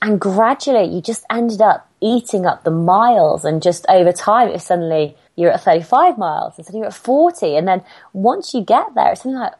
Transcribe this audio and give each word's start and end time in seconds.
And 0.00 0.20
gradually 0.20 0.84
you 0.84 1.00
just 1.00 1.24
ended 1.30 1.60
up 1.60 1.90
eating 2.00 2.46
up 2.46 2.64
the 2.64 2.70
miles 2.70 3.44
and 3.44 3.60
just 3.60 3.84
over 3.88 4.12
time 4.12 4.48
it 4.48 4.60
suddenly 4.60 5.16
you're 5.36 5.50
at 5.50 5.62
35 5.62 6.16
miles 6.16 6.56
and 6.56 6.64
suddenly 6.64 6.82
you're 6.82 6.88
at 6.88 6.94
40 6.94 7.56
and 7.56 7.66
then 7.66 7.82
once 8.12 8.54
you 8.54 8.62
get 8.62 8.94
there 8.94 9.12
it's 9.12 9.22
something 9.22 9.40
like 9.40 9.54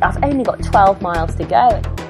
I've 0.00 0.22
only 0.22 0.44
got 0.44 0.62
12 0.62 1.02
miles 1.02 1.34
to 1.34 1.44
go 1.44 2.03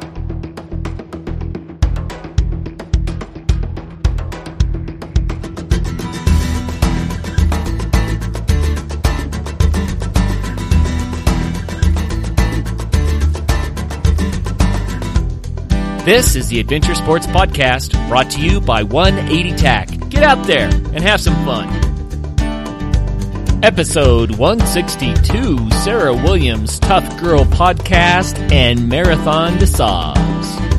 This 16.05 16.37
is 16.37 16.49
the 16.49 16.61
Adventure 16.61 16.95
Sports 16.95 17.27
Podcast 17.27 17.93
brought 18.09 18.31
to 18.33 18.41
you 18.43 18.61
by 18.61 18.83
180 18.83 19.57
TAC. 19.57 19.89
Get 20.11 20.23
out 20.23 20.47
there 20.47 20.69
and 20.69 21.01
have 21.01 21.19
some 21.19 21.35
fun. 21.47 21.67
Episode 23.65 24.33
162 24.33 25.71
Sarah 25.83 26.13
Williams 26.13 26.79
Tough 26.79 27.19
Girl 27.19 27.47
Podcast 27.47 28.53
and 28.53 28.87
Marathon 28.87 29.57
des 29.57 29.67
Sables. 29.67 30.74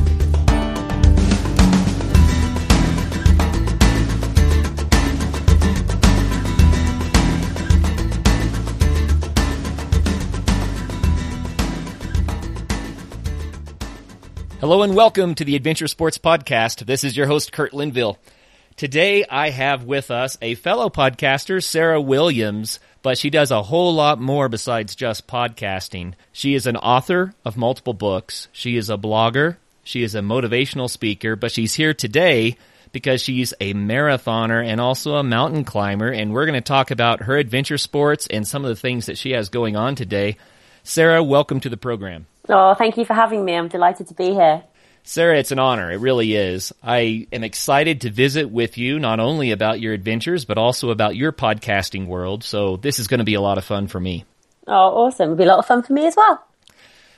Hello 14.66 14.82
and 14.82 14.96
welcome 14.96 15.36
to 15.36 15.46
the 15.46 15.56
Adventure 15.56 15.88
Sports 15.88 16.18
Podcast. 16.18 16.88
This 16.88 17.04
is 17.04 17.16
your 17.16 17.28
host, 17.28 17.52
Kurt 17.52 17.72
Linville. 17.72 18.18
Today 18.76 19.24
I 19.24 19.52
have 19.52 19.84
with 19.84 20.10
us 20.10 20.40
a 20.42 20.56
fellow 20.56 20.90
podcaster, 20.90 21.64
Sarah 21.64 22.02
Williams, 22.02 22.80
but 23.04 23.20
she 23.20 23.30
does 23.30 23.52
a 23.52 23.62
whole 23.62 23.94
lot 23.94 24.20
more 24.20 24.50
besides 24.50 24.96
just 24.96 25.28
podcasting. 25.28 26.16
She 26.32 26.56
is 26.56 26.66
an 26.66 26.78
author 26.78 27.36
of 27.46 27.58
multiple 27.58 27.94
books. 27.94 28.48
She 28.52 28.76
is 28.76 28.90
a 28.90 28.98
blogger. 28.98 29.58
She 29.84 30.02
is 30.02 30.16
a 30.16 30.22
motivational 30.22 30.90
speaker, 30.90 31.36
but 31.36 31.52
she's 31.52 31.76
here 31.76 31.94
today 31.94 32.58
because 32.92 33.22
she's 33.22 33.54
a 33.62 33.76
marathoner 33.76 34.66
and 34.66 34.82
also 34.82 35.18
a 35.18 35.24
mountain 35.24 35.64
climber. 35.64 36.10
And 36.10 36.34
we're 36.34 36.48
going 36.48 36.56
to 36.56 36.62
talk 36.62 36.90
about 36.90 37.22
her 37.22 37.38
adventure 37.38 37.78
sports 37.78 38.26
and 38.26 38.48
some 38.48 38.66
of 38.66 38.70
the 38.70 38.82
things 38.82 39.06
that 39.06 39.20
she 39.20 39.34
has 39.34 39.50
going 39.50 39.76
on 39.76 39.94
today. 39.94 40.38
Sarah, 40.82 41.24
welcome 41.24 41.60
to 41.60 41.70
the 41.70 41.78
program. 41.78 42.26
Oh, 42.50 42.74
thank 42.76 42.98
you 42.98 43.06
for 43.06 43.14
having 43.14 43.44
me. 43.44 43.56
I'm 43.56 43.68
delighted 43.68 44.08
to 44.08 44.14
be 44.14 44.34
here. 44.34 44.64
Sarah, 45.04 45.38
it's 45.38 45.52
an 45.52 45.60
honor. 45.60 45.92
It 45.92 45.98
really 45.98 46.34
is. 46.34 46.74
I 46.82 47.28
am 47.32 47.44
excited 47.44 48.02
to 48.02 48.10
visit 48.10 48.50
with 48.50 48.78
you, 48.78 48.98
not 48.98 49.20
only 49.20 49.52
about 49.52 49.80
your 49.80 49.94
adventures, 49.94 50.46
but 50.46 50.58
also 50.58 50.90
about 50.90 51.16
your 51.16 51.32
podcasting 51.32 52.08
world. 52.08 52.44
So 52.44 52.78
this 52.78 52.98
is 52.98 53.08
going 53.08 53.20
to 53.20 53.24
be 53.24 53.36
a 53.36 53.42
lot 53.42 53.60
of 53.60 53.66
fun 53.66 53.88
for 53.88 54.00
me. 54.00 54.26
Oh, 54.68 54.74
awesome. 54.74 55.26
It'll 55.26 55.36
be 55.36 55.44
a 55.44 55.48
lot 55.48 55.60
of 55.60 55.68
fun 55.68 55.84
for 55.84 55.94
me 55.94 56.08
as 56.08 56.16
well. 56.16 56.44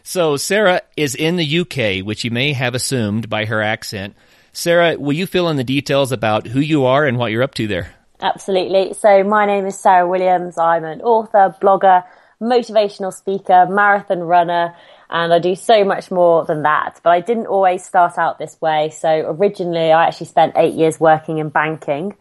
So 0.03 0.35
Sarah 0.35 0.81
is 0.97 1.15
in 1.15 1.37
the 1.37 1.59
UK, 1.59 2.05
which 2.05 2.23
you 2.25 2.31
may 2.31 2.53
have 2.53 2.75
assumed 2.75 3.29
by 3.29 3.45
her 3.45 3.61
accent. 3.61 4.15
Sarah, 4.51 4.97
will 4.99 5.13
you 5.13 5.25
fill 5.25 5.49
in 5.49 5.55
the 5.55 5.63
details 5.63 6.11
about 6.11 6.47
who 6.47 6.59
you 6.59 6.85
are 6.85 7.05
and 7.05 7.17
what 7.17 7.31
you're 7.31 7.43
up 7.43 7.53
to 7.55 7.67
there? 7.67 7.93
Absolutely. 8.19 8.93
So 8.93 9.23
my 9.23 9.45
name 9.45 9.65
is 9.65 9.79
Sarah 9.79 10.07
Williams. 10.07 10.57
I'm 10.57 10.83
an 10.83 11.01
author, 11.01 11.55
blogger, 11.61 12.03
motivational 12.41 13.13
speaker, 13.13 13.67
marathon 13.69 14.19
runner, 14.19 14.75
and 15.09 15.33
I 15.33 15.39
do 15.39 15.55
so 15.55 15.83
much 15.83 16.11
more 16.11 16.45
than 16.45 16.63
that. 16.63 16.99
But 17.03 17.11
I 17.11 17.21
didn't 17.21 17.47
always 17.47 17.83
start 17.83 18.17
out 18.17 18.39
this 18.39 18.59
way. 18.61 18.89
So 18.89 19.09
originally 19.09 19.91
I 19.91 20.07
actually 20.07 20.27
spent 20.27 20.53
eight 20.57 20.73
years 20.73 20.99
working 20.99 21.37
in 21.37 21.49
banking 21.49 22.15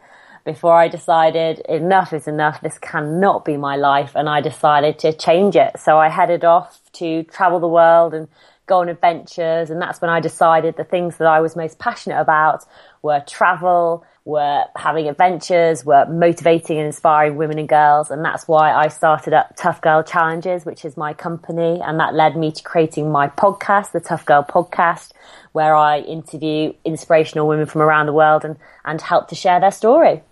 before 0.45 0.75
I 0.75 0.87
decided 0.87 1.59
enough 1.69 2.13
is 2.13 2.29
enough. 2.29 2.61
This 2.61 2.79
cannot 2.79 3.45
be 3.45 3.57
my 3.57 3.77
life. 3.77 4.13
And 4.15 4.29
I 4.29 4.41
decided 4.41 5.01
to 5.01 5.13
change 5.13 5.57
it. 5.57 5.81
So 5.81 5.99
I 5.99 6.09
headed 6.09 6.45
off 6.45 6.81
to 6.95 7.25
travel 7.25 7.59
the 7.59 7.69
world 7.69 8.15
and 8.15 8.29
go 8.67 8.81
on 8.81 8.89
adventures. 8.89 9.71
And 9.71 9.83
that's 9.83 10.01
when 10.01 10.11
I 10.11 10.21
decided 10.21 10.77
the 10.77 10.85
things 10.85 11.17
that 11.17 11.27
I 11.27 11.41
was 11.41 11.57
most 11.57 11.81
passionate 11.81 12.21
about 12.21 12.65
were 13.03 13.21
travel, 13.27 14.05
were 14.27 14.65
having 14.75 15.09
adventures, 15.09 15.85
were 15.85 16.05
motivating 16.07 16.79
and 16.79 16.87
inspiring 16.87 17.37
women 17.37 17.61
and 17.61 17.69
girls. 17.69 18.11
And 18.11 18.25
that's 18.25 18.49
why 18.49 18.73
I 18.73 18.89
started 18.89 19.33
up 19.33 19.55
Tough 19.57 19.81
Girl 19.81 20.03
Challenges, 20.03 20.67
which 20.67 20.85
is 20.85 20.97
my 20.97 21.15
company. 21.15 21.81
And 21.81 22.01
that 22.01 22.13
led 22.13 22.37
me 22.37 22.51
to 22.51 22.63
creating 22.65 23.11
my 23.13 23.29
podcast, 23.29 23.93
the 23.93 24.01
Tough 24.01 24.27
Girl 24.27 24.43
Podcast, 24.43 25.13
where 25.53 25.77
I 25.77 26.01
interview 26.01 26.73
inspirational 26.85 27.47
women 27.47 27.67
from 27.67 27.83
around 27.83 28.07
the 28.07 28.13
world 28.13 28.45
and, 28.45 28.57
and 28.85 29.01
help 29.01 29.29
to 29.29 29.37
share 29.37 29.61
their 29.61 29.71
story. 29.71 30.23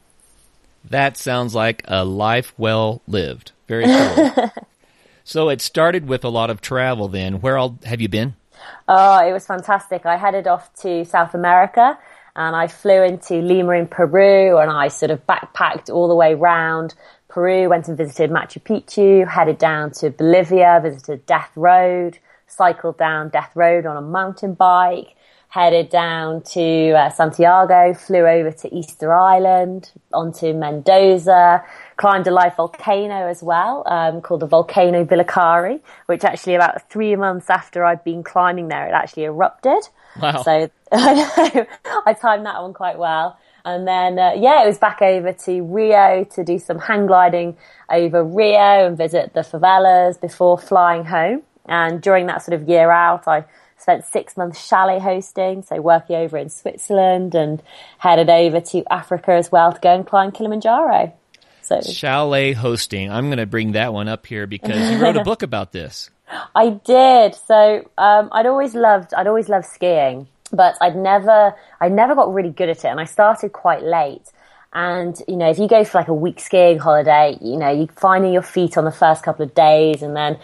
That 0.90 1.16
sounds 1.16 1.54
like 1.54 1.84
a 1.86 2.04
life 2.04 2.52
well 2.58 3.00
lived. 3.06 3.52
Very 3.68 3.84
cool. 3.84 4.50
so 5.24 5.48
it 5.50 5.60
started 5.60 6.08
with 6.08 6.24
a 6.24 6.28
lot 6.28 6.50
of 6.50 6.60
travel 6.60 7.06
then. 7.06 7.40
Where 7.40 7.56
all 7.56 7.78
have 7.84 8.00
you 8.00 8.08
been? 8.08 8.34
Oh, 8.88 9.24
it 9.24 9.32
was 9.32 9.46
fantastic. 9.46 10.04
I 10.04 10.16
headed 10.16 10.48
off 10.48 10.74
to 10.80 11.04
South 11.04 11.32
America 11.32 11.96
and 12.36 12.56
I 12.56 12.66
flew 12.66 13.02
into 13.02 13.34
Lima 13.34 13.72
in 13.72 13.86
Peru 13.86 14.58
and 14.58 14.70
I 14.70 14.88
sort 14.88 15.10
of 15.10 15.24
backpacked 15.26 15.90
all 15.90 16.08
the 16.08 16.14
way 16.14 16.34
round 16.34 16.94
Peru, 17.28 17.68
went 17.68 17.88
and 17.88 17.96
visited 17.96 18.30
Machu 18.30 18.62
Picchu, 18.62 19.26
headed 19.26 19.58
down 19.58 19.90
to 19.92 20.10
Bolivia, 20.10 20.80
visited 20.82 21.26
Death 21.26 21.50
Road, 21.56 22.18
cycled 22.46 22.96
down 22.96 23.28
Death 23.28 23.50
Road 23.54 23.86
on 23.86 23.96
a 23.96 24.00
mountain 24.00 24.54
bike, 24.54 25.16
headed 25.48 25.88
down 25.88 26.42
to 26.42 26.92
uh, 26.92 27.10
Santiago, 27.10 27.94
flew 27.94 28.26
over 28.26 28.52
to 28.52 28.74
Easter 28.74 29.12
Island, 29.12 29.90
onto 30.12 30.52
Mendoza, 30.52 31.64
climbed 31.96 32.26
a 32.26 32.30
live 32.30 32.56
volcano 32.56 33.28
as 33.28 33.42
well, 33.42 33.82
um, 33.86 34.20
called 34.20 34.40
the 34.40 34.46
Volcano 34.46 35.04
Villarrica, 35.04 35.80
which 36.06 36.24
actually 36.24 36.54
about 36.54 36.90
three 36.90 37.16
months 37.16 37.50
after 37.50 37.84
I'd 37.84 38.04
been 38.04 38.22
climbing 38.22 38.68
there, 38.68 38.86
it 38.86 38.92
actually 38.92 39.24
erupted. 39.24 39.88
Wow. 40.20 40.42
So 40.42 40.70
I 40.92 41.66
I 42.06 42.12
timed 42.14 42.46
that 42.46 42.62
one 42.62 42.74
quite 42.74 42.98
well. 42.98 43.38
And 43.66 43.88
then, 43.88 44.18
uh, 44.18 44.32
yeah, 44.36 44.62
it 44.62 44.66
was 44.66 44.76
back 44.76 45.00
over 45.00 45.32
to 45.32 45.62
Rio 45.62 46.24
to 46.34 46.44
do 46.44 46.58
some 46.58 46.78
hang 46.78 47.06
gliding 47.06 47.56
over 47.88 48.22
Rio 48.22 48.86
and 48.86 48.96
visit 48.96 49.32
the 49.32 49.40
favelas 49.40 50.20
before 50.20 50.58
flying 50.58 51.06
home. 51.06 51.42
And 51.64 52.02
during 52.02 52.26
that 52.26 52.42
sort 52.42 52.60
of 52.60 52.68
year 52.68 52.90
out, 52.90 53.26
I 53.26 53.46
spent 53.78 54.04
six 54.04 54.36
months 54.36 54.66
chalet 54.66 54.98
hosting, 54.98 55.62
so 55.62 55.80
working 55.80 56.16
over 56.16 56.36
in 56.36 56.50
Switzerland 56.50 57.34
and 57.34 57.62
headed 57.98 58.28
over 58.28 58.60
to 58.60 58.84
Africa 58.92 59.32
as 59.32 59.50
well 59.50 59.72
to 59.72 59.80
go 59.80 59.94
and 59.94 60.06
climb 60.06 60.30
Kilimanjaro. 60.30 61.14
So 61.64 61.80
chalet 61.80 62.52
hosting, 62.52 63.10
I'm 63.10 63.26
going 63.26 63.38
to 63.38 63.46
bring 63.46 63.72
that 63.72 63.92
one 63.92 64.08
up 64.08 64.26
here 64.26 64.46
because 64.46 64.90
you 64.90 64.98
wrote 64.98 65.16
a 65.16 65.24
book 65.30 65.42
about 65.42 65.72
this. 65.72 66.10
I 66.54 66.70
did. 66.70 67.34
So 67.34 67.88
um, 67.98 68.28
I'd 68.32 68.46
always 68.46 68.74
loved, 68.74 69.14
I'd 69.14 69.26
always 69.26 69.48
loved 69.48 69.66
skiing 69.66 70.28
but 70.54 70.76
I'd 70.80 70.96
never, 70.96 71.54
I 71.80 71.88
never 71.88 72.14
got 72.14 72.32
really 72.32 72.50
good 72.50 72.68
at 72.68 72.78
it. 72.78 72.88
And 72.88 73.00
I 73.00 73.04
started 73.04 73.52
quite 73.52 73.82
late. 73.82 74.30
And, 74.72 75.20
you 75.28 75.36
know, 75.36 75.48
if 75.48 75.58
you 75.58 75.68
go 75.68 75.84
for 75.84 75.98
like 75.98 76.08
a 76.08 76.14
week 76.14 76.40
skiing 76.40 76.78
holiday, 76.78 77.38
you 77.40 77.56
know, 77.56 77.70
you're 77.70 77.88
finding 77.88 78.32
your 78.32 78.42
feet 78.42 78.76
on 78.76 78.84
the 78.84 78.92
first 78.92 79.22
couple 79.22 79.44
of 79.44 79.54
days. 79.54 80.02
And 80.02 80.16
then 80.16 80.38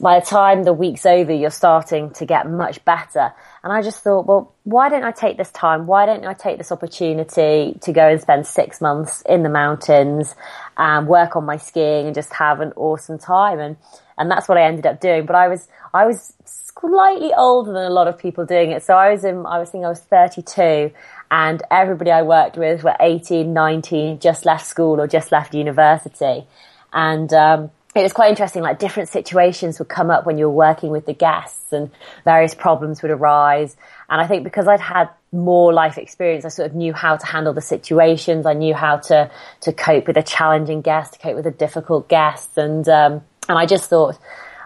by 0.00 0.20
the 0.20 0.26
time 0.26 0.64
the 0.64 0.72
week's 0.72 1.06
over, 1.06 1.32
you're 1.32 1.50
starting 1.50 2.10
to 2.14 2.26
get 2.26 2.50
much 2.50 2.84
better. 2.84 3.32
And 3.62 3.72
I 3.72 3.82
just 3.82 4.02
thought, 4.02 4.26
well, 4.26 4.54
why 4.64 4.88
don't 4.88 5.04
I 5.04 5.12
take 5.12 5.36
this 5.36 5.50
time? 5.50 5.86
Why 5.86 6.06
don't 6.06 6.24
I 6.26 6.34
take 6.34 6.58
this 6.58 6.72
opportunity 6.72 7.76
to 7.80 7.92
go 7.92 8.08
and 8.08 8.20
spend 8.20 8.46
six 8.46 8.80
months 8.80 9.22
in 9.28 9.42
the 9.42 9.48
mountains 9.48 10.34
and 10.76 11.06
work 11.06 11.36
on 11.36 11.44
my 11.44 11.56
skiing 11.56 12.06
and 12.06 12.14
just 12.14 12.32
have 12.34 12.60
an 12.60 12.72
awesome 12.76 13.18
time? 13.18 13.58
And, 13.58 13.76
and 14.18 14.30
that's 14.30 14.48
what 14.48 14.58
I 14.58 14.62
ended 14.62 14.86
up 14.86 15.00
doing. 15.00 15.26
But 15.26 15.36
I 15.36 15.48
was, 15.48 15.68
I 15.94 16.06
was 16.06 16.32
slightly 16.44 17.32
older 17.34 17.72
than 17.72 17.84
a 17.84 17.90
lot 17.90 18.08
of 18.08 18.18
people 18.18 18.44
doing 18.44 18.72
it. 18.72 18.82
So 18.82 18.94
I 18.94 19.10
was 19.12 19.24
in, 19.24 19.46
I 19.46 19.58
was 19.58 19.70
thinking 19.70 19.86
I 19.86 19.90
was 19.90 20.00
32 20.00 20.90
and 21.30 21.62
everybody 21.70 22.10
I 22.10 22.22
worked 22.22 22.56
with 22.56 22.82
were 22.82 22.96
18, 23.00 23.52
19, 23.52 24.18
just 24.20 24.44
left 24.44 24.66
school 24.66 25.00
or 25.00 25.06
just 25.06 25.32
left 25.32 25.54
university. 25.54 26.46
And, 26.92 27.32
um, 27.32 27.70
it 28.00 28.04
was 28.04 28.12
quite 28.12 28.30
interesting, 28.30 28.62
like 28.62 28.78
different 28.78 29.08
situations 29.08 29.78
would 29.78 29.88
come 29.88 30.10
up 30.10 30.26
when 30.26 30.38
you 30.38 30.46
were 30.46 30.54
working 30.54 30.90
with 30.90 31.06
the 31.06 31.12
guests 31.12 31.72
and 31.72 31.90
various 32.24 32.54
problems 32.54 33.02
would 33.02 33.10
arise. 33.10 33.76
And 34.08 34.20
I 34.20 34.26
think 34.26 34.44
because 34.44 34.68
I'd 34.68 34.80
had 34.80 35.08
more 35.32 35.72
life 35.72 35.98
experience, 35.98 36.44
I 36.44 36.48
sort 36.48 36.70
of 36.70 36.76
knew 36.76 36.92
how 36.92 37.16
to 37.16 37.26
handle 37.26 37.52
the 37.52 37.60
situations. 37.60 38.46
I 38.46 38.54
knew 38.54 38.74
how 38.74 38.98
to, 38.98 39.30
to 39.62 39.72
cope 39.72 40.06
with 40.06 40.16
a 40.16 40.22
challenging 40.22 40.80
guest, 40.80 41.14
to 41.14 41.18
cope 41.18 41.36
with 41.36 41.46
a 41.46 41.50
difficult 41.50 42.08
guest. 42.08 42.56
And, 42.56 42.88
um, 42.88 43.22
and 43.48 43.58
I 43.58 43.66
just 43.66 43.88
thought, 43.90 44.18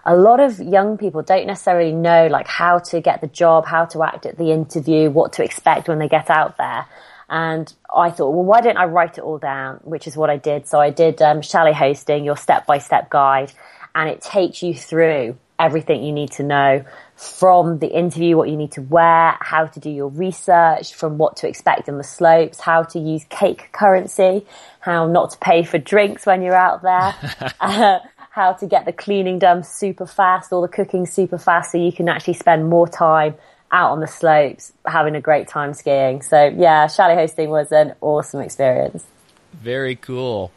a 0.04 0.16
lot 0.16 0.40
of 0.40 0.58
young 0.58 0.96
people 0.96 1.22
don't 1.22 1.46
necessarily 1.46 1.92
know 1.92 2.26
like 2.26 2.46
how 2.46 2.78
to 2.78 3.00
get 3.00 3.20
the 3.20 3.26
job, 3.26 3.66
how 3.66 3.84
to 3.86 4.02
act 4.02 4.26
at 4.26 4.38
the 4.38 4.50
interview, 4.50 5.10
what 5.10 5.34
to 5.34 5.44
expect 5.44 5.88
when 5.88 5.98
they 5.98 6.08
get 6.08 6.30
out 6.30 6.56
there. 6.56 6.86
And 7.30 7.72
I 7.94 8.10
thought, 8.10 8.32
well, 8.32 8.44
why 8.44 8.60
don't 8.60 8.76
I 8.76 8.86
write 8.86 9.16
it 9.16 9.20
all 9.22 9.38
down? 9.38 9.76
Which 9.84 10.08
is 10.08 10.16
what 10.16 10.30
I 10.30 10.36
did. 10.36 10.66
So 10.66 10.80
I 10.80 10.90
did 10.90 11.22
um, 11.22 11.42
Chalet 11.42 11.72
Hosting, 11.72 12.24
your 12.24 12.36
step 12.36 12.66
by 12.66 12.78
step 12.78 13.08
guide, 13.08 13.52
and 13.94 14.10
it 14.10 14.20
takes 14.20 14.64
you 14.64 14.74
through 14.74 15.38
everything 15.56 16.02
you 16.02 16.10
need 16.10 16.32
to 16.32 16.42
know 16.42 16.84
from 17.14 17.78
the 17.78 17.86
interview, 17.86 18.36
what 18.36 18.48
you 18.48 18.56
need 18.56 18.72
to 18.72 18.82
wear, 18.82 19.36
how 19.40 19.66
to 19.66 19.78
do 19.78 19.90
your 19.90 20.08
research, 20.08 20.94
from 20.94 21.18
what 21.18 21.36
to 21.36 21.46
expect 21.46 21.88
on 21.88 21.98
the 21.98 22.04
slopes, 22.04 22.58
how 22.58 22.82
to 22.82 22.98
use 22.98 23.24
cake 23.28 23.68
currency, 23.70 24.44
how 24.80 25.06
not 25.06 25.30
to 25.30 25.38
pay 25.38 25.62
for 25.62 25.78
drinks 25.78 26.26
when 26.26 26.42
you're 26.42 26.56
out 26.56 26.82
there, 26.82 27.14
uh, 27.60 27.98
how 28.30 28.54
to 28.54 28.66
get 28.66 28.86
the 28.86 28.92
cleaning 28.92 29.38
done 29.38 29.62
super 29.62 30.06
fast, 30.06 30.52
all 30.52 30.62
the 30.62 30.68
cooking 30.68 31.06
super 31.06 31.38
fast 31.38 31.72
so 31.72 31.78
you 31.78 31.92
can 31.92 32.08
actually 32.08 32.34
spend 32.34 32.68
more 32.68 32.88
time 32.88 33.34
out 33.72 33.92
on 33.92 34.00
the 34.00 34.06
slopes 34.06 34.72
having 34.84 35.14
a 35.14 35.20
great 35.20 35.48
time 35.48 35.74
skiing. 35.74 36.22
So 36.22 36.46
yeah, 36.46 36.86
chalet 36.86 37.14
hosting 37.14 37.50
was 37.50 37.70
an 37.72 37.94
awesome 38.00 38.40
experience. 38.40 39.04
Very 39.52 39.96
cool. 39.96 40.50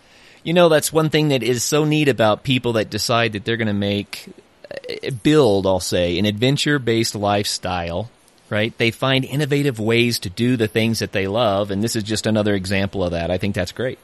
You 0.43 0.53
know, 0.53 0.69
that's 0.69 0.91
one 0.91 1.09
thing 1.09 1.29
that 1.29 1.43
is 1.43 1.63
so 1.63 1.85
neat 1.85 2.09
about 2.09 2.43
people 2.43 2.73
that 2.73 2.89
decide 2.89 3.33
that 3.33 3.45
they're 3.45 3.57
going 3.57 3.67
to 3.67 3.73
make, 3.73 4.27
uh, 4.69 5.11
build, 5.23 5.65
I'll 5.65 5.79
say, 5.79 6.19
an 6.19 6.25
adventure 6.25 6.79
based 6.79 7.15
lifestyle, 7.15 8.09
right? 8.49 8.77
They 8.77 8.91
find 8.91 9.23
innovative 9.23 9.79
ways 9.79 10.19
to 10.19 10.29
do 10.29 10.57
the 10.57 10.67
things 10.67 10.99
that 10.99 11.13
they 11.13 11.27
love. 11.27 11.71
And 11.71 11.81
this 11.81 11.95
is 11.95 12.03
just 12.03 12.25
another 12.25 12.55
example 12.55 13.03
of 13.03 13.11
that. 13.11 13.31
I 13.31 13.37
think 13.37 13.55
that's 13.55 13.71
great. 13.71 13.99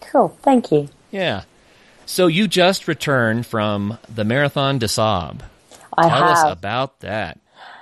Cool. 0.00 0.28
Thank 0.42 0.72
you. 0.72 0.88
Yeah. 1.10 1.42
So 2.06 2.26
you 2.26 2.48
just 2.48 2.88
returned 2.88 3.46
from 3.46 3.98
the 4.08 4.24
Marathon 4.24 4.78
des 4.78 4.88
Sables. 4.88 5.42
I 5.98 6.08
Tell 6.08 6.18
have. 6.18 6.36
us 6.36 6.52
about 6.52 7.00
that. 7.00 7.38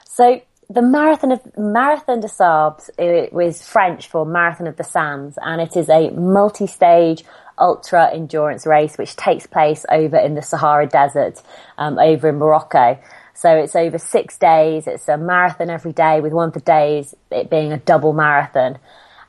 So 0.06 0.40
the 0.68 0.82
marathon 0.82 1.32
of 1.32 1.40
Marathon 1.56 2.20
des 2.20 2.28
Sables 2.28 2.90
it 2.98 3.32
was 3.32 3.62
French 3.66 4.08
for 4.08 4.24
Marathon 4.24 4.66
of 4.66 4.76
the 4.76 4.84
Sands, 4.84 5.38
and 5.42 5.60
it 5.60 5.76
is 5.76 5.88
a 5.88 6.10
multi-stage 6.10 7.24
ultra 7.58 8.12
endurance 8.12 8.66
race 8.66 8.98
which 8.98 9.14
takes 9.16 9.46
place 9.46 9.86
over 9.90 10.16
in 10.16 10.34
the 10.34 10.42
Sahara 10.42 10.86
Desert, 10.86 11.40
um, 11.78 11.98
over 11.98 12.28
in 12.28 12.36
Morocco. 12.36 12.98
So 13.34 13.54
it's 13.56 13.76
over 13.76 13.98
six 13.98 14.38
days. 14.38 14.86
It's 14.86 15.08
a 15.08 15.16
marathon 15.16 15.70
every 15.70 15.92
day, 15.92 16.20
with 16.20 16.32
one 16.32 16.48
of 16.48 16.54
the 16.54 16.60
days 16.60 17.14
it 17.30 17.50
being 17.50 17.72
a 17.72 17.78
double 17.78 18.12
marathon, 18.12 18.78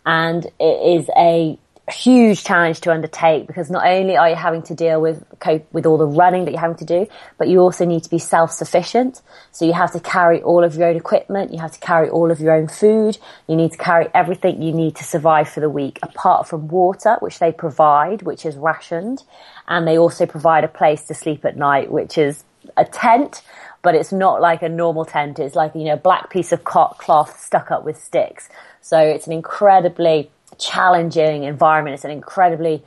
and 0.05 0.45
it 0.59 0.99
is 0.99 1.09
a 1.17 1.57
huge 1.91 2.43
challenge 2.43 2.81
to 2.81 2.91
undertake 2.91 3.45
because 3.45 3.69
not 3.69 3.85
only 3.85 4.17
are 4.17 4.29
you 4.29 4.35
having 4.35 4.63
to 4.63 4.73
deal 4.73 4.99
with 4.99 5.23
cope 5.39 5.71
with 5.71 5.85
all 5.85 5.97
the 5.97 6.07
running 6.07 6.45
that 6.45 6.51
you're 6.51 6.59
having 6.59 6.77
to 6.77 6.85
do, 6.85 7.07
but 7.37 7.47
you 7.47 7.59
also 7.59 7.85
need 7.85 8.03
to 8.03 8.09
be 8.09 8.17
self-sufficient. 8.17 9.21
So 9.51 9.65
you 9.65 9.73
have 9.73 9.91
to 9.91 9.99
carry 9.99 10.41
all 10.41 10.63
of 10.63 10.75
your 10.75 10.87
own 10.87 10.95
equipment, 10.95 11.53
you 11.53 11.59
have 11.59 11.73
to 11.73 11.79
carry 11.79 12.09
all 12.09 12.31
of 12.31 12.39
your 12.39 12.53
own 12.53 12.67
food, 12.67 13.17
you 13.47 13.55
need 13.55 13.71
to 13.71 13.77
carry 13.77 14.07
everything 14.15 14.61
you 14.61 14.73
need 14.73 14.95
to 14.95 15.03
survive 15.03 15.47
for 15.47 15.59
the 15.59 15.69
week, 15.69 15.99
apart 16.01 16.47
from 16.47 16.67
water, 16.69 17.17
which 17.19 17.37
they 17.37 17.51
provide, 17.51 18.23
which 18.23 18.45
is 18.45 18.55
rationed, 18.55 19.23
and 19.67 19.87
they 19.87 19.97
also 19.97 20.25
provide 20.25 20.63
a 20.63 20.67
place 20.67 21.03
to 21.05 21.13
sleep 21.13 21.45
at 21.45 21.55
night, 21.55 21.91
which 21.91 22.17
is 22.17 22.43
a 22.77 22.85
tent, 22.85 23.43
but 23.83 23.93
it's 23.93 24.11
not 24.11 24.41
like 24.41 24.63
a 24.63 24.69
normal 24.69 25.05
tent. 25.05 25.37
It's 25.37 25.55
like, 25.55 25.75
you 25.75 25.83
know, 25.83 25.93
a 25.93 25.97
black 25.97 26.31
piece 26.31 26.51
of 26.51 26.63
cloth 26.63 27.39
stuck 27.39 27.69
up 27.69 27.85
with 27.85 28.01
sticks. 28.01 28.49
So 28.81 28.97
it's 28.97 29.27
an 29.27 29.33
incredibly 29.33 30.31
challenging 30.57 31.43
environment. 31.43 31.95
It's 31.95 32.05
an 32.05 32.11
incredibly 32.11 32.83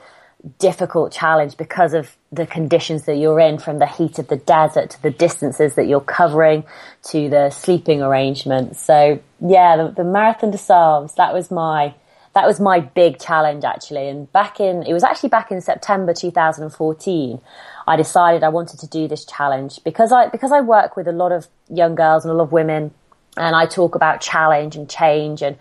difficult 0.59 1.13
challenge 1.13 1.57
because 1.57 1.95
of 1.95 2.17
the 2.31 2.47
conditions 2.47 3.05
that 3.05 3.17
you're 3.17 3.41
in 3.41 3.59
from 3.59 3.79
the 3.79 3.87
heat 3.87 4.19
of 4.19 4.29
the 4.29 4.37
desert 4.37 4.91
to 4.91 5.03
the 5.03 5.11
distances 5.11 5.75
that 5.75 5.87
you're 5.87 6.01
covering 6.01 6.65
to 7.03 7.29
the 7.29 7.51
sleeping 7.51 8.03
arrangements. 8.03 8.81
So 8.81 9.21
yeah, 9.41 9.77
the, 9.77 9.91
the 9.91 10.05
Marathon 10.05 10.51
des 10.51 10.59
Sables, 10.59 11.15
that 11.17 11.35
was 11.35 11.51
my, 11.51 11.95
that 12.35 12.47
was 12.47 12.61
my 12.61 12.81
big 12.81 13.19
challenge 13.19 13.65
actually. 13.65 14.09
And 14.09 14.31
back 14.33 14.61
in, 14.61 14.85
it 14.85 14.93
was 14.93 15.03
actually 15.03 15.31
back 15.31 15.51
in 15.51 15.61
September 15.61 16.15
2014, 16.15 17.41
I 17.87 17.97
decided 17.97 18.45
I 18.45 18.51
wanted 18.51 18.79
to 18.81 18.87
do 18.87 19.09
this 19.09 19.25
challenge 19.25 19.81
because 19.83 20.13
I, 20.13 20.29
because 20.29 20.53
I 20.53 20.61
work 20.61 20.97
with 20.97 21.09
a 21.09 21.13
lot 21.13 21.33
of 21.33 21.49
young 21.69 21.97
girls 21.97 22.25
and 22.25 22.31
a 22.31 22.35
lot 22.35 22.45
of 22.45 22.53
women 22.53 22.93
and 23.37 23.57
I 23.57 23.67
talk 23.67 23.95
about 23.95 24.21
challenge 24.21 24.77
and 24.77 24.89
change 24.89 25.43
and, 25.43 25.57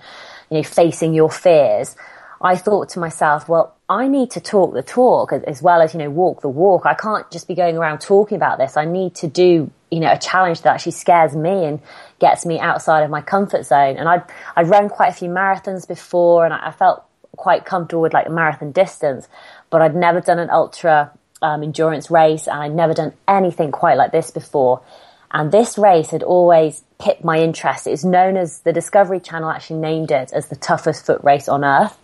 you 0.49 0.57
know, 0.57 0.63
facing 0.63 1.13
your 1.13 1.29
fears. 1.29 1.95
I 2.41 2.55
thought 2.55 2.89
to 2.89 2.99
myself, 2.99 3.49
well, 3.49 3.75
I 3.89 4.07
need 4.07 4.31
to 4.31 4.41
talk 4.41 4.73
the 4.73 4.83
talk 4.83 5.31
as 5.31 5.61
well 5.61 5.81
as, 5.81 5.93
you 5.93 5.99
know, 5.99 6.09
walk 6.09 6.41
the 6.41 6.49
walk. 6.49 6.85
I 6.85 6.93
can't 6.93 7.29
just 7.31 7.47
be 7.47 7.55
going 7.55 7.77
around 7.77 7.99
talking 7.99 8.35
about 8.35 8.57
this. 8.57 8.77
I 8.77 8.85
need 8.85 9.15
to 9.15 9.27
do, 9.27 9.71
you 9.89 9.99
know, 9.99 10.11
a 10.11 10.17
challenge 10.17 10.61
that 10.61 10.73
actually 10.73 10.91
scares 10.91 11.35
me 11.35 11.65
and 11.65 11.79
gets 12.19 12.45
me 12.45 12.59
outside 12.59 13.03
of 13.03 13.09
my 13.09 13.21
comfort 13.21 13.65
zone. 13.65 13.97
And 13.97 14.07
I'd, 14.07 14.23
I'd 14.55 14.67
run 14.67 14.89
quite 14.89 15.09
a 15.09 15.13
few 15.13 15.29
marathons 15.29 15.87
before 15.87 16.45
and 16.45 16.53
I, 16.53 16.71
felt 16.71 17.03
quite 17.35 17.65
comfortable 17.65 18.01
with 18.01 18.13
like 18.13 18.27
a 18.27 18.31
marathon 18.31 18.71
distance, 18.71 19.27
but 19.69 19.81
I'd 19.81 19.95
never 19.95 20.21
done 20.21 20.39
an 20.39 20.49
ultra 20.49 21.11
um, 21.41 21.63
endurance 21.63 22.11
race 22.11 22.47
and 22.47 22.59
I'd 22.59 22.73
never 22.73 22.93
done 22.93 23.13
anything 23.27 23.71
quite 23.71 23.97
like 23.97 24.11
this 24.11 24.31
before. 24.31 24.81
And 25.31 25.51
this 25.51 25.77
race 25.77 26.09
had 26.09 26.23
always 26.23 26.83
piqued 26.99 27.23
my 27.23 27.39
interest. 27.39 27.87
It 27.87 27.91
was 27.91 28.05
known 28.05 28.37
as 28.37 28.59
the 28.59 28.73
Discovery 28.73 29.19
Channel 29.19 29.49
actually 29.49 29.79
named 29.79 30.11
it 30.11 30.31
as 30.33 30.47
the 30.47 30.55
toughest 30.55 31.05
foot 31.05 31.21
race 31.23 31.47
on 31.49 31.63
earth 31.63 31.97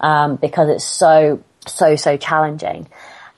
um, 0.00 0.36
because 0.36 0.68
it's 0.68 0.84
so 0.84 1.42
so 1.66 1.96
so 1.96 2.16
challenging. 2.16 2.88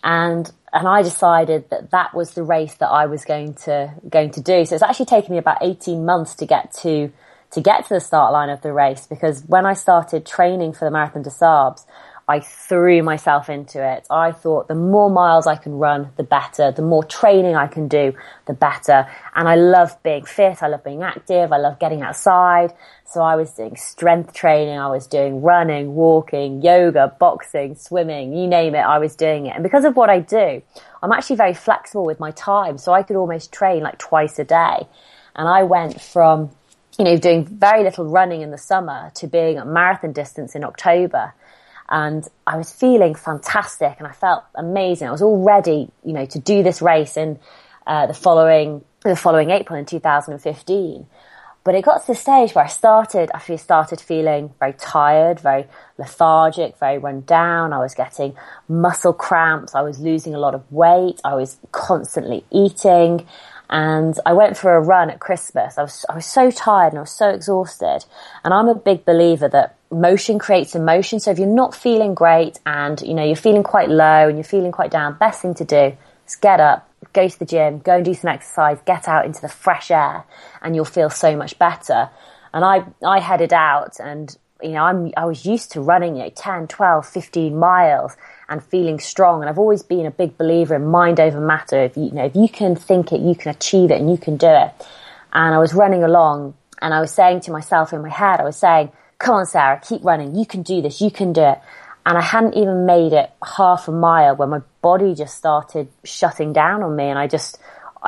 And 0.03 0.51
and 0.73 0.87
I 0.87 1.03
decided 1.03 1.71
that 1.71 1.91
that 1.93 2.15
was 2.15 2.35
the 2.35 2.43
race 2.43 2.75
that 2.75 2.89
I 2.89 3.07
was 3.07 3.25
going 3.25 3.55
to 3.65 3.95
going 4.09 4.31
to 4.33 4.41
do. 4.41 4.65
So 4.65 4.75
it's 4.75 4.83
actually 4.83 5.07
taken 5.07 5.33
me 5.33 5.39
about 5.39 5.59
eighteen 5.63 6.05
months 6.05 6.35
to 6.37 6.47
get 6.47 6.73
to 6.83 7.13
to 7.53 7.61
get 7.61 7.87
to 7.87 7.95
the 7.95 8.01
start 8.01 8.33
line 8.33 8.51
of 8.51 8.61
the 8.61 8.73
race 8.73 9.07
because 9.07 9.43
when 9.47 9.65
I 9.65 9.73
started 9.73 10.27
training 10.27 10.75
for 10.75 10.85
the 10.85 10.91
Marathon 10.91 11.23
des 11.23 11.31
Sables, 11.31 11.87
I 12.29 12.41
threw 12.41 13.03
myself 13.03 13.49
into 13.49 13.83
it. 13.83 14.07
I 14.11 14.33
thought 14.33 14.69
the 14.69 14.75
more 14.75 15.09
miles 15.09 15.47
I 15.47 15.57
can 15.57 15.73
run, 15.73 16.11
the 16.19 16.23
better. 16.23 16.71
The 16.71 16.83
more 16.83 17.03
training 17.03 17.57
I 17.57 17.69
can 17.69 17.89
do, 17.89 18.13
the 18.47 18.53
better. 18.53 19.07
And 19.35 19.49
I 19.49 19.55
love 19.55 20.01
being 20.03 20.27
fit. 20.27 20.63
I 20.63 20.67
love 20.67 20.85
being 20.85 21.03
active. 21.03 21.53
I 21.53 21.57
love 21.57 21.79
getting 21.79 22.03
outside. 22.03 22.75
So 23.07 23.23
I 23.23 23.37
was 23.37 23.53
doing 23.53 23.77
strength 23.77 24.35
training. 24.35 24.79
I 24.79 24.89
was 24.89 25.07
doing 25.07 25.41
running, 25.41 25.95
walking, 25.95 26.61
yoga, 26.61 27.17
boxing, 27.19 27.77
swimming, 27.77 28.35
you 28.37 28.47
name 28.47 28.75
it. 28.75 28.81
I 28.81 28.99
was 28.99 29.17
doing 29.17 29.47
it. 29.47 29.55
And 29.55 29.63
because 29.63 29.87
of 29.87 29.97
what 29.97 30.11
I 30.11 30.21
do, 30.21 30.61
I'm 31.03 31.13
actually 31.13 31.37
very 31.37 31.55
flexible 31.55 32.05
with 32.05 32.21
my 32.21 32.33
time. 32.33 32.77
So 32.77 32.93
I 32.93 33.05
could 33.05 33.17
almost 33.17 33.53
train 33.53 33.83
like 33.83 33.97
twice 33.97 34.39
a 34.39 34.45
day. 34.45 34.87
And 35.35 35.49
I 35.49 35.63
went 35.63 35.99
from, 35.99 36.51
you 36.99 37.07
know, 37.07 37.17
doing 37.17 37.47
very 37.47 37.85
little 37.85 38.05
running 38.05 38.43
in 38.43 38.51
the 38.51 38.59
summer 38.59 39.11
to 39.15 39.27
being 39.27 39.57
at 39.57 39.67
marathon 39.67 40.13
distance 40.13 40.55
in 40.55 40.63
October 40.63 41.33
and 41.89 42.27
I 42.47 42.57
was 42.57 42.73
feeling 42.73 43.15
fantastic 43.15 43.95
and 43.99 44.07
I 44.07 44.13
felt 44.13 44.45
amazing. 44.55 45.09
I 45.09 45.11
was 45.11 45.23
all 45.23 45.43
ready, 45.43 45.91
you 46.05 46.13
know, 46.13 46.27
to 46.27 46.39
do 46.39 46.63
this 46.63 46.83
race 46.83 47.17
in 47.17 47.39
uh, 47.87 48.07
the 48.07 48.15
following 48.15 48.85
the 49.03 49.17
following 49.17 49.51
April 49.51 49.79
in 49.79 49.87
2015. 49.87 51.07
But 51.65 51.75
it 51.75 51.85
got 51.85 52.01
to 52.01 52.07
the 52.07 52.15
stage 52.15 52.55
where 52.55 52.65
I 52.65 52.69
started, 52.69 53.31
I 53.35 53.57
started 53.57 54.01
feeling 54.01 54.55
very 54.59 54.73
tired, 54.73 55.39
very 55.41 55.67
lethargic, 55.99 56.79
very 56.79 56.99
run 56.99 57.23
down. 57.23 57.73
I 57.73 57.79
was 57.79 57.95
getting 57.95 58.37
muscle 58.69 59.13
cramps. 59.13 59.75
I 59.75 59.83
was 59.83 59.99
losing 59.99 60.35
a 60.35 60.39
lot 60.39 60.55
of 60.55 60.71
weight. 60.73 61.21
I 61.25 61.35
was 61.35 61.59
constantly 61.73 62.45
eating. 62.51 63.27
And 63.71 64.19
I 64.25 64.33
went 64.33 64.57
for 64.57 64.75
a 64.75 64.81
run 64.81 65.11
at 65.11 65.21
Christmas. 65.21 65.77
I 65.77 65.83
was, 65.83 66.07
I 66.09 66.15
was 66.15 66.27
so 66.27 66.51
tired 66.51 66.93
and 66.93 66.99
I 66.99 67.03
was 67.03 67.11
so 67.11 67.29
exhausted. 67.29 68.05
And 68.45 68.55
I'm 68.55 68.69
a 68.69 68.75
big 68.75 69.05
believer 69.05 69.49
that 69.49 69.77
motion 69.91 70.39
creates 70.39 70.75
emotion. 70.75 71.21
So 71.21 71.31
if 71.31 71.39
you're 71.39 71.49
not 71.49 71.75
feeling 71.75 72.15
great 72.15 72.59
and, 72.65 73.01
you 73.03 73.15
know, 73.15 73.25
you're 73.25 73.37
feeling 73.37 73.63
quite 73.63 73.91
low 73.91 74.29
and 74.29 74.37
you're 74.37 74.45
feeling 74.45 74.73
quite 74.73 74.91
down, 74.91 75.19
best 75.19 75.43
thing 75.43 75.55
to 75.55 75.65
do 75.65 75.97
is 76.27 76.37
get 76.37 76.61
up, 76.61 76.89
go 77.13 77.29
to 77.29 77.39
the 77.39 77.45
gym, 77.45 77.79
go 77.79 77.97
and 77.97 78.05
do 78.05 78.15
some 78.15 78.29
exercise, 78.29 78.79
get 78.87 79.07
out 79.07 79.27
into 79.27 79.41
the 79.43 79.49
fresh 79.49 79.91
air 79.91 80.25
and 80.63 80.75
you'll 80.75 80.87
feel 80.87 81.11
so 81.11 81.37
much 81.37 81.59
better. 81.59 82.09
And 82.55 82.65
I, 82.65 82.85
I 83.07 83.21
headed 83.21 83.53
out 83.53 84.01
and, 84.01 84.35
you 84.63 84.71
know, 84.71 84.83
I'm, 84.83 85.13
I 85.15 85.27
was 85.27 85.45
used 85.45 85.73
to 85.73 85.83
running, 85.83 86.17
you 86.17 86.25
know, 86.25 86.31
10, 86.31 86.69
12, 86.69 87.07
15 87.07 87.59
miles 87.59 88.17
and 88.49 88.63
feeling 88.65 88.99
strong. 88.99 89.41
And 89.41 89.51
I've 89.51 89.59
always 89.59 89.83
been 89.83 90.07
a 90.07 90.11
big 90.11 90.39
believer 90.39 90.75
in 90.75 90.87
mind 90.87 91.21
over 91.21 91.41
matter. 91.41 91.83
If 91.83 91.97
you, 91.97 92.05
you 92.05 92.13
know, 92.13 92.25
if 92.25 92.35
you 92.35 92.49
can 92.49 92.77
think 92.77 93.13
it, 93.13 93.21
you 93.21 93.35
can 93.35 93.51
achieve 93.51 93.91
it 93.91 94.01
and 94.01 94.11
you 94.11 94.17
can 94.17 94.37
do 94.37 94.49
it. 94.49 94.73
And 95.33 95.55
I 95.55 95.59
was 95.59 95.75
running 95.75 96.03
along 96.03 96.55
and 96.81 96.95
I 96.95 97.01
was 97.01 97.13
saying 97.13 97.41
to 97.43 97.53
myself 97.53 97.93
in 97.93 98.03
my 98.03 98.09
head, 98.09 98.41
I 98.41 98.45
was 98.45 98.57
saying, 98.57 98.91
come 99.19 99.35
on, 99.37 99.47
Sarah, 99.47 99.81
keep 99.83 100.05
running. 100.05 100.35
You 100.35 100.47
can 100.47 100.63
do 100.63 100.81
this. 100.81 101.01
You 101.01 101.11
can 101.11 101.33
do 101.33 101.43
it. 101.43 101.61
And 102.07 102.17
I 102.17 102.23
hadn't 102.23 102.55
even 102.55 102.87
made 102.87 103.13
it 103.13 103.31
half 103.57 103.87
a 103.89 103.93
mile 103.93 104.35
when 104.37 104.49
my 104.49 104.63
body 104.81 105.15
just 105.15 105.37
started 105.37 105.89
shutting 106.05 106.55
down 106.55 106.83
on 106.83 106.97
me 106.97 107.05
and 107.05 107.19
I 107.19 107.27
just, 107.27 107.59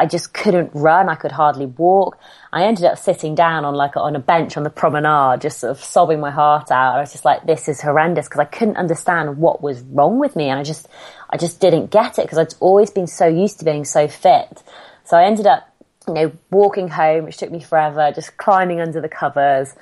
I 0.01 0.07
just 0.07 0.33
couldn't 0.33 0.71
run. 0.73 1.11
I 1.11 1.15
could 1.15 1.31
hardly 1.31 1.67
walk. 1.67 2.19
I 2.55 2.65
ended 2.65 2.87
up 2.87 2.97
sitting 2.97 3.35
down 3.35 3.67
on 3.67 3.75
like 3.75 3.99
on 3.99 4.17
a 4.17 4.19
bench 4.19 4.57
on 4.57 4.63
the 4.63 4.71
promenade, 4.71 5.43
just 5.43 5.61
sort 5.61 5.73
of 5.73 5.85
sobbing 5.85 6.21
my 6.21 6.31
heart 6.31 6.71
out. 6.71 6.97
I 6.97 7.01
was 7.01 7.13
just 7.13 7.27
like, 7.27 7.45
this 7.45 7.69
is 7.69 7.83
horrendous 7.83 8.27
because 8.27 8.41
I 8.41 8.47
couldn't 8.47 8.79
understand 8.79 9.37
what 9.37 9.63
was 9.63 9.83
wrong 9.83 10.19
with 10.19 10.37
me. 10.37 10.49
And 10.49 10.59
I 10.59 10.63
just, 10.63 10.89
I 11.29 11.37
just 11.37 11.61
didn't 11.61 11.91
get 11.91 12.19
it 12.19 12.23
because 12.23 12.39
I'd 12.39 12.55
always 12.61 12.91
been 12.91 13.07
so 13.07 13.27
used 13.27 13.59
to 13.59 13.67
being 13.67 13.85
so 13.85 14.09
fit. 14.09 14.63
So 15.05 15.19
I 15.19 15.25
ended 15.25 15.47
up, 15.47 15.69
you 16.09 16.15
know, 16.15 16.33
walking 16.51 16.89
home, 16.89 17.25
which 17.25 17.37
took 17.37 17.51
me 17.51 17.61
forever, 17.61 18.11
just 18.15 18.39
climbing 18.39 18.81
under 18.81 19.03
the 19.03 19.09
covers 19.09 19.75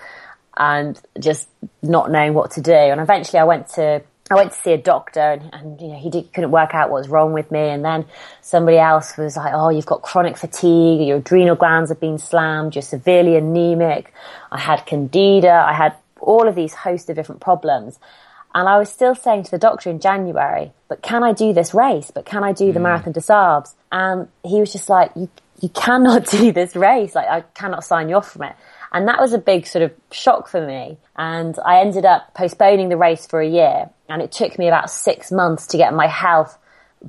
and 0.57 1.01
just 1.21 1.49
not 1.81 2.11
knowing 2.11 2.35
what 2.35 2.51
to 2.53 2.61
do. 2.61 2.73
And 2.73 3.01
eventually 3.01 3.39
I 3.39 3.45
went 3.45 3.69
to 3.75 4.03
I 4.31 4.35
went 4.35 4.53
to 4.53 4.59
see 4.59 4.73
a 4.73 4.79
doctor 4.79 5.21
and, 5.21 5.51
and 5.53 5.81
you 5.81 5.89
know, 5.89 5.99
he 5.99 6.11
did, 6.11 6.33
couldn't 6.33 6.51
work 6.51 6.75
out 6.75 6.91
what 6.91 6.99
was 6.99 7.09
wrong 7.09 7.33
with 7.33 7.51
me. 7.51 7.61
And 7.61 7.85
then 7.85 8.05
somebody 8.43 8.79
else 8.79 9.17
was 9.17 9.37
like, 9.37 9.53
Oh, 9.55 9.71
you've 9.71 9.87
got 9.87 10.03
chronic 10.03 10.37
fatigue. 10.37 11.07
Your 11.07 11.19
adrenal 11.19 11.57
glands 11.57 11.91
have 11.91 12.01
been 12.01 12.19
slammed. 12.19 12.75
You're 12.75 12.83
severely 12.83 13.37
anemic. 13.37 14.13
I 14.53 14.59
had 14.59 14.85
candida. 14.87 15.65
I 15.67 15.73
had 15.73 15.95
all 16.21 16.47
of 16.47 16.55
these 16.55 16.75
host 16.75 17.09
of 17.09 17.17
different 17.17 17.41
problems. 17.41 17.99
And 18.55 18.69
I 18.69 18.79
was 18.79 18.91
still 18.91 19.15
saying 19.15 19.45
to 19.45 19.51
the 19.51 19.59
doctor 19.59 19.91
in 19.91 20.01
January, 20.01 20.73
but 20.89 21.03
can 21.03 21.23
I 21.23 21.33
do 21.33 21.53
this 21.53 21.75
race? 21.75 22.11
But 22.11 22.25
can 22.25 22.45
I 22.45 22.53
do 22.53 22.73
the 22.73 22.81
mm. 22.81 22.85
Marathon 22.85 23.13
des 23.13 23.21
Sables? 23.21 23.75
And 23.93 24.29
he 24.45 24.61
was 24.61 24.73
just 24.73 24.89
like, 24.89 25.13
you, 25.15 25.29
you 25.61 25.69
cannot 25.69 26.27
do 26.31 26.53
this 26.53 26.75
race. 26.75 27.15
Like, 27.15 27.29
I 27.29 27.43
cannot 27.55 27.85
sign 27.85 28.09
you 28.09 28.17
off 28.17 28.33
from 28.33 28.45
it. 28.45 28.57
And 28.91 29.07
that 29.07 29.21
was 29.21 29.33
a 29.33 29.39
big 29.39 29.67
sort 29.67 29.83
of 29.83 29.93
shock 30.11 30.49
for 30.49 30.67
me. 30.67 30.97
And 31.17 31.59
I 31.65 31.81
ended 31.81 32.05
up 32.05 32.33
postponing 32.35 32.89
the 32.89 32.97
race 32.97 33.27
for 33.27 33.41
a 33.41 33.49
year. 33.49 33.91
And 34.09 34.23
it 34.23 34.33
took 34.33 34.59
me 34.59 34.69
about 34.69 34.91
six 34.91 35.31
months 35.31 35.67
to 35.69 35.77
get 35.77 35.93
my 35.93 36.07
health 36.07 36.59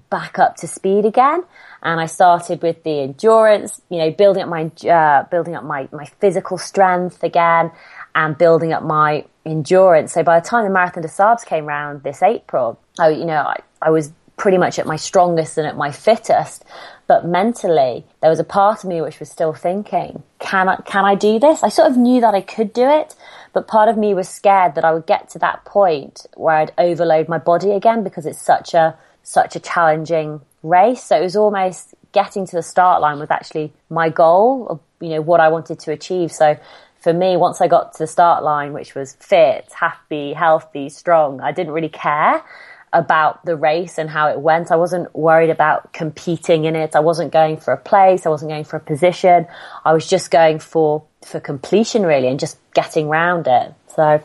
back 0.10 0.38
up 0.38 0.58
to 0.58 0.68
speed 0.68 1.06
again. 1.06 1.44
And 1.82 2.00
I 2.00 2.06
started 2.06 2.62
with 2.62 2.84
the 2.84 3.00
endurance, 3.02 3.82
you 3.90 3.98
know, 3.98 4.12
building 4.12 4.44
up 4.44 4.50
my, 4.50 4.72
uh, 4.90 5.24
building 5.24 5.56
up 5.56 5.64
my, 5.64 5.88
my 5.92 6.06
physical 6.20 6.58
strength 6.58 7.24
again 7.24 7.72
and 8.14 8.38
building 8.38 8.74
up 8.74 8.84
my 8.84 9.26
endurance. 9.46 10.14
So 10.14 10.24
by 10.24 10.40
the 10.40 10.46
time 10.46 10.66
the 10.66 10.70
Marathon 10.70 11.02
des 11.02 11.10
Sables 11.10 11.44
came 11.44 11.68
around 11.68 12.04
this 12.04 12.22
April, 12.22 12.80
I, 13.00 13.10
you 13.10 13.26
know, 13.26 13.42
I, 13.42 13.58
I 13.82 13.90
was 13.90 14.12
pretty 14.38 14.58
much 14.58 14.80
at 14.80 14.86
my 14.86 14.96
strongest 14.96 15.58
and 15.58 15.68
at 15.68 15.78
my 15.78 15.92
fittest. 15.92 16.66
But 17.08 17.26
mentally, 17.26 18.06
there 18.22 18.30
was 18.30 18.40
a 18.40 18.44
part 18.44 18.84
of 18.84 18.90
me 18.90 19.02
which 19.02 19.20
was 19.20 19.30
still 19.30 19.54
thinking, 19.54 20.24
can 20.40 20.70
I, 20.70 20.78
can 20.86 21.06
I 21.06 21.16
do 21.16 21.40
this? 21.40 21.62
I 21.64 21.70
sort 21.70 21.92
of 21.92 21.98
knew 21.98 22.22
that 22.22 22.34
I 22.34 22.42
could 22.42 22.74
do 22.74 22.88
it, 22.90 23.16
but 23.54 23.68
part 23.68 23.90
of 23.90 23.98
me 23.98 24.14
was 24.14 24.30
scared 24.30 24.76
that 24.76 24.86
I 24.86 24.94
would 24.94 25.06
get 25.06 25.30
to 25.30 25.40
that 25.40 25.66
point 25.66 26.26
where 26.36 26.56
I'd 26.58 26.74
overload 26.78 27.28
my 27.28 27.38
body 27.38 27.72
again 27.72 28.04
because 28.04 28.26
it's 28.26 28.42
such 28.42 28.74
a, 28.74 28.98
such 29.24 29.56
a 29.56 29.60
challenging 29.60 30.42
race. 30.64 31.04
So 31.04 31.18
it 31.18 31.24
was 31.24 31.36
almost 31.36 31.96
getting 32.12 32.46
to 32.48 32.56
the 32.56 32.64
start 32.64 33.02
line 33.02 33.20
was 33.20 33.32
actually 33.32 33.72
my 33.90 34.10
goal 34.10 34.68
of, 34.68 34.80
you 35.00 35.10
know, 35.10 35.22
what 35.22 35.40
I 35.40 35.50
wanted 35.50 35.80
to 35.80 35.92
achieve. 35.92 36.32
So 36.32 36.58
for 37.00 37.14
me, 37.14 37.38
once 37.38 37.62
I 37.62 37.68
got 37.68 37.94
to 37.94 38.00
the 38.00 38.08
start 38.08 38.44
line, 38.44 38.74
which 38.74 38.96
was 38.96 39.16
fit, 39.20 39.72
happy, 39.74 40.34
healthy, 40.34 40.90
strong, 40.90 41.40
I 41.42 41.52
didn't 41.52 41.74
really 41.74 41.90
care 41.90 42.44
about 42.92 43.46
the 43.46 43.56
race 43.56 43.98
and 43.98 44.10
how 44.10 44.30
it 44.30 44.40
went. 44.40 44.72
I 44.72 44.76
wasn't 44.76 45.14
worried 45.16 45.50
about 45.50 45.94
competing 45.94 46.66
in 46.66 46.76
it. 46.76 46.96
I 46.96 47.00
wasn't 47.00 47.32
going 47.32 47.58
for 47.58 47.72
a 47.72 47.78
place. 47.78 48.26
I 48.26 48.30
wasn't 48.30 48.50
going 48.50 48.64
for 48.64 48.78
a 48.78 48.80
position. 48.80 49.48
I 49.86 49.94
was 49.94 50.08
just 50.08 50.32
going 50.32 50.60
for, 50.60 51.04
for 51.24 51.40
completion 51.40 52.04
really 52.04 52.28
and 52.28 52.40
just 52.40 52.58
getting 52.74 53.08
around 53.08 53.48
it. 53.48 53.74
So, 53.96 54.24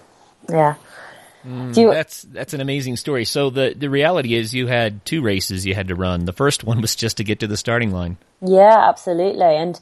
yeah. 0.49 0.77
Mm, 1.47 1.77
you, 1.77 1.91
that's 1.91 2.23
that's 2.23 2.55
an 2.55 2.63
amazing 2.63 2.97
story. 2.97 3.27
So 3.27 3.51
the 3.51 3.75
the 3.77 3.91
reality 3.91 4.35
is 4.35 4.55
you 4.55 4.67
had 4.67 5.05
two 5.05 5.21
races 5.21 5.67
you 5.67 5.75
had 5.75 5.89
to 5.89 5.95
run. 5.95 6.25
The 6.25 6.33
first 6.33 6.65
one 6.65 6.81
was 6.81 6.97
just 6.97 7.19
to 7.19 7.25
get 7.25 7.41
to 7.41 7.47
the 7.47 7.59
starting 7.59 7.93
line. 7.93 8.17
Yeah, 8.41 8.89
absolutely. 8.89 9.57
And 9.57 9.79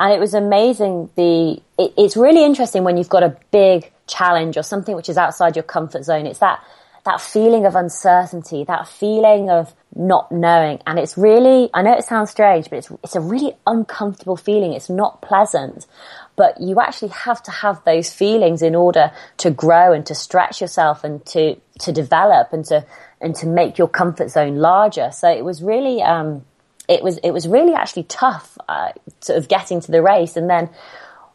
and 0.00 0.12
it 0.12 0.18
was 0.18 0.34
amazing. 0.34 1.10
The 1.14 1.62
it, 1.78 1.94
it's 1.96 2.16
really 2.16 2.44
interesting 2.44 2.82
when 2.82 2.96
you've 2.96 3.08
got 3.08 3.22
a 3.22 3.36
big 3.52 3.92
challenge 4.08 4.56
or 4.56 4.62
something 4.62 4.96
which 4.96 5.08
is 5.08 5.16
outside 5.16 5.54
your 5.54 5.62
comfort 5.62 6.04
zone. 6.04 6.26
It's 6.26 6.40
that 6.40 6.62
that 7.04 7.20
feeling 7.20 7.66
of 7.66 7.74
uncertainty, 7.74 8.64
that 8.64 8.88
feeling 8.88 9.50
of 9.50 9.74
not 9.94 10.32
knowing. 10.32 10.80
And 10.86 10.98
it's 10.98 11.18
really, 11.18 11.68
I 11.74 11.82
know 11.82 11.92
it 11.92 12.04
sounds 12.04 12.30
strange, 12.30 12.70
but 12.70 12.78
it's, 12.78 12.90
it's 13.02 13.14
a 13.14 13.20
really 13.20 13.54
uncomfortable 13.66 14.36
feeling. 14.36 14.72
It's 14.72 14.88
not 14.88 15.20
pleasant, 15.20 15.86
but 16.34 16.60
you 16.60 16.80
actually 16.80 17.08
have 17.08 17.42
to 17.44 17.50
have 17.50 17.84
those 17.84 18.10
feelings 18.10 18.62
in 18.62 18.74
order 18.74 19.12
to 19.38 19.50
grow 19.50 19.92
and 19.92 20.04
to 20.06 20.14
stretch 20.14 20.60
yourself 20.60 21.04
and 21.04 21.24
to, 21.26 21.56
to 21.80 21.92
develop 21.92 22.52
and 22.52 22.64
to, 22.66 22.86
and 23.20 23.34
to 23.36 23.46
make 23.46 23.76
your 23.76 23.88
comfort 23.88 24.30
zone 24.30 24.56
larger. 24.56 25.10
So 25.12 25.28
it 25.28 25.44
was 25.44 25.62
really, 25.62 26.02
um, 26.02 26.44
it 26.88 27.02
was 27.02 27.18
it 27.18 27.30
was 27.30 27.48
really 27.48 27.74
actually 27.74 28.04
tough, 28.04 28.58
uh, 28.68 28.92
sort 29.20 29.38
of 29.38 29.48
getting 29.48 29.80
to 29.80 29.90
the 29.90 30.02
race, 30.02 30.36
and 30.36 30.50
then 30.50 30.68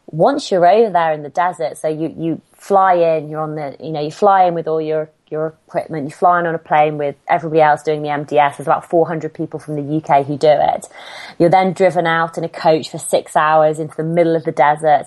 once 0.06 0.50
you're 0.50 0.66
over 0.66 0.90
there 0.90 1.12
in 1.12 1.22
the 1.22 1.28
desert, 1.28 1.76
so 1.76 1.88
you 1.88 2.14
you 2.16 2.40
fly 2.52 2.94
in, 2.94 3.28
you're 3.28 3.40
on 3.40 3.56
the 3.56 3.76
you 3.80 3.90
know 3.90 4.00
you 4.00 4.10
fly 4.10 4.44
in 4.44 4.54
with 4.54 4.68
all 4.68 4.80
your 4.80 5.10
your 5.30 5.54
equipment, 5.66 6.08
you're 6.08 6.16
flying 6.16 6.46
on 6.46 6.54
a 6.54 6.58
plane 6.58 6.98
with 6.98 7.14
everybody 7.28 7.60
else 7.60 7.82
doing 7.82 8.02
the 8.02 8.08
MDS. 8.08 8.56
There's 8.56 8.60
about 8.60 8.88
400 8.90 9.32
people 9.32 9.60
from 9.60 9.76
the 9.76 9.96
UK 9.96 10.26
who 10.26 10.36
do 10.36 10.50
it. 10.50 10.86
You're 11.38 11.50
then 11.50 11.72
driven 11.72 12.06
out 12.06 12.36
in 12.36 12.44
a 12.44 12.48
coach 12.48 12.90
for 12.90 12.98
six 12.98 13.36
hours 13.36 13.78
into 13.78 13.96
the 13.96 14.02
middle 14.02 14.34
of 14.34 14.44
the 14.44 14.52
desert. 14.52 15.06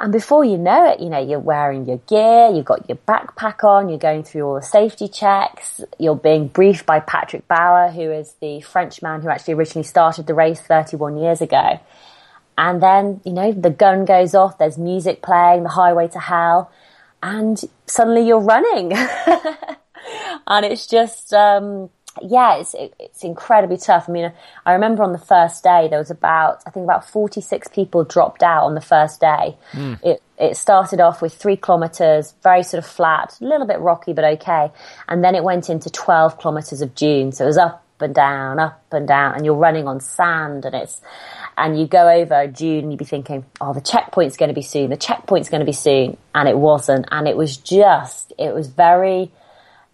And 0.00 0.12
before 0.12 0.44
you 0.44 0.56
know 0.56 0.92
it, 0.92 1.00
you 1.00 1.10
know, 1.10 1.18
you're 1.18 1.40
wearing 1.40 1.84
your 1.84 1.98
gear, 1.98 2.50
you've 2.54 2.64
got 2.64 2.88
your 2.88 2.98
backpack 2.98 3.64
on, 3.64 3.88
you're 3.88 3.98
going 3.98 4.22
through 4.22 4.42
all 4.42 4.54
the 4.54 4.62
safety 4.62 5.08
checks, 5.08 5.80
you're 5.98 6.14
being 6.14 6.46
briefed 6.46 6.86
by 6.86 7.00
Patrick 7.00 7.48
Bauer, 7.48 7.90
who 7.90 8.12
is 8.12 8.34
the 8.40 8.60
Frenchman 8.60 9.22
who 9.22 9.28
actually 9.28 9.54
originally 9.54 9.86
started 9.86 10.26
the 10.28 10.34
race 10.34 10.60
31 10.60 11.18
years 11.18 11.40
ago. 11.40 11.80
And 12.56 12.80
then, 12.80 13.20
you 13.24 13.32
know, 13.32 13.52
the 13.52 13.70
gun 13.70 14.04
goes 14.04 14.34
off, 14.34 14.58
there's 14.58 14.78
music 14.78 15.20
playing, 15.20 15.64
the 15.64 15.68
highway 15.68 16.08
to 16.08 16.18
hell, 16.20 16.70
and 17.22 17.60
suddenly 17.86 18.26
you're 18.26 18.40
running. 18.40 18.92
and 20.46 20.64
it's 20.64 20.86
just, 20.86 21.32
um, 21.32 21.90
yeah, 22.22 22.56
it's 22.56 22.74
it's 22.98 23.24
incredibly 23.24 23.76
tough. 23.76 24.08
I 24.08 24.12
mean, 24.12 24.32
I 24.66 24.72
remember 24.72 25.02
on 25.02 25.12
the 25.12 25.18
first 25.18 25.62
day 25.62 25.88
there 25.88 25.98
was 25.98 26.10
about 26.10 26.62
I 26.66 26.70
think 26.70 26.84
about 26.84 27.08
forty 27.08 27.40
six 27.40 27.68
people 27.68 28.04
dropped 28.04 28.42
out 28.42 28.64
on 28.64 28.74
the 28.74 28.80
first 28.80 29.20
day. 29.20 29.56
Mm. 29.72 30.02
It 30.04 30.22
it 30.38 30.56
started 30.56 31.00
off 31.00 31.22
with 31.22 31.34
three 31.34 31.56
kilometers, 31.56 32.34
very 32.42 32.62
sort 32.62 32.82
of 32.82 32.90
flat, 32.90 33.38
a 33.40 33.44
little 33.44 33.66
bit 33.66 33.80
rocky 33.80 34.12
but 34.12 34.24
okay, 34.24 34.70
and 35.08 35.22
then 35.22 35.34
it 35.34 35.44
went 35.44 35.70
into 35.70 35.90
twelve 35.90 36.38
kilometers 36.38 36.82
of 36.82 36.94
dune. 36.94 37.32
So 37.32 37.44
it 37.44 37.48
was 37.48 37.58
up 37.58 37.84
and 38.02 38.14
down, 38.14 38.58
up 38.58 38.82
and 38.92 39.06
down, 39.06 39.34
and 39.34 39.44
you're 39.44 39.54
running 39.54 39.86
on 39.86 40.00
sand, 40.00 40.64
and 40.64 40.74
it's 40.74 41.00
and 41.56 41.78
you 41.78 41.86
go 41.86 42.08
over 42.08 42.46
dune, 42.46 42.84
and 42.84 42.92
you'd 42.92 42.98
be 42.98 43.04
thinking, 43.04 43.44
oh, 43.60 43.72
the 43.72 43.80
checkpoint's 43.80 44.36
going 44.36 44.48
to 44.48 44.54
be 44.54 44.62
soon, 44.62 44.90
the 44.90 44.96
checkpoint's 44.96 45.48
going 45.48 45.60
to 45.60 45.66
be 45.66 45.72
soon, 45.72 46.16
and 46.34 46.48
it 46.48 46.58
wasn't, 46.58 47.06
and 47.10 47.26
it 47.26 47.36
was 47.36 47.56
just, 47.56 48.32
it 48.38 48.54
was 48.54 48.68
very 48.68 49.30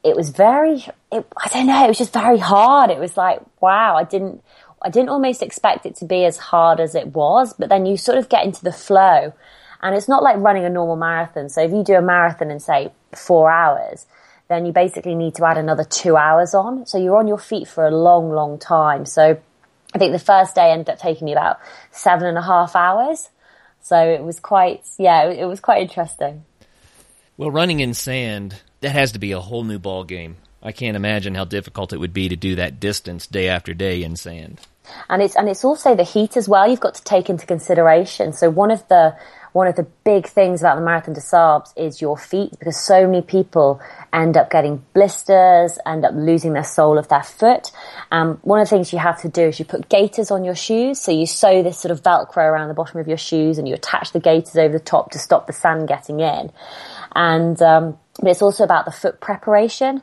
it 0.04 0.14
was 0.14 0.28
very, 0.28 0.86
it, 1.10 1.26
I 1.36 1.48
don't 1.48 1.66
know, 1.66 1.84
it 1.84 1.88
was 1.88 1.98
just 1.98 2.12
very 2.12 2.38
hard. 2.38 2.90
It 2.90 2.98
was 2.98 3.16
like, 3.16 3.40
wow, 3.60 3.96
I 3.96 4.04
didn't, 4.04 4.44
I 4.82 4.90
didn't 4.90 5.08
almost 5.08 5.42
expect 5.42 5.86
it 5.86 5.96
to 5.96 6.04
be 6.04 6.26
as 6.26 6.36
hard 6.36 6.78
as 6.78 6.94
it 6.94 7.08
was, 7.08 7.54
but 7.54 7.70
then 7.70 7.86
you 7.86 7.96
sort 7.96 8.18
of 8.18 8.28
get 8.28 8.44
into 8.44 8.62
the 8.62 8.72
flow 8.72 9.32
and 9.80 9.96
it's 9.96 10.08
not 10.08 10.22
like 10.22 10.36
running 10.36 10.64
a 10.64 10.70
normal 10.70 10.96
marathon. 10.96 11.48
So 11.48 11.62
if 11.62 11.72
you 11.72 11.82
do 11.82 11.94
a 11.94 12.02
marathon 12.02 12.50
in 12.50 12.60
say 12.60 12.92
four 13.14 13.50
hours, 13.50 14.06
then 14.48 14.66
you 14.66 14.72
basically 14.72 15.14
need 15.14 15.34
to 15.36 15.44
add 15.46 15.58
another 15.58 15.84
two 15.84 16.16
hours 16.16 16.54
on. 16.54 16.86
So 16.86 16.98
you're 16.98 17.16
on 17.16 17.28
your 17.28 17.38
feet 17.38 17.68
for 17.68 17.86
a 17.86 17.90
long, 17.90 18.30
long 18.30 18.58
time. 18.58 19.06
So 19.06 19.38
I 19.94 19.98
think 19.98 20.12
the 20.12 20.18
first 20.18 20.54
day 20.54 20.70
ended 20.70 20.90
up 20.90 20.98
taking 20.98 21.24
me 21.24 21.32
about 21.32 21.58
seven 21.90 22.26
and 22.26 22.36
a 22.36 22.42
half 22.42 22.76
hours. 22.76 23.30
So 23.80 23.96
it 23.96 24.22
was 24.22 24.40
quite, 24.40 24.84
yeah, 24.98 25.30
it 25.30 25.46
was 25.46 25.60
quite 25.60 25.82
interesting. 25.82 26.44
Well, 27.36 27.50
running 27.50 27.80
in 27.80 27.94
sand, 27.94 28.60
that 28.80 28.90
has 28.90 29.12
to 29.12 29.18
be 29.18 29.32
a 29.32 29.40
whole 29.40 29.64
new 29.64 29.78
ball 29.78 30.04
game. 30.04 30.36
I 30.62 30.72
can't 30.72 30.96
imagine 30.96 31.34
how 31.34 31.44
difficult 31.44 31.92
it 31.92 31.98
would 31.98 32.14
be 32.14 32.28
to 32.28 32.36
do 32.36 32.56
that 32.56 32.80
distance 32.80 33.26
day 33.26 33.48
after 33.48 33.74
day 33.74 34.02
in 34.02 34.16
sand. 34.16 34.60
And 35.08 35.22
it's 35.22 35.36
and 35.36 35.48
it's 35.48 35.64
also 35.64 35.94
the 35.94 36.04
heat 36.04 36.36
as 36.36 36.48
well. 36.48 36.68
You've 36.68 36.80
got 36.80 36.94
to 36.94 37.04
take 37.04 37.30
into 37.30 37.46
consideration. 37.46 38.32
So 38.32 38.50
one 38.50 38.70
of 38.70 38.86
the 38.88 39.16
one 39.54 39.68
of 39.68 39.76
the 39.76 39.86
big 40.04 40.26
things 40.26 40.60
about 40.60 40.74
the 40.74 40.84
Marathon 40.84 41.14
des 41.14 41.20
Sables 41.20 41.72
is 41.76 42.02
your 42.02 42.18
feet 42.18 42.50
because 42.58 42.76
so 42.76 43.06
many 43.06 43.22
people 43.22 43.80
end 44.12 44.36
up 44.36 44.50
getting 44.50 44.84
blisters, 44.94 45.78
end 45.86 46.04
up 46.04 46.12
losing 46.12 46.54
their 46.54 46.64
sole 46.64 46.98
of 46.98 47.06
their 47.06 47.22
foot. 47.22 47.70
Um, 48.10 48.38
one 48.42 48.60
of 48.60 48.68
the 48.68 48.70
things 48.70 48.92
you 48.92 48.98
have 48.98 49.20
to 49.20 49.28
do 49.28 49.42
is 49.42 49.60
you 49.60 49.64
put 49.64 49.88
gaiters 49.88 50.32
on 50.32 50.44
your 50.44 50.56
shoes. 50.56 51.00
So 51.00 51.12
you 51.12 51.24
sew 51.24 51.62
this 51.62 51.78
sort 51.78 51.92
of 51.92 52.02
Velcro 52.02 52.38
around 52.38 52.66
the 52.66 52.74
bottom 52.74 52.98
of 52.98 53.06
your 53.06 53.16
shoes 53.16 53.56
and 53.56 53.68
you 53.68 53.74
attach 53.74 54.10
the 54.10 54.18
gaiters 54.18 54.56
over 54.56 54.76
the 54.76 54.84
top 54.84 55.12
to 55.12 55.20
stop 55.20 55.46
the 55.46 55.52
sand 55.52 55.86
getting 55.86 56.18
in. 56.18 56.50
And 57.14 57.62
um, 57.62 57.96
but 58.20 58.30
it's 58.30 58.42
also 58.42 58.64
about 58.64 58.86
the 58.86 58.90
foot 58.90 59.20
preparation. 59.20 60.02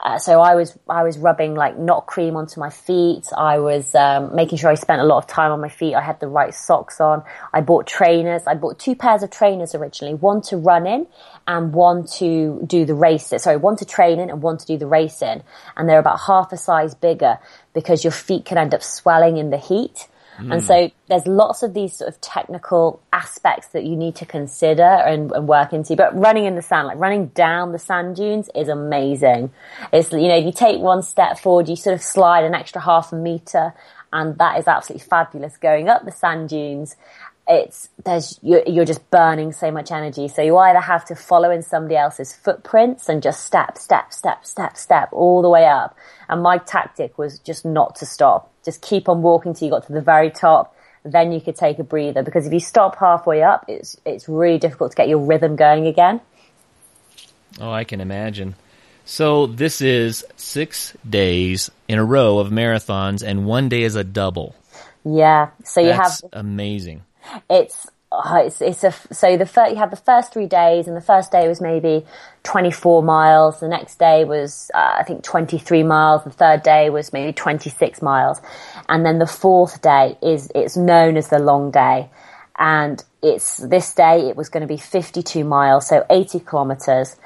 Uh, 0.00 0.18
so 0.18 0.40
I 0.40 0.54
was 0.54 0.78
I 0.88 1.02
was 1.02 1.18
rubbing 1.18 1.54
like 1.54 1.76
not 1.76 2.06
cream 2.06 2.36
onto 2.36 2.60
my 2.60 2.70
feet. 2.70 3.26
I 3.36 3.58
was 3.58 3.94
um, 3.94 4.34
making 4.34 4.58
sure 4.58 4.70
I 4.70 4.74
spent 4.74 5.00
a 5.00 5.04
lot 5.04 5.18
of 5.18 5.26
time 5.26 5.50
on 5.50 5.60
my 5.60 5.68
feet. 5.68 5.94
I 5.94 6.00
had 6.00 6.20
the 6.20 6.28
right 6.28 6.54
socks 6.54 7.00
on. 7.00 7.24
I 7.52 7.62
bought 7.62 7.86
trainers. 7.86 8.42
I 8.46 8.54
bought 8.54 8.78
two 8.78 8.94
pairs 8.94 9.22
of 9.22 9.30
trainers 9.30 9.74
originally, 9.74 10.14
one 10.14 10.40
to 10.42 10.56
run 10.56 10.86
in 10.86 11.06
and 11.48 11.72
one 11.72 12.06
to 12.18 12.62
do 12.64 12.84
the 12.84 12.94
racing. 12.94 13.40
Sorry, 13.40 13.56
one 13.56 13.76
to 13.76 13.84
train 13.84 14.20
in 14.20 14.30
and 14.30 14.40
one 14.40 14.58
to 14.58 14.66
do 14.66 14.78
the 14.78 14.86
racing. 14.86 15.42
And 15.76 15.88
they're 15.88 15.98
about 15.98 16.20
half 16.20 16.52
a 16.52 16.56
size 16.56 16.94
bigger 16.94 17.38
because 17.74 18.04
your 18.04 18.12
feet 18.12 18.44
can 18.44 18.56
end 18.56 18.74
up 18.74 18.82
swelling 18.82 19.36
in 19.36 19.50
the 19.50 19.58
heat. 19.58 20.06
Mm. 20.38 20.52
And 20.52 20.62
so 20.62 20.90
there's 21.08 21.26
lots 21.26 21.62
of 21.62 21.74
these 21.74 21.96
sort 21.96 22.08
of 22.08 22.20
technical 22.20 23.00
aspects 23.12 23.68
that 23.68 23.84
you 23.84 23.96
need 23.96 24.16
to 24.16 24.26
consider 24.26 24.82
and, 24.82 25.32
and, 25.32 25.48
work 25.48 25.72
into. 25.72 25.96
But 25.96 26.16
running 26.16 26.44
in 26.44 26.54
the 26.54 26.62
sand, 26.62 26.86
like 26.86 26.98
running 26.98 27.26
down 27.28 27.72
the 27.72 27.78
sand 27.78 28.16
dunes 28.16 28.48
is 28.54 28.68
amazing. 28.68 29.50
It's, 29.92 30.12
you 30.12 30.28
know, 30.28 30.36
if 30.36 30.44
you 30.44 30.52
take 30.52 30.80
one 30.80 31.02
step 31.02 31.38
forward, 31.38 31.68
you 31.68 31.76
sort 31.76 31.94
of 31.94 32.02
slide 32.02 32.44
an 32.44 32.54
extra 32.54 32.80
half 32.80 33.12
a 33.12 33.16
meter 33.16 33.74
and 34.12 34.38
that 34.38 34.58
is 34.58 34.66
absolutely 34.66 35.06
fabulous 35.06 35.56
going 35.56 35.88
up 35.88 36.04
the 36.04 36.12
sand 36.12 36.48
dunes 36.48 36.96
it's 37.48 37.88
there's 38.04 38.38
you're, 38.42 38.62
you're 38.66 38.84
just 38.84 39.10
burning 39.10 39.52
so 39.52 39.70
much 39.70 39.90
energy. 39.90 40.28
So 40.28 40.42
you 40.42 40.58
either 40.58 40.80
have 40.80 41.04
to 41.06 41.16
follow 41.16 41.50
in 41.50 41.62
somebody 41.62 41.96
else's 41.96 42.34
footprints 42.34 43.08
and 43.08 43.22
just 43.22 43.44
step, 43.44 43.78
step, 43.78 44.12
step, 44.12 44.44
step, 44.44 44.76
step 44.76 45.08
all 45.12 45.40
the 45.40 45.48
way 45.48 45.66
up. 45.66 45.96
And 46.28 46.42
my 46.42 46.58
tactic 46.58 47.16
was 47.16 47.38
just 47.38 47.64
not 47.64 47.96
to 47.96 48.06
stop. 48.06 48.52
Just 48.64 48.82
keep 48.82 49.08
on 49.08 49.22
walking 49.22 49.54
till 49.54 49.66
you 49.66 49.72
got 49.72 49.86
to 49.86 49.92
the 49.92 50.02
very 50.02 50.30
top. 50.30 50.76
Then 51.04 51.32
you 51.32 51.40
could 51.40 51.56
take 51.56 51.78
a 51.78 51.84
breather 51.84 52.22
because 52.22 52.46
if 52.46 52.52
you 52.52 52.60
stop 52.60 52.98
halfway 52.98 53.42
up, 53.42 53.64
it's 53.66 53.96
it's 54.04 54.28
really 54.28 54.58
difficult 54.58 54.90
to 54.90 54.96
get 54.96 55.08
your 55.08 55.20
rhythm 55.20 55.56
going 55.56 55.86
again. 55.86 56.20
Oh, 57.58 57.70
I 57.70 57.84
can 57.84 58.00
imagine. 58.00 58.56
So 59.06 59.46
this 59.46 59.80
is 59.80 60.22
six 60.36 60.94
days 61.08 61.70
in 61.88 61.98
a 61.98 62.04
row 62.04 62.40
of 62.40 62.48
marathons, 62.48 63.26
and 63.26 63.46
one 63.46 63.70
day 63.70 63.82
is 63.84 63.96
a 63.96 64.04
double. 64.04 64.54
Yeah. 65.02 65.48
So 65.64 65.80
you 65.80 65.88
That's 65.88 66.20
have 66.20 66.30
amazing. 66.34 67.02
It's 67.50 67.86
oh, 68.10 68.42
it's 68.44 68.60
it's 68.60 68.84
a 68.84 68.92
so 69.12 69.36
the 69.36 69.46
fir- 69.46 69.68
you 69.68 69.76
had 69.76 69.90
the 69.90 69.96
first 69.96 70.32
three 70.32 70.46
days, 70.46 70.86
and 70.86 70.96
the 70.96 71.00
first 71.00 71.32
day 71.32 71.48
was 71.48 71.60
maybe 71.60 72.04
twenty 72.42 72.70
four 72.70 73.02
miles. 73.02 73.60
The 73.60 73.68
next 73.68 73.98
day 73.98 74.24
was 74.24 74.70
uh, 74.74 74.96
I 74.98 75.02
think 75.04 75.22
twenty 75.22 75.58
three 75.58 75.82
miles. 75.82 76.24
The 76.24 76.30
third 76.30 76.62
day 76.62 76.90
was 76.90 77.12
maybe 77.12 77.32
twenty 77.32 77.70
six 77.70 78.02
miles, 78.02 78.40
and 78.88 79.04
then 79.04 79.18
the 79.18 79.26
fourth 79.26 79.82
day 79.82 80.16
is 80.22 80.50
it's 80.54 80.76
known 80.76 81.16
as 81.16 81.28
the 81.28 81.38
long 81.38 81.70
day, 81.70 82.10
and 82.58 83.02
it's 83.22 83.58
this 83.58 83.94
day 83.94 84.28
it 84.28 84.36
was 84.36 84.48
going 84.48 84.62
to 84.62 84.66
be 84.66 84.78
fifty 84.78 85.22
two 85.22 85.44
miles, 85.44 85.86
so 85.86 86.04
eighty 86.10 86.40
kilometers, 86.40 87.16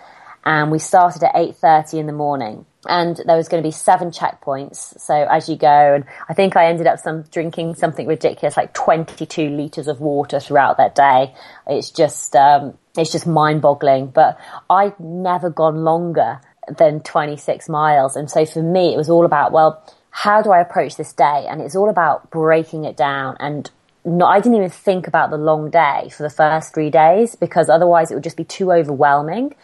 and 0.45 0.71
we 0.71 0.79
started 0.79 1.23
at 1.23 1.33
eight 1.35 1.57
thirty 1.57 1.99
in 1.99 2.07
the 2.07 2.13
morning 2.13 2.67
and 2.87 3.21
there 3.27 3.37
was 3.37 3.49
going 3.49 3.63
to 3.63 3.67
be 3.67 3.73
seven 3.73 4.11
checkpoints. 4.11 4.99
So 5.01 5.15
as 5.15 5.49
you 5.49 5.57
go, 5.57 5.95
and 5.95 6.05
I 6.29 6.35
think 6.35 6.57
I 6.57 6.67
ended 6.67 6.87
up 6.87 6.99
some 6.99 7.23
drinking 7.23 7.77
something 7.77 8.07
ridiculous, 8.07 8.57
like 8.57 8.75
22 8.75 9.51
liters 9.51 9.87
of 9.87 10.01
water 10.01 10.41
throughout 10.41 10.79
that 10.79 10.95
day. 10.95 11.33
It's 11.69 11.91
just, 11.91 12.35
um, 12.35 12.77
it's 12.97 13.13
just 13.13 13.27
mind 13.27 13.63
boggling, 13.63 14.09
but 14.09 14.39
I'd 14.69 14.99
never 14.99 15.49
gone 15.49 15.85
longer 15.85 16.41
than 16.77 17.01
26 17.01 17.69
miles. 17.69 18.17
And 18.17 18.29
so 18.29 18.45
for 18.45 18.63
me, 18.63 18.93
it 18.93 18.97
was 18.97 19.09
all 19.09 19.25
about, 19.25 19.53
well, 19.53 19.83
how 20.11 20.43
do 20.43 20.51
I 20.51 20.61
approach 20.61 20.97
this 20.97 21.13
day? 21.13 21.47
And 21.49 21.61
it's 21.61 21.77
all 21.77 21.89
about 21.89 22.31
breaking 22.31 22.85
it 22.85 22.97
down 22.97 23.37
and 23.39 23.71
not, 24.05 24.33
I 24.33 24.41
didn't 24.41 24.57
even 24.57 24.71
think 24.71 25.07
about 25.07 25.31
the 25.31 25.39
long 25.39 25.71
day 25.71 26.11
for 26.15 26.25
the 26.25 26.31
first 26.31 26.75
three 26.75 26.91
days 26.91 27.37
because 27.37 27.69
otherwise 27.69 28.11
it 28.11 28.15
would 28.15 28.25
just 28.25 28.37
be 28.37 28.45
too 28.45 28.73
overwhelming. 28.73 29.55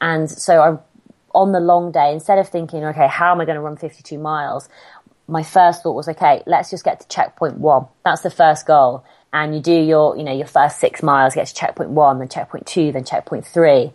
And 0.00 0.30
so 0.30 0.60
I 0.60 0.78
on 1.36 1.52
the 1.52 1.60
long 1.60 1.92
day, 1.92 2.12
instead 2.12 2.38
of 2.38 2.48
thinking, 2.48 2.82
okay, 2.82 3.06
how 3.06 3.30
am 3.30 3.40
I 3.40 3.44
going 3.44 3.56
to 3.56 3.60
run 3.60 3.76
52 3.76 4.18
miles? 4.18 4.68
My 5.28 5.42
first 5.42 5.82
thought 5.82 5.92
was, 5.92 6.08
okay, 6.08 6.42
let's 6.46 6.70
just 6.70 6.82
get 6.82 7.00
to 7.00 7.08
checkpoint 7.08 7.58
one. 7.58 7.86
That's 8.04 8.22
the 8.22 8.30
first 8.30 8.66
goal. 8.66 9.04
And 9.32 9.54
you 9.54 9.60
do 9.60 9.74
your, 9.74 10.16
you 10.16 10.24
know, 10.24 10.32
your 10.32 10.46
first 10.46 10.78
six 10.78 11.02
miles, 11.02 11.34
get 11.34 11.46
to 11.46 11.54
checkpoint 11.54 11.90
one, 11.90 12.18
then 12.18 12.28
checkpoint 12.28 12.66
two, 12.66 12.90
then 12.90 13.04
checkpoint 13.04 13.46
three. 13.46 13.92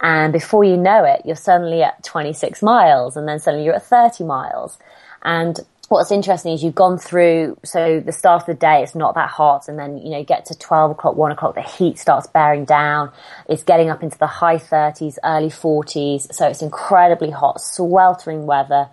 And 0.00 0.32
before 0.32 0.64
you 0.64 0.76
know 0.76 1.04
it, 1.04 1.22
you're 1.24 1.36
suddenly 1.36 1.82
at 1.82 2.02
26 2.02 2.60
miles 2.62 3.16
and 3.16 3.28
then 3.28 3.38
suddenly 3.38 3.64
you're 3.66 3.76
at 3.76 3.84
30 3.86 4.24
miles. 4.24 4.78
And 5.22 5.60
what's 5.90 6.12
interesting 6.12 6.52
is 6.52 6.62
you've 6.62 6.76
gone 6.76 6.98
through, 6.98 7.58
so 7.64 7.98
the 7.98 8.12
start 8.12 8.42
of 8.42 8.46
the 8.46 8.54
day, 8.54 8.80
it's 8.84 8.94
not 8.94 9.16
that 9.16 9.28
hot. 9.28 9.66
And 9.66 9.76
then, 9.76 9.98
you 9.98 10.10
know, 10.10 10.18
you 10.18 10.24
get 10.24 10.46
to 10.46 10.56
12 10.56 10.92
o'clock, 10.92 11.16
1 11.16 11.32
o'clock, 11.32 11.56
the 11.56 11.62
heat 11.62 11.98
starts 11.98 12.28
bearing 12.28 12.64
down. 12.64 13.10
It's 13.48 13.64
getting 13.64 13.90
up 13.90 14.04
into 14.04 14.16
the 14.16 14.28
high 14.28 14.58
30s, 14.58 15.18
early 15.24 15.48
40s. 15.48 16.32
So 16.32 16.46
it's 16.46 16.62
incredibly 16.62 17.30
hot, 17.30 17.60
sweltering 17.60 18.46
weather. 18.46 18.88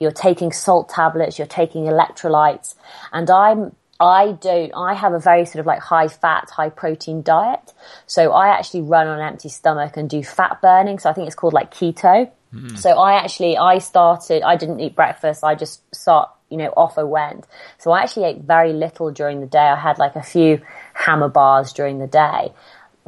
You're 0.00 0.10
taking 0.10 0.50
salt 0.50 0.88
tablets, 0.88 1.38
you're 1.38 1.46
taking 1.46 1.84
electrolytes. 1.84 2.74
And 3.12 3.30
I'm, 3.30 3.76
I 4.00 4.32
don't, 4.32 4.72
I 4.74 4.94
have 4.94 5.12
a 5.12 5.20
very 5.20 5.46
sort 5.46 5.60
of 5.60 5.66
like 5.66 5.78
high 5.78 6.08
fat, 6.08 6.50
high 6.50 6.70
protein 6.70 7.22
diet. 7.22 7.72
So 8.06 8.32
I 8.32 8.48
actually 8.48 8.82
run 8.82 9.06
on 9.06 9.20
an 9.20 9.24
empty 9.24 9.50
stomach 9.50 9.96
and 9.96 10.10
do 10.10 10.24
fat 10.24 10.60
burning. 10.60 10.98
So 10.98 11.10
I 11.10 11.12
think 11.12 11.28
it's 11.28 11.36
called 11.36 11.52
like 11.52 11.72
keto. 11.72 12.28
Hmm. 12.50 12.74
So 12.74 12.98
I 12.98 13.22
actually, 13.22 13.56
I 13.56 13.78
started, 13.78 14.42
I 14.42 14.56
didn't 14.56 14.80
eat 14.80 14.96
breakfast. 14.96 15.44
I 15.44 15.54
just 15.54 15.82
start, 15.94 16.30
you 16.50 16.56
know, 16.56 16.72
off 16.76 16.98
I 16.98 17.04
went. 17.04 17.46
So 17.78 17.92
I 17.92 18.02
actually 18.02 18.26
ate 18.26 18.40
very 18.42 18.72
little 18.72 19.10
during 19.10 19.40
the 19.40 19.46
day. 19.46 19.58
I 19.58 19.76
had 19.76 19.98
like 19.98 20.16
a 20.16 20.22
few 20.22 20.60
hammer 20.94 21.28
bars 21.28 21.72
during 21.72 21.98
the 21.98 22.06
day. 22.06 22.52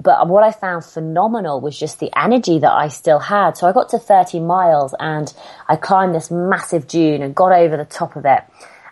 But 0.03 0.27
what 0.27 0.43
I 0.43 0.53
found 0.53 0.85
phenomenal 0.85 1.61
was 1.61 1.79
just 1.79 2.01
the 2.01 2.11
energy 2.17 2.59
that 2.59 2.73
I 2.73 2.89
still 2.89 3.19
had. 3.19 3.57
So 3.57 3.69
I 3.69 3.73
got 3.73 3.91
to 3.91 3.99
30 3.99 4.41
miles 4.41 4.95
and 4.99 5.33
I 5.69 5.77
climbed 5.77 6.15
this 6.15 6.31
massive 6.31 6.87
dune 6.87 7.23
and 7.23 7.35
got 7.35 7.52
over 7.52 7.76
the 7.76 7.85
top 7.85 8.17
of 8.17 8.25
it. 8.25 8.43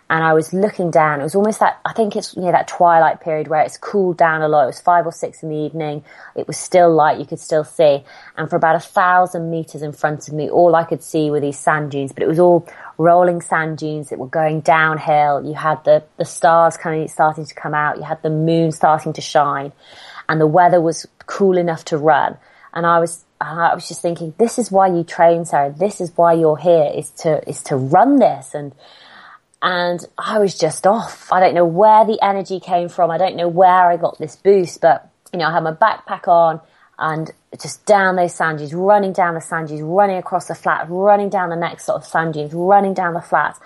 And 0.09 0.23
I 0.25 0.33
was 0.33 0.53
looking 0.53 0.91
down. 0.91 1.21
It 1.21 1.23
was 1.23 1.35
almost 1.35 1.61
that, 1.61 1.79
I 1.85 1.93
think 1.93 2.17
it's, 2.17 2.35
you 2.35 2.41
know, 2.41 2.51
that 2.51 2.67
twilight 2.67 3.21
period 3.21 3.47
where 3.47 3.61
it's 3.61 3.77
cooled 3.77 4.17
down 4.17 4.41
a 4.41 4.49
lot. 4.49 4.63
It 4.63 4.67
was 4.67 4.81
five 4.81 5.05
or 5.05 5.11
six 5.13 5.41
in 5.41 5.49
the 5.49 5.55
evening. 5.55 6.03
It 6.35 6.47
was 6.47 6.57
still 6.57 6.93
light. 6.93 7.17
You 7.17 7.25
could 7.25 7.39
still 7.39 7.63
see. 7.63 8.03
And 8.35 8.49
for 8.49 8.57
about 8.57 8.75
a 8.75 8.81
thousand 8.81 9.49
meters 9.49 9.81
in 9.81 9.93
front 9.93 10.27
of 10.27 10.33
me, 10.33 10.49
all 10.49 10.75
I 10.75 10.83
could 10.83 11.01
see 11.01 11.31
were 11.31 11.39
these 11.39 11.57
sand 11.57 11.91
dunes, 11.91 12.11
but 12.11 12.23
it 12.23 12.27
was 12.27 12.39
all 12.39 12.67
rolling 13.01 13.41
sand 13.41 13.77
dunes 13.77 14.09
that 14.09 14.19
were 14.19 14.27
going 14.27 14.61
downhill. 14.61 15.43
You 15.45 15.53
had 15.53 15.83
the, 15.83 16.03
the 16.17 16.25
stars 16.25 16.77
of 16.83 17.09
starting 17.09 17.45
to 17.45 17.55
come 17.55 17.73
out. 17.73 17.97
You 17.97 18.03
had 18.03 18.21
the 18.21 18.29
moon 18.29 18.71
starting 18.71 19.13
to 19.13 19.21
shine 19.21 19.73
and 20.31 20.39
the 20.39 20.47
weather 20.47 20.79
was 20.79 21.05
cool 21.25 21.57
enough 21.57 21.83
to 21.85 21.97
run. 21.97 22.37
And 22.73 22.85
I 22.85 22.99
was, 22.99 23.25
I 23.41 23.75
was 23.75 23.87
just 23.87 24.01
thinking, 24.01 24.33
this 24.37 24.57
is 24.57 24.71
why 24.71 24.87
you 24.87 25.03
train, 25.03 25.43
Sarah. 25.43 25.73
This 25.77 25.99
is 25.99 26.15
why 26.15 26.33
you're 26.33 26.55
here 26.55 26.89
is 26.95 27.09
to, 27.21 27.47
is 27.49 27.63
to 27.63 27.75
run 27.75 28.17
this. 28.17 28.53
And, 28.53 28.73
and 29.61 29.99
I 30.17 30.39
was 30.39 30.57
just 30.57 30.87
off. 30.87 31.31
I 31.33 31.41
don't 31.41 31.53
know 31.53 31.65
where 31.65 32.05
the 32.05 32.17
energy 32.23 32.61
came 32.61 32.87
from. 32.87 33.11
I 33.11 33.17
don't 33.17 33.35
know 33.35 33.49
where 33.49 33.89
I 33.89 33.97
got 33.97 34.17
this 34.19 34.37
boost, 34.37 34.79
but 34.79 35.11
you 35.33 35.39
know, 35.39 35.47
I 35.47 35.51
had 35.51 35.63
my 35.63 35.73
backpack 35.73 36.27
on 36.27 36.61
and 37.01 37.31
just 37.59 37.83
down 37.87 38.15
those 38.15 38.33
sand 38.33 38.59
dunes, 38.59 38.75
running 38.75 39.11
down 39.11 39.33
the 39.33 39.41
sand 39.41 39.67
dunes, 39.67 39.81
running 39.81 40.17
across 40.17 40.47
the 40.47 40.55
flat, 40.55 40.85
running 40.87 41.29
down 41.29 41.49
the 41.49 41.55
next 41.55 41.85
sort 41.85 41.97
of 41.97 42.05
sand 42.05 42.35
dunes, 42.35 42.53
running 42.53 42.93
down 42.93 43.15
the 43.15 43.21
flats. 43.21 43.59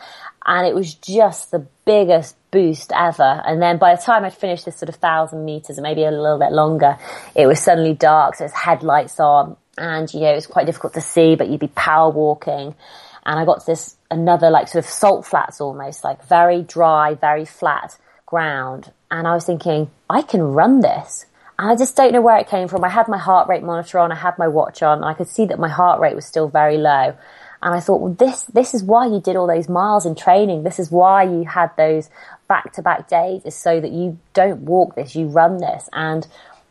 And 0.45 0.65
it 0.65 0.73
was 0.73 0.93
just 0.93 1.51
the 1.51 1.67
biggest 1.85 2.37
boost 2.49 2.93
ever. 2.95 3.41
And 3.45 3.61
then 3.61 3.77
by 3.77 3.93
the 3.93 4.01
time 4.01 4.23
I'd 4.23 4.33
finished 4.33 4.63
this 4.63 4.77
sort 4.77 4.87
of 4.87 4.95
thousand 4.95 5.43
meters, 5.43 5.77
maybe 5.81 6.05
a 6.05 6.11
little 6.11 6.39
bit 6.39 6.53
longer, 6.53 6.97
it 7.35 7.45
was 7.45 7.59
suddenly 7.59 7.93
dark. 7.93 8.35
So 8.35 8.45
it's 8.45 8.53
headlights 8.53 9.19
on 9.19 9.57
and, 9.77 10.11
you 10.13 10.21
know, 10.21 10.31
it 10.31 10.35
was 10.35 10.47
quite 10.47 10.65
difficult 10.65 10.93
to 10.93 11.01
see, 11.01 11.35
but 11.35 11.49
you'd 11.49 11.59
be 11.59 11.67
power 11.67 12.09
walking. 12.09 12.73
And 13.25 13.39
I 13.39 13.43
got 13.43 13.59
to 13.61 13.65
this 13.65 13.97
another 14.09 14.49
like 14.49 14.69
sort 14.69 14.85
of 14.85 14.89
salt 14.89 15.25
flats 15.25 15.59
almost, 15.59 16.05
like 16.05 16.25
very 16.25 16.61
dry, 16.61 17.15
very 17.15 17.43
flat 17.43 17.97
ground. 18.25 18.93
And 19.11 19.27
I 19.27 19.33
was 19.33 19.45
thinking, 19.45 19.91
I 20.09 20.21
can 20.21 20.41
run 20.41 20.79
this. 20.79 21.25
I 21.57 21.75
just 21.75 21.95
don't 21.95 22.11
know 22.11 22.21
where 22.21 22.37
it 22.37 22.47
came 22.47 22.67
from. 22.67 22.83
I 22.83 22.89
had 22.89 23.07
my 23.07 23.17
heart 23.17 23.47
rate 23.47 23.63
monitor 23.63 23.99
on, 23.99 24.11
I 24.11 24.15
had 24.15 24.37
my 24.37 24.47
watch 24.47 24.83
on, 24.83 25.03
I 25.03 25.13
could 25.13 25.27
see 25.27 25.45
that 25.45 25.59
my 25.59 25.69
heart 25.69 25.99
rate 26.01 26.15
was 26.15 26.25
still 26.25 26.49
very 26.49 26.77
low. 26.77 27.15
And 27.61 27.73
I 27.73 27.79
thought, 27.79 28.01
well, 28.01 28.13
this, 28.13 28.43
this 28.43 28.73
is 28.73 28.83
why 28.83 29.07
you 29.07 29.19
did 29.19 29.35
all 29.35 29.47
those 29.47 29.69
miles 29.69 30.05
in 30.05 30.15
training. 30.15 30.63
This 30.63 30.79
is 30.79 30.91
why 30.91 31.23
you 31.23 31.45
had 31.45 31.71
those 31.77 32.09
back 32.47 32.73
to 32.73 32.81
back 32.81 33.07
days 33.07 33.43
is 33.45 33.55
so 33.55 33.79
that 33.79 33.91
you 33.91 34.19
don't 34.33 34.61
walk 34.61 34.95
this, 34.95 35.15
you 35.15 35.27
run 35.27 35.57
this. 35.57 35.89
And 35.93 36.27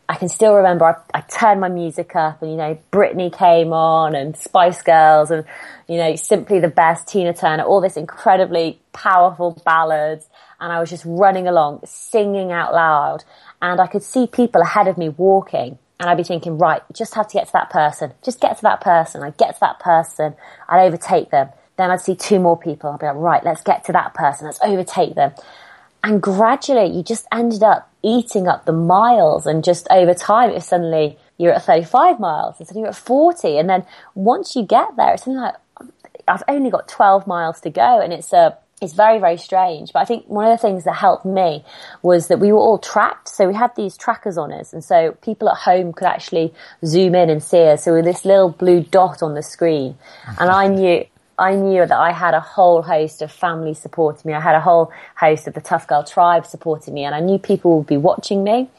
I 0.07 0.15
can 0.15 0.29
still 0.29 0.53
remember 0.53 0.85
I, 0.85 0.95
I 1.17 1.21
turned 1.21 1.59
my 1.59 1.67
music 1.67 2.15
up 2.15 2.41
and, 2.41 2.51
you 2.51 2.57
know, 2.57 2.77
Britney 2.91 3.35
came 3.35 3.73
on 3.73 4.15
and 4.15 4.37
Spice 4.37 4.83
Girls 4.83 5.31
and, 5.31 5.45
you 5.87 5.97
know, 5.97 6.15
Simply 6.15 6.59
the 6.59 6.67
Best, 6.69 7.07
Tina 7.07 7.33
Turner, 7.33 7.63
all 7.63 7.81
this 7.81 7.97
incredibly 7.97 8.79
powerful 8.93 9.59
ballads. 9.65 10.27
And 10.65 10.73
I 10.73 10.79
was 10.79 10.89
just 10.89 11.03
running 11.05 11.47
along, 11.47 11.81
singing 11.85 12.51
out 12.51 12.73
loud. 12.73 13.23
And 13.61 13.79
I 13.79 13.85
could 13.85 14.01
see 14.01 14.25
people 14.25 14.63
ahead 14.63 14.87
of 14.87 14.97
me 14.97 15.09
walking. 15.09 15.77
And 15.99 16.09
I'd 16.09 16.17
be 16.17 16.23
thinking, 16.23 16.57
right, 16.57 16.81
just 16.91 17.13
have 17.13 17.27
to 17.27 17.33
get 17.33 17.45
to 17.45 17.53
that 17.53 17.69
person. 17.69 18.13
Just 18.23 18.41
get 18.41 18.55
to 18.55 18.63
that 18.63 18.81
person. 18.81 19.21
I'd 19.21 19.37
get 19.37 19.53
to 19.53 19.59
that 19.59 19.79
person. 19.79 20.33
I'd 20.67 20.83
overtake 20.83 21.29
them. 21.29 21.49
Then 21.77 21.91
I'd 21.91 22.01
see 22.01 22.15
two 22.15 22.39
more 22.39 22.57
people. 22.57 22.89
I'd 22.89 22.99
be 22.99 23.05
like, 23.05 23.15
right, 23.15 23.43
let's 23.43 23.61
get 23.61 23.83
to 23.83 23.91
that 23.91 24.15
person. 24.15 24.47
Let's 24.47 24.57
overtake 24.63 25.13
them. 25.13 25.33
And 26.03 26.19
gradually 26.19 26.87
you 26.97 27.03
just 27.03 27.27
ended 27.31 27.61
up 27.61 27.91
eating 28.01 28.47
up 28.47 28.65
the 28.65 28.73
miles 28.73 29.45
and 29.45 29.63
just 29.63 29.85
over 29.91 30.15
time 30.15 30.51
was 30.51 30.65
suddenly 30.65 31.19
you're 31.37 31.53
at 31.53 31.63
35 31.63 32.19
miles 32.19 32.55
and 32.57 32.67
suddenly 32.67 32.85
you're 32.85 32.89
at 32.89 32.95
40. 32.95 33.59
And 33.59 33.69
then 33.69 33.85
once 34.15 34.55
you 34.55 34.63
get 34.63 34.95
there, 34.95 35.13
it's 35.13 35.25
something 35.25 35.39
like, 35.39 35.55
I've 36.27 36.43
only 36.47 36.71
got 36.71 36.87
12 36.87 37.27
miles 37.27 37.61
to 37.61 37.69
go 37.69 38.01
and 38.01 38.11
it's 38.11 38.33
a, 38.33 38.57
it's 38.81 38.93
very, 38.93 39.19
very 39.19 39.37
strange. 39.37 39.93
But 39.93 39.99
I 39.99 40.05
think 40.05 40.25
one 40.27 40.45
of 40.45 40.51
the 40.51 40.61
things 40.61 40.83
that 40.83 40.95
helped 40.95 41.25
me 41.25 41.63
was 42.01 42.27
that 42.27 42.39
we 42.39 42.51
were 42.51 42.59
all 42.59 42.77
tracked. 42.77 43.29
So 43.29 43.47
we 43.47 43.53
had 43.53 43.75
these 43.75 43.95
trackers 43.95 44.37
on 44.37 44.51
us. 44.51 44.73
And 44.73 44.83
so 44.83 45.13
people 45.21 45.49
at 45.49 45.57
home 45.57 45.93
could 45.93 46.07
actually 46.07 46.53
zoom 46.85 47.15
in 47.15 47.29
and 47.29 47.41
see 47.41 47.63
us. 47.63 47.85
So 47.85 47.93
with 47.93 48.05
this 48.05 48.25
little 48.25 48.49
blue 48.49 48.81
dot 48.83 49.23
on 49.23 49.33
the 49.33 49.43
screen. 49.43 49.97
And 50.39 50.49
I 50.49 50.67
knew, 50.67 51.05
I 51.39 51.55
knew 51.55 51.85
that 51.85 51.97
I 51.97 52.11
had 52.11 52.33
a 52.33 52.41
whole 52.41 52.81
host 52.81 53.21
of 53.21 53.31
family 53.31 53.73
supporting 53.73 54.29
me. 54.29 54.33
I 54.33 54.41
had 54.41 54.55
a 54.55 54.61
whole 54.61 54.91
host 55.15 55.47
of 55.47 55.53
the 55.53 55.61
Tough 55.61 55.87
Girl 55.87 56.03
tribe 56.03 56.45
supporting 56.45 56.93
me 56.93 57.05
and 57.05 57.15
I 57.15 57.21
knew 57.21 57.39
people 57.39 57.77
would 57.77 57.87
be 57.87 57.97
watching 57.97 58.43
me. 58.43 58.69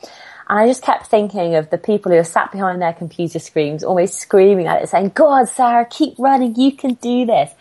And 0.48 0.58
I 0.58 0.66
just 0.66 0.82
kept 0.82 1.06
thinking 1.06 1.56
of 1.56 1.70
the 1.70 1.78
people 1.78 2.12
who 2.12 2.18
are 2.18 2.24
sat 2.24 2.52
behind 2.52 2.80
their 2.80 2.92
computer 2.92 3.38
screens, 3.38 3.82
almost 3.82 4.14
screaming 4.14 4.66
at 4.66 4.82
it, 4.82 4.88
saying, 4.88 5.10
God, 5.14 5.48
Sarah, 5.48 5.86
keep 5.86 6.14
running. 6.18 6.54
You 6.54 6.72
can 6.72 6.94
do 6.94 7.26
this. 7.26 7.52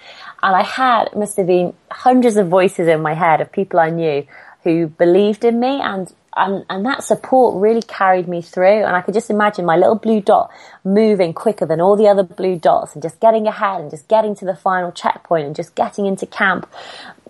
And 0.43 0.55
I 0.55 0.63
had, 0.63 1.15
must 1.15 1.37
have 1.37 1.47
been 1.47 1.73
hundreds 1.89 2.37
of 2.37 2.47
voices 2.47 2.87
in 2.87 3.01
my 3.01 3.13
head 3.13 3.41
of 3.41 3.51
people 3.51 3.79
I 3.79 3.89
knew 3.89 4.27
who 4.63 4.87
believed 4.87 5.43
in 5.43 5.59
me. 5.59 5.81
And 5.81 6.13
and, 6.35 6.65
and 6.69 6.85
that 6.85 7.03
support 7.03 7.61
really 7.61 7.81
carried 7.81 8.27
me 8.27 8.41
through. 8.41 8.83
And 8.83 8.95
I 8.95 9.01
could 9.01 9.13
just 9.13 9.29
imagine 9.29 9.65
my 9.65 9.77
little 9.77 9.95
blue 9.95 10.19
dot 10.19 10.51
moving 10.83 11.33
quicker 11.33 11.65
than 11.65 11.79
all 11.79 11.95
the 11.95 12.07
other 12.07 12.23
blue 12.23 12.59
dots 12.59 12.93
and 12.93 13.01
just 13.01 13.19
getting 13.21 13.47
ahead 13.47 13.81
and 13.81 13.89
just 13.89 14.07
getting 14.07 14.35
to 14.35 14.45
the 14.45 14.55
final 14.55 14.91
checkpoint 14.91 15.47
and 15.47 15.55
just 15.55 15.75
getting 15.75 16.05
into 16.05 16.25
camp, 16.25 16.69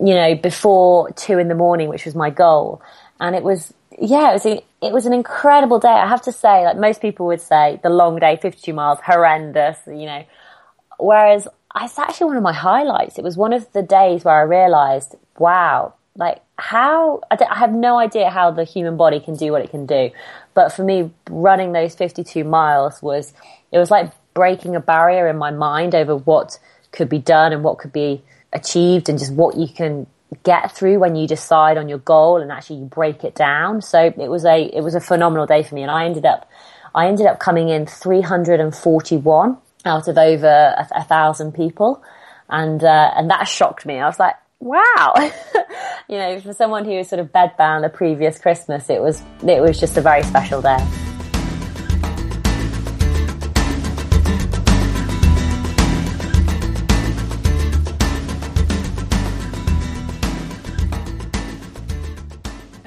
you 0.02 0.14
know, 0.14 0.34
before 0.34 1.12
two 1.12 1.38
in 1.38 1.48
the 1.48 1.54
morning, 1.54 1.88
which 1.88 2.04
was 2.04 2.16
my 2.16 2.30
goal. 2.30 2.82
And 3.20 3.36
it 3.36 3.44
was, 3.44 3.72
yeah, 4.00 4.30
it 4.30 4.32
was, 4.34 4.46
a, 4.46 4.64
it 4.82 4.92
was 4.92 5.06
an 5.06 5.12
incredible 5.12 5.78
day. 5.78 5.88
I 5.88 6.08
have 6.08 6.22
to 6.22 6.32
say, 6.32 6.64
like 6.64 6.76
most 6.76 7.00
people 7.00 7.26
would 7.26 7.40
say, 7.40 7.80
the 7.82 7.90
long 7.90 8.18
day, 8.18 8.36
52 8.36 8.72
miles, 8.72 8.98
horrendous, 9.04 9.78
you 9.86 10.06
know, 10.06 10.24
whereas 10.98 11.48
it's 11.80 11.98
actually 11.98 12.26
one 12.26 12.36
of 12.36 12.42
my 12.42 12.52
highlights. 12.52 13.18
It 13.18 13.24
was 13.24 13.36
one 13.36 13.52
of 13.52 13.70
the 13.72 13.82
days 13.82 14.24
where 14.24 14.34
I 14.34 14.42
realized, 14.42 15.14
wow, 15.38 15.94
like 16.16 16.42
how 16.58 17.20
I, 17.30 17.36
I 17.50 17.58
have 17.58 17.72
no 17.72 17.98
idea 17.98 18.30
how 18.30 18.50
the 18.50 18.64
human 18.64 18.96
body 18.96 19.20
can 19.20 19.36
do 19.36 19.52
what 19.52 19.62
it 19.62 19.70
can 19.70 19.86
do, 19.86 20.10
but 20.54 20.72
for 20.72 20.84
me, 20.84 21.10
running 21.30 21.72
those 21.72 21.94
52 21.94 22.44
miles 22.44 23.02
was 23.02 23.32
it 23.72 23.78
was 23.78 23.90
like 23.90 24.12
breaking 24.34 24.76
a 24.76 24.80
barrier 24.80 25.28
in 25.28 25.36
my 25.36 25.50
mind 25.50 25.94
over 25.94 26.16
what 26.16 26.58
could 26.92 27.08
be 27.08 27.18
done 27.18 27.52
and 27.52 27.62
what 27.62 27.78
could 27.78 27.92
be 27.92 28.22
achieved 28.52 29.08
and 29.08 29.18
just 29.18 29.32
what 29.32 29.56
you 29.56 29.68
can 29.68 30.06
get 30.42 30.72
through 30.72 30.98
when 30.98 31.16
you 31.16 31.26
decide 31.26 31.78
on 31.78 31.88
your 31.88 31.98
goal 31.98 32.38
and 32.38 32.50
actually 32.50 32.80
you 32.80 32.86
break 32.86 33.24
it 33.24 33.34
down. 33.34 33.82
So 33.82 34.00
it 34.00 34.28
was 34.28 34.44
a 34.44 34.64
it 34.64 34.82
was 34.82 34.94
a 34.94 35.00
phenomenal 35.00 35.46
day 35.46 35.62
for 35.62 35.74
me, 35.74 35.82
and 35.82 35.90
I 35.90 36.04
ended 36.04 36.24
up 36.24 36.50
I 36.94 37.08
ended 37.08 37.26
up 37.26 37.38
coming 37.38 37.68
in 37.68 37.86
341 37.86 39.58
out 39.84 40.08
of 40.08 40.18
over 40.18 40.46
a, 40.46 40.88
a 40.94 41.04
thousand 41.04 41.52
people, 41.52 42.02
and 42.48 42.82
uh, 42.82 43.12
and 43.16 43.30
that 43.30 43.48
shocked 43.48 43.86
me. 43.86 43.98
I 43.98 44.06
was 44.06 44.18
like, 44.18 44.34
wow. 44.60 45.14
you 46.08 46.18
know, 46.18 46.40
for 46.40 46.52
someone 46.52 46.84
who 46.84 46.96
was 46.96 47.08
sort 47.08 47.20
of 47.20 47.32
bedbound 47.32 47.82
the 47.82 47.88
previous 47.88 48.38
Christmas, 48.38 48.88
it 48.90 49.00
was, 49.00 49.22
it 49.46 49.60
was 49.60 49.78
just 49.78 49.96
a 49.96 50.00
very 50.00 50.22
special 50.22 50.62
day. 50.62 51.05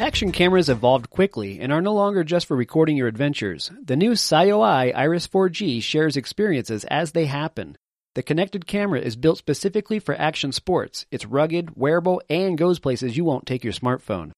Action 0.09 0.31
cameras 0.31 0.69
evolved 0.69 1.11
quickly 1.11 1.59
and 1.59 1.71
are 1.71 1.83
no 1.83 1.93
longer 1.93 2.23
just 2.23 2.47
for 2.47 2.57
recording 2.57 2.97
your 2.97 3.07
adventures. 3.07 3.69
The 3.79 3.95
new 3.95 4.13
Sioeye 4.13 4.91
Iris 4.95 5.27
4G 5.27 5.83
shares 5.83 6.17
experiences 6.17 6.83
as 6.85 7.11
they 7.11 7.27
happen. 7.27 7.77
The 8.15 8.23
connected 8.23 8.65
camera 8.65 9.01
is 9.01 9.15
built 9.15 9.37
specifically 9.37 9.99
for 9.99 10.15
action 10.15 10.51
sports. 10.51 11.05
It's 11.11 11.27
rugged, 11.27 11.75
wearable, 11.75 12.23
and 12.27 12.57
goes 12.57 12.79
places 12.79 13.17
you 13.17 13.23
won't 13.23 13.45
take 13.45 13.63
your 13.63 13.71
smartphone. 13.71 14.31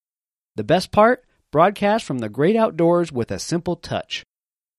The 0.58 0.66
best 0.66 0.92
part? 0.92 1.24
Broadcast 1.54 2.04
from 2.04 2.20
the 2.20 2.28
great 2.28 2.58
outdoors 2.58 3.14
with 3.14 3.32
a 3.32 3.40
simple 3.40 3.78
touch. 3.78 4.26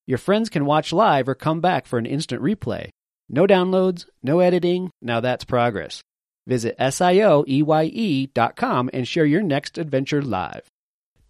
Your 0.07 0.19
friends 0.19 0.51
can 0.51 0.67
watch 0.67 0.93
live 0.93 1.27
or 1.27 1.35
come 1.35 1.63
back 1.63 1.87
for 1.87 1.99
an 1.99 2.05
instant 2.05 2.43
replay. 2.43 2.91
No 3.31 3.47
downloads, 3.47 4.05
no 4.23 4.41
editing. 4.41 4.91
Now 5.01 5.21
that's 5.21 5.45
progress. 5.45 6.03
Visit 6.47 6.77
SIOEYE.com 6.79 7.31
and 8.93 9.09
share 9.09 9.25
your 9.25 9.43
next 9.43 9.79
adventure 9.79 10.21
live. 10.21 10.69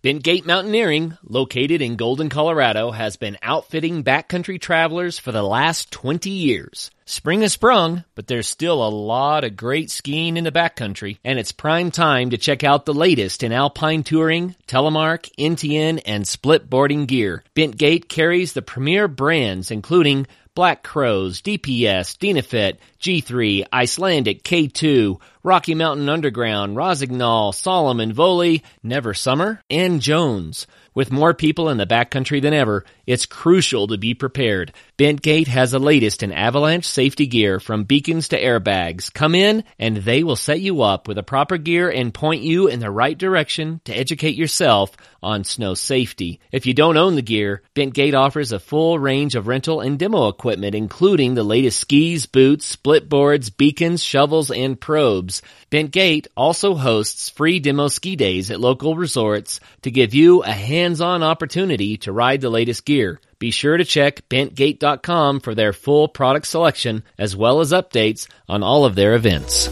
Bentgate 0.03 0.45
Mountaineering, 0.45 1.17
located 1.23 1.81
in 1.81 1.95
Golden, 1.95 2.29
Colorado, 2.29 2.91
has 2.91 3.15
been 3.15 3.39
outfitting 3.41 4.03
backcountry 4.03 4.61
travelers 4.61 5.21
for 5.21 5.31
the 5.31 5.45
last 5.45 5.93
20 5.93 6.29
years. 6.29 6.91
Spring 7.05 7.43
has 7.43 7.53
sprung, 7.53 8.03
but 8.17 8.27
there's 8.27 8.49
still 8.49 8.85
a 8.85 8.91
lot 8.91 9.45
of 9.45 9.57
great 9.57 9.93
skiing 9.93 10.37
in 10.37 10.43
the 10.43 10.51
backcountry, 10.51 11.19
and 11.23 11.39
it's 11.39 11.53
prime 11.53 11.93
time 11.93 12.31
to 12.31 12.37
check 12.37 12.65
out 12.65 12.85
the 12.85 12.93
latest 12.93 13.45
in 13.45 13.53
alpine 13.53 14.03
touring, 14.03 14.57
telemark, 14.67 15.31
NTN, 15.39 16.01
and 16.05 16.27
split 16.27 16.69
boarding 16.69 17.07
gear. 17.07 17.45
Bentgate 17.55 18.09
carries 18.09 18.55
the 18.55 18.63
premier 18.63 19.07
brands 19.07 19.71
including 19.71 20.27
Black 20.55 20.83
Crows, 20.83 21.41
DPS, 21.41 22.19
Dynafit, 22.19 22.77
G3, 23.01 23.65
Icelantic, 23.73 24.43
K2, 24.43 25.19
Rocky 25.43 25.75
Mountain 25.75 26.11
Underground, 26.11 26.77
Rossignol, 26.77 27.53
Salomon, 27.53 28.13
Voile, 28.13 28.59
Never 28.83 29.15
Summer, 29.15 29.63
and 29.71 30.03
Jones. 30.03 30.67
With 30.95 31.11
more 31.11 31.33
people 31.33 31.71
in 31.71 31.79
the 31.79 31.87
backcountry 31.87 32.43
than 32.43 32.53
ever, 32.53 32.85
it's 33.07 33.27
crucial 33.27 33.89
to 33.89 33.99
be 33.99 34.15
prepared. 34.15 34.73
Bentgate 34.99 35.49
has 35.49 35.73
the 35.73 35.79
latest 35.79 36.23
in 36.23 36.33
avalanche 36.33 36.87
safety 36.87 37.27
gear 37.27 37.59
from 37.59 37.85
beacons 37.85 38.29
to 38.29 38.41
airbags. 38.41 39.13
Come 39.13 39.35
in 39.35 39.65
and 39.79 39.97
they 39.97 40.23
will 40.23 40.37
set 40.37 40.61
you 40.61 40.83
up 40.83 41.09
with 41.09 41.17
the 41.17 41.23
proper 41.23 41.57
gear 41.57 41.91
and 41.91 42.15
point 42.15 42.43
you 42.43 42.69
in 42.69 42.81
the 42.81 42.91
right 42.91 43.17
direction 43.17 43.81
to 43.85 43.93
educate 43.93 44.37
yourself 44.37 44.97
on 45.23 45.45
snow 45.45 45.75
safety. 45.75 46.41
If 46.53 46.67
you 46.67 46.75
don't 46.75 46.97
own 46.97 47.15
the 47.15 47.23
gear, 47.23 47.63
Bentgate 47.75 48.15
offers 48.15 48.53
a 48.53 48.59
full 48.59 48.99
range 48.99 49.35
of 49.35 49.49
rental 49.49 49.81
and 49.81 49.99
demo 49.99 50.29
equipment 50.29 50.75
including 50.75 51.35
the 51.35 51.43
latest 51.43 51.81
skis, 51.81 52.27
boots, 52.27 52.67
split 52.67 53.09
boards, 53.09 53.51
beacons, 53.51 54.03
shovels, 54.03 54.51
and 54.51 54.81
probes. 54.81 55.43
Bentgate 55.71 56.27
also 56.37 56.75
hosts 56.75 57.29
free 57.29 57.59
demo 57.59 57.89
ski 57.89 58.15
days 58.15 58.51
at 58.51 58.61
local 58.61 58.95
resorts 58.95 59.61
to 59.83 59.91
give 59.91 60.15
you 60.15 60.43
a 60.43 60.53
hands-on 60.53 61.23
opportunity 61.23 61.97
to 61.99 62.13
ride 62.13 62.41
the 62.41 62.51
latest 62.51 62.85
gear. 62.85 62.92
Be 63.39 63.51
sure 63.51 63.77
to 63.77 63.85
check 63.85 64.29
bentgate.com 64.29 65.41
for 65.41 65.55
their 65.55 65.73
full 65.73 66.09
product 66.09 66.47
selection 66.47 67.03
as 67.19 67.35
well 67.35 67.61
as 67.61 67.73
updates 67.73 68.29
on 68.49 68.63
all 68.63 68.85
of 68.85 68.95
their 68.95 69.15
events. 69.15 69.69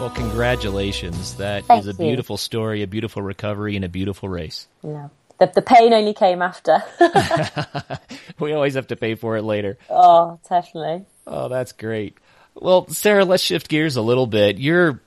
Well, 0.00 0.08
congratulations. 0.08 1.34
That 1.34 1.66
Thank 1.66 1.80
is 1.80 1.88
a 1.88 1.90
you. 1.90 1.98
beautiful 1.98 2.38
story, 2.38 2.82
a 2.82 2.86
beautiful 2.86 3.20
recovery, 3.20 3.76
and 3.76 3.84
a 3.84 3.88
beautiful 3.90 4.30
race. 4.30 4.66
Yeah. 4.82 5.08
The, 5.40 5.50
the 5.54 5.62
pain 5.62 5.92
only 5.92 6.14
came 6.14 6.42
after. 6.42 6.82
We 8.38 8.52
always 8.54 8.74
have 8.74 8.86
to 8.88 8.96
pay 8.96 9.16
for 9.16 9.36
it 9.36 9.42
later. 9.42 9.76
oh, 9.90 10.38
definitely. 10.48 11.04
Oh, 11.26 11.48
that's 11.48 11.72
great. 11.72 12.16
Well, 12.54 12.88
Sarah, 12.88 13.24
let's 13.26 13.42
shift 13.42 13.68
gears 13.68 13.96
a 13.96 14.02
little 14.02 14.26
bit. 14.26 14.58
Your 14.58 15.00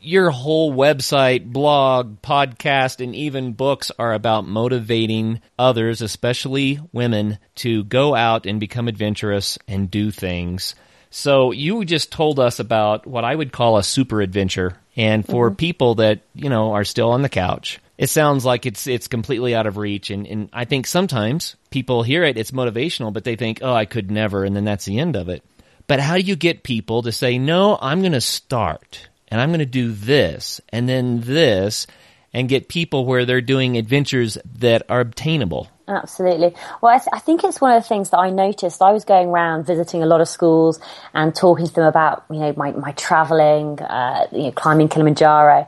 your 0.00 0.30
whole 0.30 0.72
website, 0.72 1.44
blog, 1.52 2.22
podcast, 2.22 3.02
and 3.02 3.14
even 3.16 3.54
books 3.54 3.90
are 3.98 4.12
about 4.14 4.46
motivating 4.46 5.40
others, 5.58 6.00
especially 6.00 6.78
women, 6.92 7.38
to 7.56 7.82
go 7.84 8.14
out 8.14 8.46
and 8.46 8.60
become 8.60 8.86
adventurous 8.86 9.58
and 9.66 9.90
do 9.90 10.12
things. 10.12 10.76
So 11.10 11.50
you 11.50 11.84
just 11.84 12.12
told 12.12 12.38
us 12.38 12.60
about 12.60 13.04
what 13.06 13.24
I 13.24 13.34
would 13.34 13.52
call 13.52 13.78
a 13.78 13.82
super 13.82 14.20
adventure. 14.20 14.76
And 14.96 15.26
for 15.26 15.48
mm-hmm. 15.48 15.56
people 15.56 15.96
that, 15.96 16.20
you 16.34 16.48
know, 16.48 16.72
are 16.72 16.84
still 16.84 17.10
on 17.10 17.22
the 17.22 17.28
couch, 17.28 17.80
it 17.98 18.10
sounds 18.10 18.44
like 18.44 18.66
it's 18.66 18.86
it's 18.86 19.08
completely 19.08 19.54
out 19.54 19.66
of 19.66 19.76
reach 19.76 20.10
and, 20.10 20.26
and 20.26 20.48
I 20.52 20.64
think 20.64 20.86
sometimes 20.86 21.56
people 21.70 22.02
hear 22.02 22.24
it, 22.24 22.36
it's 22.36 22.50
motivational, 22.50 23.12
but 23.12 23.24
they 23.24 23.36
think, 23.36 23.60
Oh, 23.62 23.72
I 23.72 23.84
could 23.84 24.10
never 24.10 24.44
and 24.44 24.54
then 24.54 24.64
that's 24.64 24.84
the 24.84 24.98
end 24.98 25.16
of 25.16 25.28
it. 25.28 25.44
But 25.86 26.00
how 26.00 26.16
do 26.16 26.22
you 26.22 26.36
get 26.36 26.62
people 26.62 27.02
to 27.02 27.12
say, 27.12 27.38
No, 27.38 27.78
I'm 27.80 28.02
gonna 28.02 28.20
start 28.20 29.08
and 29.28 29.40
I'm 29.40 29.50
gonna 29.50 29.66
do 29.66 29.92
this 29.92 30.60
and 30.70 30.88
then 30.88 31.20
this 31.20 31.86
and 32.36 32.50
get 32.50 32.68
people 32.68 33.06
where 33.06 33.24
they're 33.24 33.40
doing 33.40 33.78
adventures 33.78 34.36
that 34.58 34.82
are 34.90 35.00
obtainable? 35.00 35.68
Absolutely. 35.88 36.54
Well, 36.82 36.94
I, 36.94 36.98
th- 36.98 37.08
I 37.10 37.18
think 37.18 37.42
it's 37.44 37.62
one 37.62 37.74
of 37.74 37.82
the 37.82 37.88
things 37.88 38.10
that 38.10 38.18
I 38.18 38.28
noticed. 38.28 38.82
I 38.82 38.92
was 38.92 39.06
going 39.06 39.28
around 39.28 39.64
visiting 39.64 40.02
a 40.02 40.06
lot 40.06 40.20
of 40.20 40.28
schools 40.28 40.78
and 41.14 41.34
talking 41.34 41.66
to 41.66 41.72
them 41.72 41.86
about, 41.86 42.26
you 42.30 42.40
know, 42.40 42.52
my, 42.54 42.72
my 42.72 42.92
traveling, 42.92 43.80
uh, 43.80 44.26
you 44.32 44.42
know, 44.42 44.52
climbing 44.52 44.88
Kilimanjaro. 44.88 45.66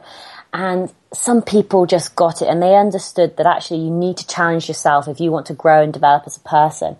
And 0.53 0.93
some 1.15 1.41
people 1.41 1.87
just 1.87 2.15
got 2.15 2.43
it 2.43 2.49
and 2.49 2.63
they 2.63 2.77
understood 2.77 3.39
that 3.39 3.47
actually 3.47 3.81
you 3.81 3.91
need 3.91 4.19
to 4.19 4.27
challenge 4.27 4.69
yourself 4.69 5.09
if 5.09 5.21
you 5.21 5.31
want 5.31 5.47
to 5.47 5.55
grow 5.55 5.83
and 5.83 5.91
develop 5.91 6.25
as 6.27 6.37
a 6.37 6.41
person. 6.41 6.97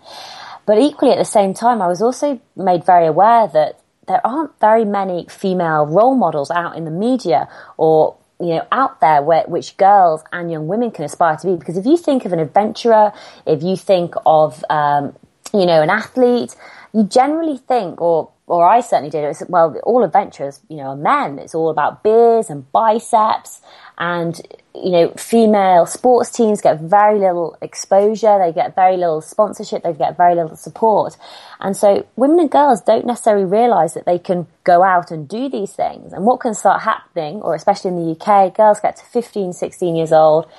But 0.65 0.79
equally 0.79 1.11
at 1.11 1.19
the 1.19 1.25
same 1.25 1.53
time, 1.53 1.79
I 1.79 1.87
was 1.87 2.01
also 2.01 2.41
made 2.55 2.85
very 2.85 3.05
aware 3.05 3.47
that 3.47 3.81
there 4.07 4.25
aren't 4.25 4.59
very 4.59 4.83
many 4.83 5.27
female 5.29 5.85
role 5.85 6.15
models 6.15 6.49
out 6.49 6.75
in 6.75 6.85
the 6.85 6.91
media 6.91 7.47
or 7.77 8.15
you 8.39 8.55
know 8.55 8.67
out 8.71 9.01
there 9.01 9.21
where 9.21 9.43
which 9.47 9.77
girls 9.77 10.23
and 10.31 10.51
young 10.51 10.67
women 10.67 10.91
can 10.91 11.05
aspire 11.05 11.35
to 11.37 11.47
be 11.47 11.55
because 11.55 11.77
if 11.77 11.85
you 11.85 11.97
think 11.97 12.25
of 12.25 12.33
an 12.33 12.39
adventurer 12.39 13.11
if 13.45 13.61
you 13.63 13.75
think 13.75 14.13
of 14.25 14.63
um, 14.69 15.15
you 15.53 15.65
know 15.65 15.81
an 15.81 15.89
athlete 15.89 16.55
you 16.93 17.03
generally 17.03 17.57
think 17.57 18.01
or 18.01 18.31
or 18.49 18.67
I 18.67 18.81
certainly 18.81 19.11
did. 19.11 19.23
It 19.23 19.27
was, 19.27 19.43
well, 19.47 19.79
all 19.83 20.03
adventurers, 20.03 20.59
you 20.69 20.77
know, 20.77 20.87
are 20.87 20.95
men. 20.95 21.37
It's 21.37 21.53
all 21.53 21.69
about 21.69 22.01
beers 22.01 22.49
and 22.49 22.69
biceps 22.71 23.61
and, 23.99 24.41
you 24.83 24.91
know, 24.91 25.09
female 25.11 25.85
sports 25.85 26.31
teams 26.31 26.61
get 26.61 26.79
very 26.79 27.19
little 27.19 27.57
exposure. 27.61 28.39
They 28.39 28.51
get 28.53 28.75
very 28.75 28.97
little 28.97 29.21
sponsorship. 29.21 29.83
They 29.83 29.93
get 29.93 30.17
very 30.17 30.35
little 30.35 30.55
support. 30.55 31.17
And 31.59 31.75
so 31.75 32.05
women 32.15 32.39
and 32.39 32.51
girls 32.51 32.81
don't 32.81 33.05
necessarily 33.05 33.45
realize 33.45 33.93
that 33.93 34.05
they 34.05 34.19
can 34.19 34.47
go 34.63 34.83
out 34.83 35.11
and 35.11 35.27
do 35.27 35.49
these 35.49 35.73
things. 35.73 36.13
And 36.13 36.25
what 36.25 36.39
can 36.39 36.53
start 36.53 36.81
happening, 36.81 37.41
or 37.41 37.55
especially 37.55 37.89
in 37.91 37.97
the 37.97 38.11
UK, 38.11 38.55
girls 38.55 38.79
get 38.79 38.97
to 38.97 39.05
15, 39.05 39.53
16 39.53 39.95
years 39.95 40.11
old 40.11 40.49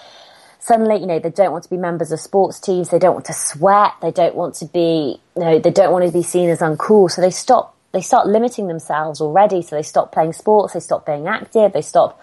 suddenly, 0.60 1.00
you 1.00 1.06
know, 1.06 1.18
they 1.18 1.30
don't 1.30 1.52
want 1.52 1.64
to 1.64 1.70
be 1.70 1.76
members 1.76 2.12
of 2.12 2.20
sports 2.20 2.60
teams. 2.60 2.90
They 2.90 2.98
don't 2.98 3.14
want 3.14 3.26
to 3.26 3.32
sweat. 3.32 3.94
They 4.02 4.10
don't 4.10 4.34
want 4.34 4.54
to 4.56 4.66
be, 4.66 5.20
you 5.36 5.42
know, 5.42 5.58
they 5.58 5.70
don't 5.70 5.92
want 5.92 6.06
to 6.06 6.12
be 6.12 6.22
seen 6.22 6.48
as 6.50 6.60
uncool. 6.60 7.10
So 7.10 7.20
they 7.20 7.30
stop, 7.30 7.74
they 7.92 8.02
start 8.02 8.26
limiting 8.26 8.68
themselves 8.68 9.20
already. 9.20 9.62
So 9.62 9.74
they 9.74 9.82
stop 9.82 10.12
playing 10.12 10.34
sports. 10.34 10.74
They 10.74 10.80
stop 10.80 11.06
being 11.06 11.26
active. 11.26 11.72
They 11.72 11.82
stop 11.82 12.20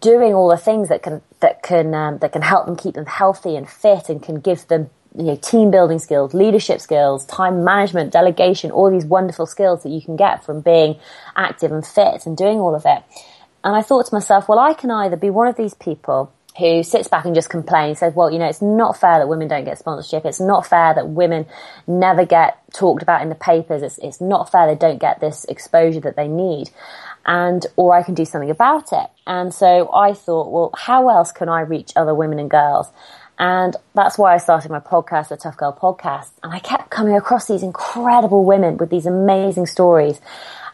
doing 0.00 0.34
all 0.34 0.48
the 0.48 0.56
things 0.56 0.88
that 0.88 1.02
can, 1.02 1.22
that 1.40 1.62
can, 1.62 1.94
um, 1.94 2.18
that 2.18 2.32
can 2.32 2.42
help 2.42 2.66
them 2.66 2.76
keep 2.76 2.94
them 2.94 3.06
healthy 3.06 3.56
and 3.56 3.68
fit 3.68 4.08
and 4.08 4.22
can 4.22 4.40
give 4.40 4.66
them 4.68 4.90
you 5.16 5.24
know, 5.24 5.36
team 5.36 5.70
building 5.70 5.98
skills, 5.98 6.34
leadership 6.34 6.80
skills, 6.80 7.24
time 7.26 7.64
management, 7.64 8.12
delegation, 8.12 8.70
all 8.70 8.90
these 8.90 9.04
wonderful 9.04 9.46
skills 9.46 9.82
that 9.82 9.88
you 9.88 10.00
can 10.00 10.16
get 10.16 10.44
from 10.44 10.60
being 10.60 10.98
active 11.36 11.72
and 11.72 11.86
fit 11.86 12.26
and 12.26 12.36
doing 12.36 12.58
all 12.58 12.74
of 12.74 12.82
it. 12.84 13.02
And 13.64 13.74
I 13.74 13.82
thought 13.82 14.06
to 14.06 14.14
myself, 14.14 14.48
well, 14.48 14.58
I 14.58 14.74
can 14.74 14.90
either 14.90 15.16
be 15.16 15.30
one 15.30 15.48
of 15.48 15.56
these 15.56 15.74
people 15.74 16.32
who 16.58 16.82
sits 16.82 17.06
back 17.06 17.24
and 17.24 17.34
just 17.34 17.50
complains, 17.50 18.00
says, 18.00 18.14
well, 18.14 18.32
you 18.32 18.38
know, 18.38 18.48
it's 18.48 18.62
not 18.62 18.98
fair 18.98 19.18
that 19.18 19.28
women 19.28 19.46
don't 19.46 19.64
get 19.64 19.78
sponsorship. 19.78 20.24
It's 20.24 20.40
not 20.40 20.66
fair 20.66 20.92
that 20.94 21.08
women 21.08 21.46
never 21.86 22.26
get 22.26 22.58
talked 22.72 23.02
about 23.02 23.22
in 23.22 23.28
the 23.28 23.36
papers. 23.36 23.82
It's, 23.82 23.98
it's 23.98 24.20
not 24.20 24.50
fair 24.50 24.66
they 24.66 24.74
don't 24.74 24.98
get 24.98 25.20
this 25.20 25.44
exposure 25.44 26.00
that 26.00 26.16
they 26.16 26.26
need. 26.26 26.70
And, 27.30 27.66
or 27.76 27.94
I 27.94 28.02
can 28.02 28.14
do 28.14 28.24
something 28.24 28.50
about 28.50 28.90
it. 28.92 29.06
And 29.26 29.52
so 29.52 29.92
I 29.92 30.14
thought, 30.14 30.50
well, 30.50 30.70
how 30.74 31.10
else 31.10 31.30
can 31.30 31.50
I 31.50 31.60
reach 31.60 31.92
other 31.94 32.14
women 32.14 32.38
and 32.38 32.50
girls? 32.50 32.88
And 33.38 33.76
that's 33.94 34.16
why 34.16 34.34
I 34.34 34.38
started 34.38 34.70
my 34.70 34.80
podcast, 34.80 35.28
the 35.28 35.36
Tough 35.36 35.58
Girl 35.58 35.76
Podcast. 35.78 36.30
And 36.42 36.52
I 36.54 36.58
kept 36.58 36.90
coming 36.90 37.14
across 37.14 37.46
these 37.46 37.62
incredible 37.62 38.44
women 38.46 38.78
with 38.78 38.88
these 38.88 39.04
amazing 39.04 39.66
stories. 39.66 40.20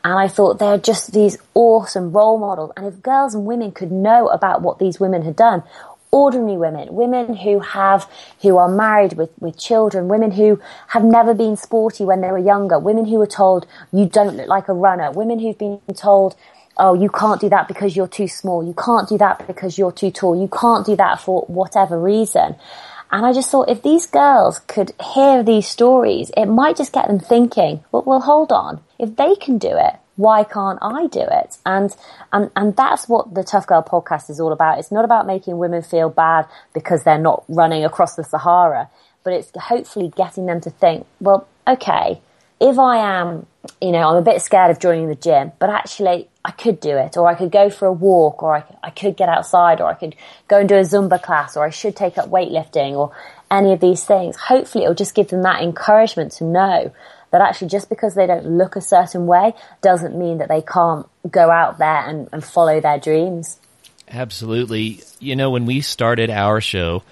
And 0.04 0.18
I 0.18 0.28
thought 0.28 0.58
they're 0.58 0.78
just 0.78 1.12
these 1.12 1.38
awesome 1.54 2.12
role 2.12 2.38
models. 2.38 2.70
And 2.76 2.86
if 2.86 3.02
girls 3.02 3.34
and 3.34 3.46
women 3.46 3.72
could 3.72 3.90
know 3.90 4.28
about 4.28 4.62
what 4.62 4.78
these 4.78 5.00
women 5.00 5.22
had 5.22 5.34
done, 5.34 5.64
ordinary 6.14 6.57
women, 6.57 6.94
women 6.94 7.35
who 7.35 7.59
have, 7.59 8.09
who 8.40 8.57
are 8.57 8.68
married 8.68 9.14
with, 9.14 9.31
with 9.40 9.59
children, 9.59 10.07
women 10.07 10.31
who 10.31 10.61
have 10.87 11.03
never 11.03 11.35
been 11.35 11.57
sporty 11.57 12.05
when 12.05 12.20
they 12.20 12.31
were 12.31 12.38
younger, 12.38 12.79
women 12.79 13.05
who 13.05 13.18
were 13.18 13.27
told, 13.27 13.66
you 13.92 14.07
don't 14.07 14.37
look 14.37 14.46
like 14.46 14.68
a 14.68 14.72
runner, 14.72 15.11
women 15.11 15.40
who've 15.40 15.59
been 15.59 15.81
told, 15.96 16.37
oh, 16.77 16.94
you 16.94 17.09
can't 17.09 17.40
do 17.40 17.48
that 17.48 17.66
because 17.66 17.96
you're 17.96 18.07
too 18.07 18.29
small. 18.29 18.64
You 18.64 18.74
can't 18.74 19.09
do 19.09 19.18
that 19.18 19.44
because 19.48 19.77
you're 19.77 19.92
too 19.92 20.12
tall. 20.12 20.40
You 20.40 20.48
can't 20.48 20.87
do 20.87 20.94
that 20.96 21.20
for 21.20 21.42
whatever 21.48 22.00
reason. 22.00 22.55
And 23.11 23.27
I 23.27 23.33
just 23.33 23.50
thought 23.50 23.68
if 23.68 23.83
these 23.83 24.07
girls 24.07 24.61
could 24.61 24.92
hear 25.14 25.42
these 25.42 25.66
stories, 25.66 26.31
it 26.37 26.46
might 26.46 26.77
just 26.77 26.92
get 26.92 27.09
them 27.09 27.18
thinking, 27.18 27.83
well, 27.90 28.05
well, 28.07 28.20
hold 28.20 28.53
on. 28.53 28.81
If 29.00 29.16
they 29.16 29.35
can 29.35 29.59
do 29.59 29.77
it, 29.77 29.94
why 30.16 30.44
can't 30.44 30.79
I 30.81 31.07
do 31.07 31.20
it? 31.20 31.59
And, 31.66 31.94
and, 32.33 32.50
and 32.55 32.77
that's 32.77 33.09
what 33.09 33.35
the 33.35 33.42
Tough 33.42 33.66
Girl 33.66 33.83
podcast 33.83 34.31
is 34.31 34.40
all 34.40 34.53
about. 34.53 34.79
It's 34.79 34.92
not 34.92 35.05
about 35.05 35.27
making 35.27 35.59
women 35.59 35.83
feel 35.83 36.09
bad 36.09 36.46
because 36.72 37.05
they're 37.05 37.18
not 37.18 37.44
running 37.48 37.85
across 37.85 38.14
the 38.14 38.24
Sahara, 38.24 38.88
but 39.24 39.33
it's 39.33 39.50
hopefully 39.57 40.12
getting 40.16 40.46
them 40.46 40.61
to 40.61 40.70
think, 40.70 41.07
well, 41.20 41.48
okay, 41.66 42.20
if 42.61 42.79
I 42.79 42.98
am, 42.98 43.46
you 43.81 43.90
know, 43.90 44.09
I'm 44.09 44.16
a 44.16 44.22
bit 44.22 44.40
scared 44.40 44.70
of 44.70 44.79
joining 44.79 45.09
the 45.09 45.14
gym, 45.14 45.53
but 45.59 45.70
actually 45.70 46.29
I 46.44 46.50
could 46.53 46.79
do 46.79 46.96
it, 46.96 47.16
or 47.16 47.27
I 47.27 47.35
could 47.35 47.50
go 47.50 47.68
for 47.68 47.87
a 47.87 47.92
walk, 47.92 48.42
or 48.42 48.57
I, 48.57 48.64
I 48.83 48.90
could 48.90 49.16
get 49.16 49.29
outside, 49.29 49.81
or 49.81 49.90
I 49.90 49.94
could 49.94 50.14
go 50.46 50.61
and 50.61 50.68
do 50.68 50.77
a 50.77 50.83
Zumba 50.83 51.20
class, 51.20 51.57
or 51.57 51.64
I 51.64 51.70
should 51.70 51.96
take 51.96 52.18
up 52.18 52.31
weightlifting, 52.31 52.92
or 52.92 53.14
any 53.50 53.72
of 53.72 53.81
these 53.81 54.05
things. 54.05 54.37
Hopefully 54.37 54.85
it'll 54.85 54.94
just 54.94 55.14
give 55.14 55.29
them 55.29 55.42
that 55.42 55.62
encouragement 55.62 56.33
to 56.33 56.44
know 56.44 56.92
that 57.34 57.40
actually 57.40 57.66
just 57.66 57.88
because 57.88 58.14
they 58.14 58.28
don't 58.28 58.46
look 58.46 58.76
a 58.76 58.80
certain 58.80 59.26
way 59.26 59.54
doesn't 59.82 60.16
mean 60.16 60.38
that 60.38 60.48
they 60.48 60.62
can't 60.62 61.04
go 61.28 61.50
out 61.50 61.78
there 61.78 62.08
and, 62.08 62.28
and 62.32 62.44
follow 62.44 62.80
their 62.80 63.00
dreams. 63.00 63.58
Absolutely. 64.08 65.02
You 65.18 65.34
know, 65.34 65.50
when 65.50 65.66
we 65.66 65.80
started 65.80 66.30
our 66.30 66.60
show, 66.60 67.02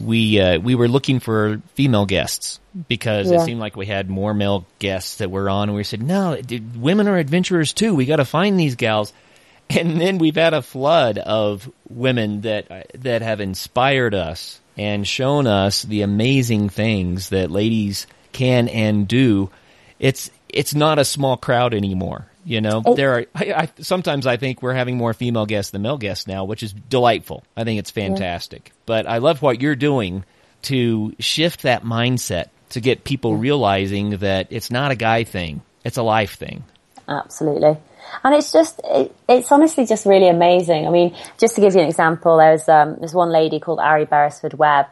we 0.00 0.40
uh, 0.40 0.60
we 0.60 0.74
were 0.74 0.88
looking 0.88 1.20
for 1.20 1.60
female 1.74 2.06
guests 2.06 2.58
because 2.88 3.30
yeah. 3.30 3.42
it 3.42 3.44
seemed 3.44 3.60
like 3.60 3.76
we 3.76 3.84
had 3.84 4.08
more 4.08 4.32
male 4.32 4.66
guests 4.78 5.16
that 5.16 5.30
were 5.30 5.50
on, 5.50 5.68
and 5.68 5.76
we 5.76 5.84
said, 5.84 6.02
"No, 6.02 6.40
dude, 6.40 6.80
women 6.80 7.06
are 7.06 7.18
adventurers 7.18 7.74
too. 7.74 7.94
We 7.94 8.06
got 8.06 8.16
to 8.16 8.24
find 8.24 8.58
these 8.58 8.76
gals." 8.76 9.12
And 9.68 10.00
then 10.00 10.18
we've 10.18 10.36
had 10.36 10.54
a 10.54 10.62
flood 10.62 11.18
of 11.18 11.68
women 11.88 12.42
that 12.42 12.92
that 13.02 13.22
have 13.22 13.40
inspired 13.40 14.14
us 14.14 14.60
and 14.76 15.04
shown 15.04 15.48
us 15.48 15.82
the 15.82 16.02
amazing 16.02 16.68
things 16.68 17.30
that 17.30 17.50
ladies 17.50 18.06
can 18.36 18.68
and 18.68 19.08
do. 19.08 19.50
It's 19.98 20.30
it's 20.48 20.74
not 20.74 20.98
a 20.98 21.04
small 21.04 21.36
crowd 21.36 21.74
anymore. 21.74 22.26
You 22.44 22.60
know, 22.60 22.82
oh. 22.84 22.94
there 22.94 23.14
are. 23.14 23.26
I, 23.34 23.52
I, 23.52 23.68
sometimes 23.80 24.26
I 24.26 24.36
think 24.36 24.62
we're 24.62 24.74
having 24.74 24.96
more 24.96 25.14
female 25.14 25.46
guests 25.46 25.72
than 25.72 25.82
male 25.82 25.98
guests 25.98 26.26
now, 26.26 26.44
which 26.44 26.62
is 26.62 26.72
delightful. 26.72 27.42
I 27.56 27.64
think 27.64 27.78
it's 27.80 27.90
fantastic. 27.90 28.66
Yeah. 28.66 28.72
But 28.86 29.06
I 29.08 29.18
love 29.18 29.42
what 29.42 29.60
you're 29.60 29.74
doing 29.74 30.24
to 30.62 31.14
shift 31.18 31.62
that 31.62 31.82
mindset 31.82 32.50
to 32.70 32.80
get 32.80 33.04
people 33.04 33.32
yeah. 33.32 33.40
realizing 33.40 34.18
that 34.18 34.48
it's 34.50 34.70
not 34.70 34.92
a 34.92 34.96
guy 34.96 35.24
thing; 35.24 35.62
it's 35.84 35.96
a 35.96 36.02
life 36.02 36.36
thing. 36.36 36.64
Absolutely. 37.08 37.76
And 38.22 38.34
it's 38.34 38.52
just, 38.52 38.80
it, 38.84 39.14
it's 39.28 39.50
honestly 39.50 39.84
just 39.84 40.06
really 40.06 40.28
amazing. 40.28 40.86
I 40.86 40.90
mean, 40.90 41.16
just 41.38 41.54
to 41.56 41.60
give 41.60 41.74
you 41.74 41.80
an 41.80 41.88
example, 41.88 42.38
there's, 42.38 42.68
um, 42.68 42.96
there's 42.98 43.14
one 43.14 43.30
lady 43.30 43.60
called 43.60 43.80
Ari 43.80 44.04
Beresford 44.06 44.54
Webb, 44.54 44.86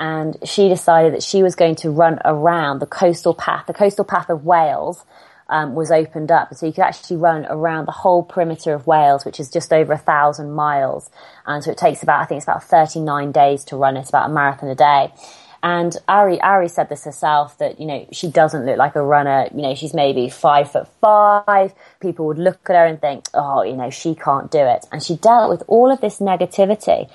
and 0.00 0.38
she 0.44 0.70
decided 0.70 1.12
that 1.12 1.22
she 1.22 1.42
was 1.42 1.54
going 1.54 1.76
to 1.76 1.90
run 1.90 2.18
around 2.24 2.78
the 2.78 2.86
coastal 2.86 3.34
path, 3.34 3.66
the 3.66 3.74
coastal 3.74 4.04
path 4.04 4.30
of 4.30 4.46
Wales, 4.46 5.04
um, 5.50 5.74
was 5.74 5.90
opened 5.90 6.30
up. 6.32 6.54
So 6.54 6.64
you 6.64 6.72
could 6.72 6.84
actually 6.84 7.18
run 7.18 7.44
around 7.50 7.84
the 7.84 7.92
whole 7.92 8.22
perimeter 8.22 8.72
of 8.72 8.86
Wales, 8.86 9.26
which 9.26 9.38
is 9.38 9.50
just 9.50 9.74
over 9.74 9.92
a 9.92 9.98
thousand 9.98 10.52
miles. 10.52 11.10
And 11.46 11.62
so 11.62 11.70
it 11.70 11.76
takes 11.76 12.02
about, 12.02 12.22
I 12.22 12.24
think 12.24 12.38
it's 12.38 12.46
about 12.46 12.64
39 12.64 13.30
days 13.30 13.62
to 13.64 13.76
run 13.76 13.98
it, 13.98 14.08
about 14.08 14.30
a 14.30 14.32
marathon 14.32 14.70
a 14.70 14.74
day. 14.74 15.12
And 15.62 15.94
Ari, 16.08 16.40
Ari 16.40 16.68
said 16.68 16.88
this 16.88 17.04
herself 17.04 17.58
that, 17.58 17.78
you 17.78 17.84
know, 17.84 18.06
she 18.10 18.30
doesn't 18.30 18.64
look 18.64 18.78
like 18.78 18.96
a 18.96 19.02
runner. 19.02 19.48
You 19.54 19.60
know, 19.60 19.74
she's 19.74 19.92
maybe 19.92 20.30
five 20.30 20.72
foot 20.72 20.88
five. 21.02 21.74
People 22.00 22.26
would 22.28 22.38
look 22.38 22.70
at 22.70 22.76
her 22.76 22.86
and 22.86 22.98
think, 22.98 23.26
oh, 23.34 23.62
you 23.62 23.76
know, 23.76 23.90
she 23.90 24.14
can't 24.14 24.50
do 24.50 24.60
it. 24.60 24.86
And 24.90 25.02
she 25.02 25.16
dealt 25.16 25.50
with 25.50 25.62
all 25.66 25.92
of 25.92 26.00
this 26.00 26.20
negativity. 26.20 27.10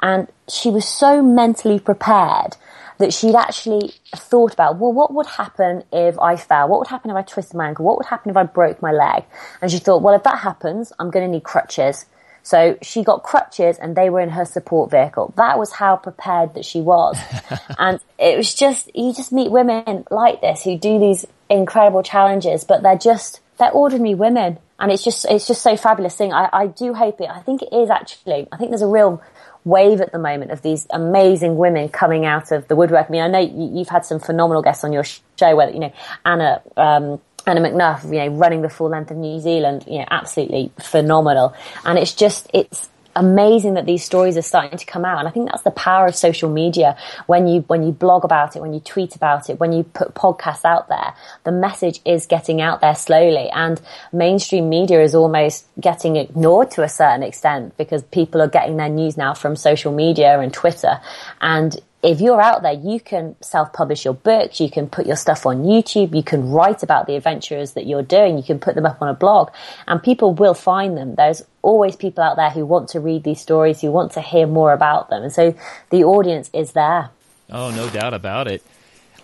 And 0.00 0.28
she 0.48 0.70
was 0.70 0.86
so 0.86 1.22
mentally 1.22 1.78
prepared 1.78 2.56
that 3.00 3.14
she'd 3.14 3.34
actually 3.34 3.92
thought 4.14 4.52
about, 4.52 4.76
well, 4.76 4.92
what 4.92 5.12
would 5.12 5.26
happen 5.26 5.82
if 5.92 6.18
I 6.18 6.36
fell? 6.36 6.68
What 6.68 6.80
would 6.80 6.88
happen 6.88 7.10
if 7.10 7.16
I 7.16 7.22
twisted 7.22 7.56
my 7.56 7.68
ankle? 7.68 7.84
What 7.84 7.96
would 7.96 8.06
happen 8.06 8.30
if 8.30 8.36
I 8.36 8.44
broke 8.44 8.82
my 8.82 8.92
leg? 8.92 9.24
And 9.60 9.70
she 9.70 9.78
thought, 9.78 10.02
well, 10.02 10.14
if 10.14 10.22
that 10.24 10.38
happens, 10.40 10.92
I'm 10.98 11.10
going 11.10 11.26
to 11.26 11.32
need 11.32 11.42
crutches. 11.42 12.04
So 12.42 12.78
she 12.82 13.02
got 13.02 13.22
crutches 13.22 13.78
and 13.78 13.96
they 13.96 14.10
were 14.10 14.20
in 14.20 14.30
her 14.30 14.44
support 14.44 14.90
vehicle. 14.90 15.32
That 15.36 15.58
was 15.58 15.72
how 15.72 15.96
prepared 15.96 16.54
that 16.54 16.64
she 16.64 16.80
was. 16.80 17.18
and 17.78 18.00
it 18.18 18.36
was 18.36 18.54
just, 18.54 18.94
you 18.94 19.14
just 19.14 19.32
meet 19.32 19.50
women 19.50 20.04
like 20.10 20.40
this 20.40 20.64
who 20.64 20.76
do 20.78 20.98
these 20.98 21.26
incredible 21.48 22.02
challenges, 22.02 22.64
but 22.64 22.82
they're 22.82 22.96
just, 22.96 23.40
they're 23.58 23.72
ordinary 23.72 24.14
women. 24.14 24.58
And 24.78 24.90
it's 24.90 25.04
just, 25.04 25.26
it's 25.28 25.46
just 25.46 25.62
so 25.62 25.76
fabulous 25.76 26.16
thing. 26.16 26.32
I, 26.32 26.48
I 26.52 26.66
do 26.66 26.94
hope 26.94 27.20
it, 27.20 27.28
I 27.28 27.40
think 27.40 27.62
it 27.62 27.72
is 27.72 27.90
actually, 27.90 28.48
I 28.50 28.56
think 28.56 28.70
there's 28.70 28.82
a 28.82 28.86
real 28.86 29.22
wave 29.64 30.00
at 30.00 30.12
the 30.12 30.18
moment 30.18 30.50
of 30.50 30.62
these 30.62 30.86
amazing 30.90 31.56
women 31.56 31.88
coming 31.88 32.24
out 32.24 32.52
of 32.52 32.66
the 32.68 32.76
woodwork. 32.76 33.06
I 33.08 33.10
mean, 33.10 33.22
I 33.22 33.28
know 33.28 33.38
you've 33.40 33.88
had 33.88 34.04
some 34.04 34.18
phenomenal 34.18 34.62
guests 34.62 34.84
on 34.84 34.92
your 34.92 35.04
show, 35.04 35.56
whether, 35.56 35.72
you 35.72 35.80
know, 35.80 35.92
Anna, 36.24 36.62
um, 36.76 37.20
Anna 37.46 37.60
McNuff, 37.60 38.04
you 38.04 38.18
know, 38.18 38.28
running 38.36 38.62
the 38.62 38.68
full 38.68 38.88
length 38.88 39.10
of 39.10 39.16
New 39.16 39.40
Zealand, 39.40 39.84
you 39.86 39.98
know, 39.98 40.06
absolutely 40.10 40.72
phenomenal. 40.80 41.54
And 41.84 41.98
it's 41.98 42.14
just, 42.14 42.48
it's, 42.54 42.88
amazing 43.16 43.74
that 43.74 43.86
these 43.86 44.04
stories 44.04 44.36
are 44.36 44.42
starting 44.42 44.78
to 44.78 44.86
come 44.86 45.04
out. 45.04 45.18
And 45.18 45.28
I 45.28 45.30
think 45.30 45.50
that's 45.50 45.62
the 45.62 45.70
power 45.70 46.06
of 46.06 46.14
social 46.14 46.50
media. 46.50 46.96
When 47.26 47.46
you, 47.46 47.60
when 47.62 47.82
you 47.82 47.92
blog 47.92 48.24
about 48.24 48.56
it, 48.56 48.62
when 48.62 48.72
you 48.72 48.80
tweet 48.80 49.16
about 49.16 49.50
it, 49.50 49.58
when 49.58 49.72
you 49.72 49.84
put 49.84 50.14
podcasts 50.14 50.64
out 50.64 50.88
there, 50.88 51.14
the 51.44 51.52
message 51.52 52.00
is 52.04 52.26
getting 52.26 52.60
out 52.60 52.80
there 52.80 52.94
slowly. 52.94 53.48
And 53.50 53.80
mainstream 54.12 54.68
media 54.68 55.02
is 55.02 55.14
almost 55.14 55.66
getting 55.80 56.16
ignored 56.16 56.70
to 56.72 56.82
a 56.82 56.88
certain 56.88 57.22
extent 57.22 57.76
because 57.76 58.02
people 58.04 58.40
are 58.40 58.48
getting 58.48 58.76
their 58.76 58.88
news 58.88 59.16
now 59.16 59.34
from 59.34 59.56
social 59.56 59.92
media 59.92 60.38
and 60.38 60.52
Twitter. 60.52 61.00
And 61.40 61.78
if 62.02 62.20
you're 62.20 62.40
out 62.40 62.62
there, 62.62 62.72
you 62.72 62.98
can 62.98 63.36
self-publish 63.42 64.04
your 64.04 64.14
books, 64.14 64.60
you 64.60 64.70
can 64.70 64.88
put 64.88 65.06
your 65.06 65.16
stuff 65.16 65.44
on 65.44 65.64
YouTube, 65.64 66.14
you 66.14 66.22
can 66.22 66.50
write 66.50 66.82
about 66.82 67.06
the 67.06 67.14
adventures 67.14 67.72
that 67.72 67.86
you're 67.86 68.02
doing, 68.02 68.36
you 68.38 68.42
can 68.42 68.58
put 68.58 68.74
them 68.74 68.86
up 68.86 69.02
on 69.02 69.08
a 69.08 69.14
blog, 69.14 69.50
and 69.86 70.02
people 70.02 70.32
will 70.32 70.54
find 70.54 70.96
them. 70.96 71.14
There's 71.14 71.42
always 71.62 71.96
people 71.96 72.24
out 72.24 72.36
there 72.36 72.50
who 72.50 72.64
want 72.64 72.88
to 72.90 73.00
read 73.00 73.22
these 73.22 73.40
stories, 73.40 73.80
who 73.80 73.90
want 73.90 74.12
to 74.12 74.22
hear 74.22 74.46
more 74.46 74.72
about 74.72 75.10
them, 75.10 75.22
and 75.22 75.32
so 75.32 75.54
the 75.90 76.04
audience 76.04 76.48
is 76.54 76.72
there. 76.72 77.10
Oh, 77.50 77.70
no 77.70 77.90
doubt 77.90 78.14
about 78.14 78.48
it. 78.48 78.62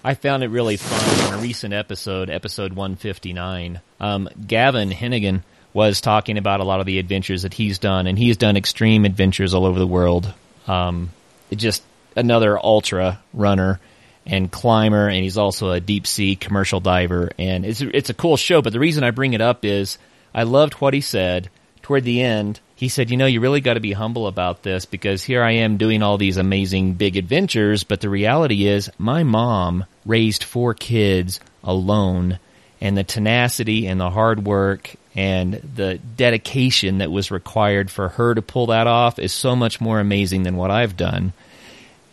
I 0.05 0.15
found 0.15 0.45
it 0.45 0.49
really 0.49 0.77
fun 0.77 1.33
on 1.33 1.39
a 1.39 1.43
recent 1.43 1.73
episode, 1.73 2.31
episode 2.31 2.75
159. 2.75 3.81
Um, 3.99 4.29
Gavan 4.47 4.91
Hennigan 4.91 5.43
was 5.73 6.01
talking 6.01 6.39
about 6.39 6.61
a 6.61 6.65
lot 6.65 6.81
of 6.81 6.87
the 6.87 6.99
adventures 6.99 7.43
that 7.43 7.55
he's 7.55 7.79
done, 7.79 8.07
and 8.07 8.19
he's 8.19 8.37
done 8.37 8.57
extreme 8.57 9.05
adventures 9.05 9.55
all 9.55 9.65
over 9.65 9.79
the 9.79 9.87
world. 9.87 10.33
Um, 10.67 11.11
it 11.51 11.57
just 11.57 11.83
another 12.17 12.59
ultra 12.59 13.21
runner 13.33 13.81
and 14.27 14.51
climber, 14.51 15.09
and 15.09 15.23
he's 15.23 15.39
also 15.39 15.71
a 15.71 15.81
deep 15.81 16.07
sea 16.07 16.35
commercial 16.35 16.81
diver. 16.81 17.31
And 17.39 17.65
it's 17.65 17.81
it's 17.81 18.11
a 18.11 18.15
cool 18.15 18.37
show. 18.37 18.63
But 18.63 18.73
the 18.73 18.81
reason 18.81 19.05
I 19.05 19.11
bring 19.13 19.35
it 19.35 19.41
up 19.41 19.65
is 19.65 19.99
I 20.35 20.43
loved 20.43 20.75
what 20.75 20.95
he 20.95 21.01
said 21.01 21.49
toward 21.83 22.03
the 22.03 22.21
end. 22.21 22.59
he 22.75 22.89
said, 22.89 23.11
you 23.11 23.17
know, 23.17 23.27
you 23.27 23.41
really 23.41 23.61
got 23.61 23.75
to 23.75 23.81
be 23.81 23.93
humble 23.93 24.27
about 24.27 24.65
this 24.65 24.85
because 24.87 25.23
here 25.23 25.43
I 25.43 25.53
am 25.53 25.77
doing 25.77 26.03
all 26.03 26.19
these 26.19 26.37
amazing 26.37 26.95
big 26.95 27.17
adventures, 27.17 27.85
but 27.85 28.01
the 28.01 28.11
reality 28.11 28.67
is 28.67 28.91
my 28.99 29.23
mom 29.23 29.85
raised 30.05 30.43
four 30.43 30.75
kids 30.75 31.39
alone 31.63 32.41
and 32.81 32.97
the 32.97 33.05
tenacity 33.05 33.87
and 33.87 34.01
the 34.01 34.11
hard 34.11 34.45
work 34.45 34.97
and 35.15 35.55
the 35.55 35.99
dedication 36.17 36.99
that 36.99 37.11
was 37.11 37.31
required 37.31 37.91
for 37.91 38.09
her 38.11 38.35
to 38.35 38.43
pull 38.43 38.67
that 38.67 38.87
off 38.87 39.19
is 39.19 39.33
so 39.33 39.57
much 39.57 39.81
more 39.81 40.01
amazing 40.01 40.43
than 40.43 40.57
what 40.57 40.71
I've 40.73 40.97
done. 40.97 41.33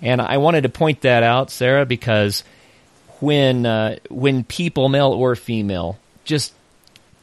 And 0.04 0.22
I 0.22 0.38
wanted 0.38 0.64
to 0.64 0.70
point 0.70 1.02
that 1.02 1.24
out, 1.24 1.50
Sarah, 1.50 1.86
because 1.86 2.44
when 3.22 3.66
uh, 3.66 3.98
when 4.10 4.44
people, 4.44 4.90
male 4.90 5.12
or 5.12 5.36
female, 5.36 5.98
just 6.26 6.54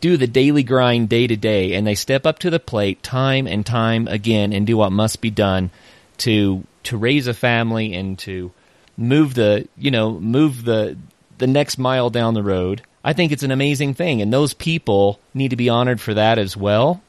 do 0.01 0.17
the 0.17 0.27
daily 0.27 0.63
grind 0.63 1.11
day 1.11 1.27
to 1.27 1.37
day 1.37 1.75
and 1.75 1.87
they 1.87 1.95
step 1.95 2.27
up 2.27 2.39
to 2.39 2.51
the 2.51 2.59
plate 2.59 3.03
time 3.03 3.47
and 3.47 3.65
time 3.67 4.09
again 4.09 4.55
and 4.55 4.67
do 4.67 4.79
what 4.79 4.91
must 4.91 5.21
be 5.21 5.31
done 5.31 5.71
to 6.17 6.65
to 6.85 6.97
raise 6.97 7.27
a 7.27 7.35
family 7.35 7.93
and 7.95 8.19
to 8.19 8.51
move 8.97 9.35
the 9.35 9.69
you 9.77 9.91
know 9.91 10.19
move 10.19 10.65
the 10.65 10.97
the 11.37 11.47
next 11.47 11.77
mile 11.77 12.09
down 12.09 12.33
the 12.33 12.43
road 12.43 12.81
i 13.05 13.13
think 13.13 13.33
it's 13.33 13.43
an 13.43 13.51
amazing 13.51 13.95
thing. 13.95 14.23
And 14.23 14.33
those 14.33 14.55
people 14.55 15.21
need 15.35 15.51
to 15.51 15.57
be 15.57 15.69
honored 15.69 16.01
for 16.01 16.15
that 16.15 16.39
as 16.39 16.57
well. 16.57 17.03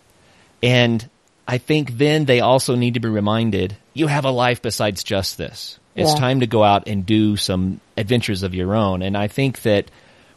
And 0.63 1.07
i 1.51 1.57
think 1.57 1.97
then 1.97 2.25
they 2.25 2.39
also 2.39 2.75
need 2.75 2.93
to 2.95 2.99
be 2.99 3.09
reminded 3.09 3.75
you 3.93 4.07
have 4.07 4.25
a 4.25 4.31
life 4.31 4.61
besides 4.61 5.03
just 5.03 5.37
this 5.37 5.77
it's 5.95 6.13
Yeah. 6.13 6.19
time 6.19 6.39
to 6.39 6.47
go 6.47 6.63
out 6.63 6.87
and 6.87 7.05
do 7.05 7.35
some 7.35 7.81
adventures 7.97 8.43
of 8.43 8.55
your 8.55 8.73
own 8.75 9.01
and 9.01 9.15
i 9.17 9.27
think 9.27 9.61
that 9.63 9.91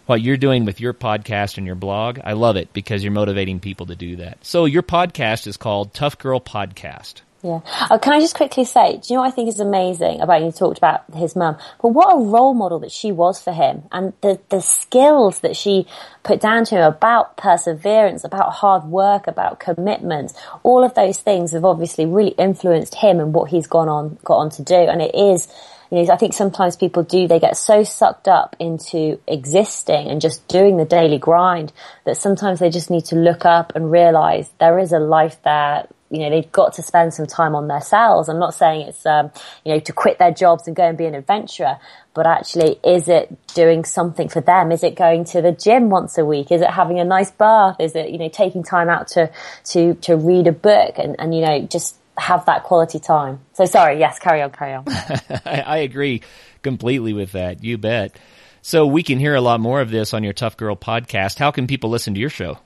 what 0.07 0.21
you're 0.21 0.37
doing 0.37 0.67
with 0.67 0.81
your 0.81 0.93
podcast 0.93 1.57
and 1.57 1.65
your 1.67 1.77
blog, 1.77 2.19
I 2.23 2.35
love 2.35 2.57
it 2.57 2.75
because 2.75 3.03
you're 3.03 3.11
motivating 3.11 3.59
people 3.59 3.87
to 3.87 3.95
do 3.97 4.17
that. 4.17 4.37
So 4.43 4.67
your 4.67 4.83
podcast 4.83 5.47
is 5.47 5.57
called 5.57 5.95
Tough 5.95 6.19
Girl 6.19 6.41
Podcast. 6.41 7.23
Yeah. 7.45 7.61
Oh, 7.91 7.99
can 7.99 8.15
I 8.15 8.21
just 8.21 8.35
quickly 8.35 8.65
say, 8.65 8.93
do 8.97 9.01
you 9.13 9.17
know 9.17 9.21
what 9.21 9.29
I 9.29 9.31
think 9.31 9.51
is 9.51 9.61
amazing 9.61 10.23
about 10.23 10.41
you 10.41 10.51
talked 10.51 10.79
about 10.79 11.05
his 11.13 11.37
mum? 11.37 11.59
But 11.83 11.89
what 11.89 12.17
a 12.17 12.19
role 12.19 12.55
model 12.55 12.79
that 12.79 12.91
she 12.91 13.13
was 13.13 13.39
for 13.39 13.53
him 13.53 13.83
and 13.93 14.15
the, 14.23 14.41
the 14.49 14.63
skills 14.63 15.41
that 15.41 15.55
she 15.55 15.87
put 16.23 16.41
down 16.41 16.65
to 16.65 16.77
him 16.77 16.85
about 16.85 17.37
perseverance, 17.37 18.25
about 18.25 18.51
hard 18.51 18.85
work, 18.85 19.27
about 19.27 19.61
commitment. 19.61 20.33
All 20.63 20.83
of 20.83 20.95
those 20.95 21.19
things 21.19 21.53
have 21.53 21.67
obviously 21.67 22.07
really 22.07 22.35
influenced 22.39 22.95
him 22.95 23.21
and 23.21 23.35
what 23.35 23.51
he's 23.51 23.67
gone 23.67 23.91
on, 23.91 24.19
got 24.25 24.37
on 24.37 24.49
to 24.53 24.63
do. 24.63 24.77
And 24.77 25.03
it 25.03 25.15
is, 25.15 25.47
you 25.91 26.03
know, 26.03 26.15
I 26.15 26.17
think 26.17 26.33
sometimes 26.33 26.77
people 26.77 27.03
do, 27.03 27.29
they 27.29 27.41
get 27.41 27.59
so 27.59 27.85
sucked 27.85 28.27
up 28.27 28.57
into 28.59 29.21
existing 29.29 30.09
and 30.09 30.19
just 30.19 30.49
doing 30.49 30.79
the 30.79 30.87
daily 30.87 31.19
grind 31.19 31.75
that 32.07 32.17
sometimes 32.17 32.61
they 32.61 32.71
just 32.71 32.89
need 32.89 33.05
to 33.07 33.17
look 33.17 33.45
up 33.45 33.75
and 33.75 33.93
realize 33.93 34.51
there 34.61 34.79
is 34.79 34.93
a 34.93 34.99
life 34.99 35.37
there 35.43 35.87
you 36.15 36.21
know 36.21 36.31
they've 36.31 36.51
got 36.53 36.75
to 36.75 36.83
spend 36.83 37.13
some 37.13 37.27
time 37.27 37.55
on 37.55 37.67
themselves. 37.69 38.29
I'm 38.29 38.39
not 38.39 38.55
saying 38.55 38.89
it's 38.89 39.05
um, 39.05 39.31
you 39.65 39.75
know 39.75 39.81
to 39.81 39.93
quit 39.93 40.19
their 40.19 40.31
jobs 40.31 40.67
and 40.67 40.77
go 40.77 40.85
and 40.85 40.97
be 40.97 41.07
an 41.07 41.15
adventurer, 41.15 41.79
but 42.15 42.27
actually, 42.27 42.79
is 42.85 43.09
it 43.09 43.37
doing 43.55 43.85
something 43.85 44.29
for 44.29 44.41
them? 44.41 44.71
Is 44.71 44.85
it 44.85 44.95
going 44.95 45.25
to 45.27 45.43
the 45.43 45.53
gym 45.53 45.91
once 45.91 46.17
a 46.17 46.25
week? 46.25 46.53
Is 46.53 46.63
it 46.63 46.71
having 46.71 47.01
a 47.01 47.05
nice 47.05 47.33
bath? 47.33 47.77
Is 47.81 47.97
it 47.97 48.11
you 48.11 48.19
know 48.19 48.29
taking 48.29 48.63
time 48.63 48.89
out 48.89 49.09
to 49.09 49.31
to 49.65 49.95
to 49.95 50.17
read 50.17 50.47
a 50.47 50.53
book 50.53 50.95
and 50.99 51.17
and 51.19 51.35
you 51.35 51.41
know 51.41 51.61
just 51.63 51.97
have 52.17 52.47
that 52.47 52.63
quality 52.63 53.01
time? 53.01 53.41
So 53.55 53.65
sorry, 53.65 53.99
yes, 53.99 54.19
carry 54.21 54.43
on, 54.43 54.53
carry 54.53 54.75
on. 54.75 54.85
I, 54.89 55.65
I 55.67 55.77
agree 55.79 56.23
completely 56.63 57.13
with 57.13 57.33
that. 57.33 57.65
You 57.65 57.79
bet. 57.79 58.17
So 58.63 58.87
we 58.87 59.03
can 59.03 59.19
hear 59.19 59.35
a 59.35 59.43
lot 59.43 59.61
more 59.61 59.83
of 59.83 59.91
this 59.91 60.15
on 60.15 60.25
your 60.25 60.33
Tough 60.33 60.57
Girl 60.57 60.75
podcast. 60.75 61.39
How 61.39 61.51
can 61.51 61.67
people 61.67 61.91
listen 61.91 62.15
to 62.15 62.21
your 62.21 62.31
show? 62.31 62.59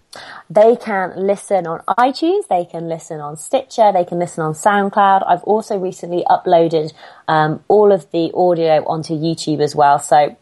They 0.49 0.77
can 0.77 1.27
listen 1.27 1.67
on 1.67 1.81
iTunes, 1.99 2.49
they 2.49 2.65
can 2.65 2.89
listen 2.89 3.21
on 3.21 3.37
Stitcher, 3.37 3.93
they 3.93 4.05
can 4.05 4.19
listen 4.19 4.43
on 4.43 4.55
SoundCloud. 4.55 5.25
I've 5.27 5.45
also 5.45 5.79
recently 5.79 6.25
uploaded 6.29 6.93
um, 7.29 7.63
all 7.69 7.93
of 7.93 8.11
the 8.11 8.33
audio 8.35 8.85
onto 8.87 9.15
YouTube 9.15 9.61
as 9.61 9.75
well. 9.77 9.99
So, 9.99 10.37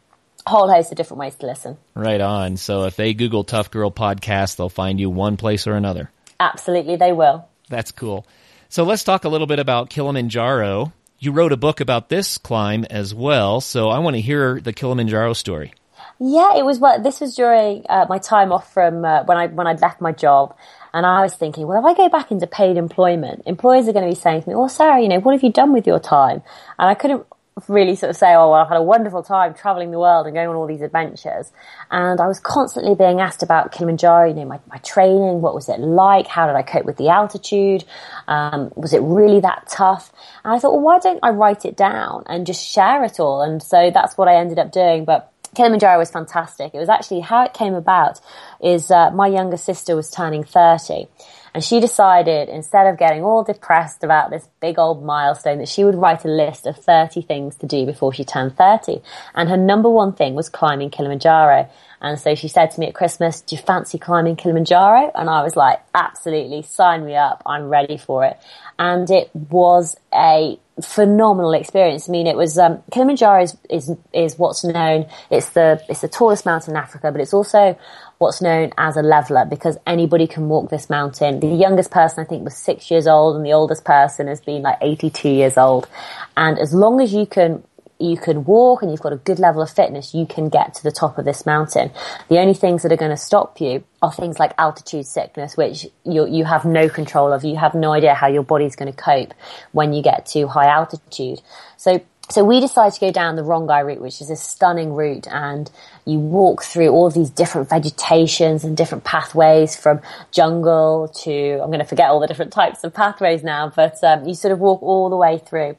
a 0.46 0.50
whole 0.50 0.70
host 0.70 0.92
of 0.92 0.96
different 0.96 1.18
ways 1.18 1.34
to 1.36 1.46
listen. 1.46 1.76
Right 1.94 2.20
on. 2.20 2.56
So 2.56 2.84
if 2.84 2.94
they 2.94 3.14
Google 3.14 3.42
Tough 3.42 3.70
Girl 3.70 3.90
podcast, 3.90 4.56
they'll 4.56 4.68
find 4.68 5.00
you 5.00 5.10
one 5.10 5.36
place 5.36 5.66
or 5.66 5.74
another. 5.74 6.10
Absolutely, 6.38 6.96
they 6.96 7.12
will. 7.12 7.48
That's 7.68 7.90
cool. 7.90 8.26
So 8.68 8.84
let's 8.84 9.04
talk 9.04 9.24
a 9.24 9.28
little 9.28 9.46
bit 9.46 9.58
about 9.58 9.90
Kilimanjaro. 9.90 10.92
You 11.18 11.32
wrote 11.32 11.52
a 11.52 11.56
book 11.56 11.80
about 11.80 12.08
this 12.08 12.38
climb 12.38 12.84
as 12.84 13.14
well, 13.14 13.60
so 13.60 13.88
I 13.88 13.98
want 14.00 14.16
to 14.16 14.20
hear 14.20 14.60
the 14.60 14.72
Kilimanjaro 14.72 15.32
story. 15.32 15.72
Yeah, 16.18 16.56
it 16.56 16.64
was 16.64 16.78
what 16.78 17.02
this 17.02 17.20
was 17.20 17.34
during 17.36 17.84
uh, 17.90 18.06
my 18.08 18.18
time 18.18 18.50
off 18.50 18.72
from 18.72 19.04
uh, 19.04 19.24
when 19.24 19.36
I 19.36 19.48
when 19.48 19.66
I'd 19.66 19.82
left 19.82 20.00
my 20.00 20.12
job, 20.12 20.56
and 20.94 21.04
I 21.04 21.20
was 21.20 21.34
thinking, 21.34 21.66
well, 21.66 21.78
if 21.78 21.84
I 21.84 21.94
go 21.94 22.08
back 22.08 22.30
into 22.30 22.46
paid 22.46 22.78
employment, 22.78 23.42
employers 23.44 23.86
are 23.86 23.92
going 23.92 24.08
to 24.08 24.14
be 24.16 24.18
saying 24.18 24.42
to 24.42 24.48
me, 24.48 24.54
"Well, 24.54 24.70
Sarah, 24.70 25.00
you 25.02 25.08
know, 25.08 25.20
what 25.20 25.32
have 25.34 25.42
you 25.42 25.52
done 25.52 25.74
with 25.74 25.86
your 25.86 26.00
time?" 26.00 26.42
And 26.78 26.88
I 26.88 26.94
couldn't 26.94 27.26
really 27.68 27.96
sort 27.96 28.10
of 28.10 28.16
say, 28.16 28.34
"Oh, 28.34 28.50
well, 28.50 28.62
I've 28.62 28.68
had 28.68 28.78
a 28.78 28.82
wonderful 28.82 29.22
time 29.22 29.52
traveling 29.52 29.90
the 29.90 29.98
world 29.98 30.26
and 30.26 30.34
going 30.34 30.48
on 30.48 30.56
all 30.56 30.66
these 30.66 30.80
adventures," 30.80 31.52
and 31.90 32.18
I 32.18 32.26
was 32.26 32.40
constantly 32.40 32.94
being 32.94 33.20
asked 33.20 33.42
about 33.42 33.72
Kilimanjaro. 33.72 34.28
You 34.28 34.34
know, 34.36 34.44
my 34.46 34.60
my 34.70 34.78
training, 34.78 35.42
what 35.42 35.54
was 35.54 35.68
it 35.68 35.80
like? 35.80 36.28
How 36.28 36.46
did 36.46 36.56
I 36.56 36.62
cope 36.62 36.86
with 36.86 36.96
the 36.96 37.10
altitude? 37.10 37.84
Um, 38.26 38.72
was 38.74 38.94
it 38.94 39.02
really 39.02 39.40
that 39.40 39.68
tough? 39.68 40.12
And 40.44 40.54
I 40.54 40.58
thought, 40.58 40.72
well, 40.72 40.82
why 40.82 40.98
don't 40.98 41.20
I 41.22 41.28
write 41.28 41.66
it 41.66 41.76
down 41.76 42.24
and 42.26 42.46
just 42.46 42.66
share 42.66 43.04
it 43.04 43.20
all? 43.20 43.42
And 43.42 43.62
so 43.62 43.90
that's 43.92 44.16
what 44.16 44.28
I 44.28 44.36
ended 44.36 44.58
up 44.58 44.72
doing, 44.72 45.04
but. 45.04 45.30
Kilimanjaro 45.56 45.98
was 45.98 46.10
fantastic. 46.10 46.74
It 46.74 46.78
was 46.78 46.90
actually 46.90 47.20
how 47.20 47.44
it 47.44 47.54
came 47.54 47.74
about 47.74 48.20
is 48.60 48.90
uh, 48.90 49.10
my 49.10 49.26
younger 49.26 49.56
sister 49.56 49.96
was 49.96 50.10
turning 50.10 50.44
30 50.44 51.08
and 51.56 51.64
she 51.64 51.80
decided 51.80 52.50
instead 52.50 52.86
of 52.86 52.98
getting 52.98 53.24
all 53.24 53.42
depressed 53.42 54.04
about 54.04 54.28
this 54.28 54.46
big 54.60 54.78
old 54.78 55.02
milestone 55.02 55.56
that 55.56 55.70
she 55.70 55.84
would 55.84 55.94
write 55.94 56.22
a 56.26 56.28
list 56.28 56.66
of 56.66 56.76
30 56.76 57.22
things 57.22 57.56
to 57.56 57.66
do 57.66 57.86
before 57.86 58.12
she 58.12 58.24
turned 58.24 58.54
30. 58.58 59.00
And 59.34 59.48
her 59.48 59.56
number 59.56 59.88
one 59.88 60.12
thing 60.12 60.34
was 60.34 60.50
climbing 60.50 60.90
Kilimanjaro. 60.90 61.66
And 62.02 62.20
so 62.20 62.34
she 62.34 62.48
said 62.48 62.72
to 62.72 62.80
me 62.80 62.88
at 62.88 62.94
Christmas, 62.94 63.40
do 63.40 63.56
you 63.56 63.62
fancy 63.62 63.96
climbing 63.96 64.36
Kilimanjaro? 64.36 65.10
And 65.14 65.30
I 65.30 65.42
was 65.42 65.56
like, 65.56 65.80
absolutely, 65.94 66.60
sign 66.60 67.06
me 67.06 67.16
up. 67.16 67.42
I'm 67.46 67.70
ready 67.70 67.96
for 67.96 68.26
it. 68.26 68.36
And 68.78 69.10
it 69.10 69.30
was 69.34 69.96
a 70.12 70.58
phenomenal 70.82 71.52
experience. 71.54 72.08
I 72.08 72.12
mean, 72.12 72.26
it 72.26 72.36
was 72.36 72.58
um, 72.58 72.82
Kilimanjaro 72.92 73.42
is, 73.42 73.56
is 73.70 73.92
is 74.12 74.38
what's 74.38 74.62
known. 74.64 75.06
It's 75.30 75.50
the 75.50 75.82
it's 75.88 76.00
the 76.02 76.08
tallest 76.08 76.44
mountain 76.44 76.72
in 76.72 76.76
Africa, 76.76 77.10
but 77.10 77.20
it's 77.20 77.32
also 77.32 77.78
what's 78.18 78.42
known 78.42 78.72
as 78.78 78.96
a 78.96 79.02
leveler 79.02 79.44
because 79.44 79.78
anybody 79.86 80.26
can 80.26 80.48
walk 80.48 80.70
this 80.70 80.90
mountain. 80.90 81.40
The 81.40 81.48
youngest 81.48 81.90
person 81.90 82.24
I 82.24 82.26
think 82.26 82.44
was 82.44 82.56
six 82.56 82.90
years 82.90 83.06
old, 83.06 83.36
and 83.36 83.44
the 83.44 83.52
oldest 83.52 83.84
person 83.84 84.26
has 84.26 84.40
been 84.40 84.62
like 84.62 84.78
eighty 84.82 85.10
two 85.10 85.30
years 85.30 85.56
old. 85.56 85.88
And 86.36 86.58
as 86.58 86.74
long 86.74 87.00
as 87.00 87.12
you 87.12 87.26
can 87.26 87.62
you 87.98 88.16
can 88.16 88.44
walk 88.44 88.82
and 88.82 88.90
you've 88.90 89.00
got 89.00 89.12
a 89.12 89.16
good 89.16 89.38
level 89.38 89.62
of 89.62 89.70
fitness, 89.70 90.14
you 90.14 90.26
can 90.26 90.48
get 90.48 90.74
to 90.74 90.82
the 90.82 90.92
top 90.92 91.18
of 91.18 91.24
this 91.24 91.46
mountain. 91.46 91.90
The 92.28 92.38
only 92.38 92.54
things 92.54 92.82
that 92.82 92.92
are 92.92 92.96
going 92.96 93.10
to 93.10 93.16
stop 93.16 93.60
you 93.60 93.84
are 94.02 94.12
things 94.12 94.38
like 94.38 94.52
altitude 94.58 95.06
sickness, 95.06 95.56
which 95.56 95.86
you, 96.04 96.26
you 96.26 96.44
have 96.44 96.64
no 96.64 96.88
control 96.88 97.32
of. 97.32 97.44
You 97.44 97.56
have 97.56 97.74
no 97.74 97.92
idea 97.92 98.14
how 98.14 98.26
your 98.26 98.42
body's 98.42 98.76
going 98.76 98.92
to 98.92 98.96
cope 98.96 99.32
when 99.72 99.92
you 99.92 100.02
get 100.02 100.26
to 100.26 100.46
high 100.46 100.68
altitude. 100.68 101.40
So 101.76 102.02
so 102.28 102.42
we 102.42 102.58
decided 102.60 102.92
to 102.94 103.00
go 103.00 103.12
down 103.12 103.36
the 103.36 103.42
Rongai 103.42 103.86
route, 103.86 104.00
which 104.00 104.20
is 104.20 104.30
a 104.30 104.36
stunning 104.36 104.94
route, 104.94 105.28
and 105.28 105.70
you 106.04 106.18
walk 106.18 106.64
through 106.64 106.88
all 106.88 107.08
these 107.08 107.30
different 107.30 107.68
vegetations 107.68 108.64
and 108.64 108.76
different 108.76 109.04
pathways 109.04 109.76
from 109.76 110.00
jungle 110.32 111.08
to, 111.22 111.60
I'm 111.62 111.68
going 111.68 111.78
to 111.78 111.84
forget 111.84 112.10
all 112.10 112.18
the 112.18 112.26
different 112.26 112.52
types 112.52 112.82
of 112.82 112.92
pathways 112.92 113.44
now, 113.44 113.72
but 113.74 114.02
um, 114.02 114.26
you 114.26 114.34
sort 114.34 114.50
of 114.50 114.58
walk 114.58 114.82
all 114.82 115.08
the 115.08 115.16
way 115.16 115.38
through. 115.38 115.76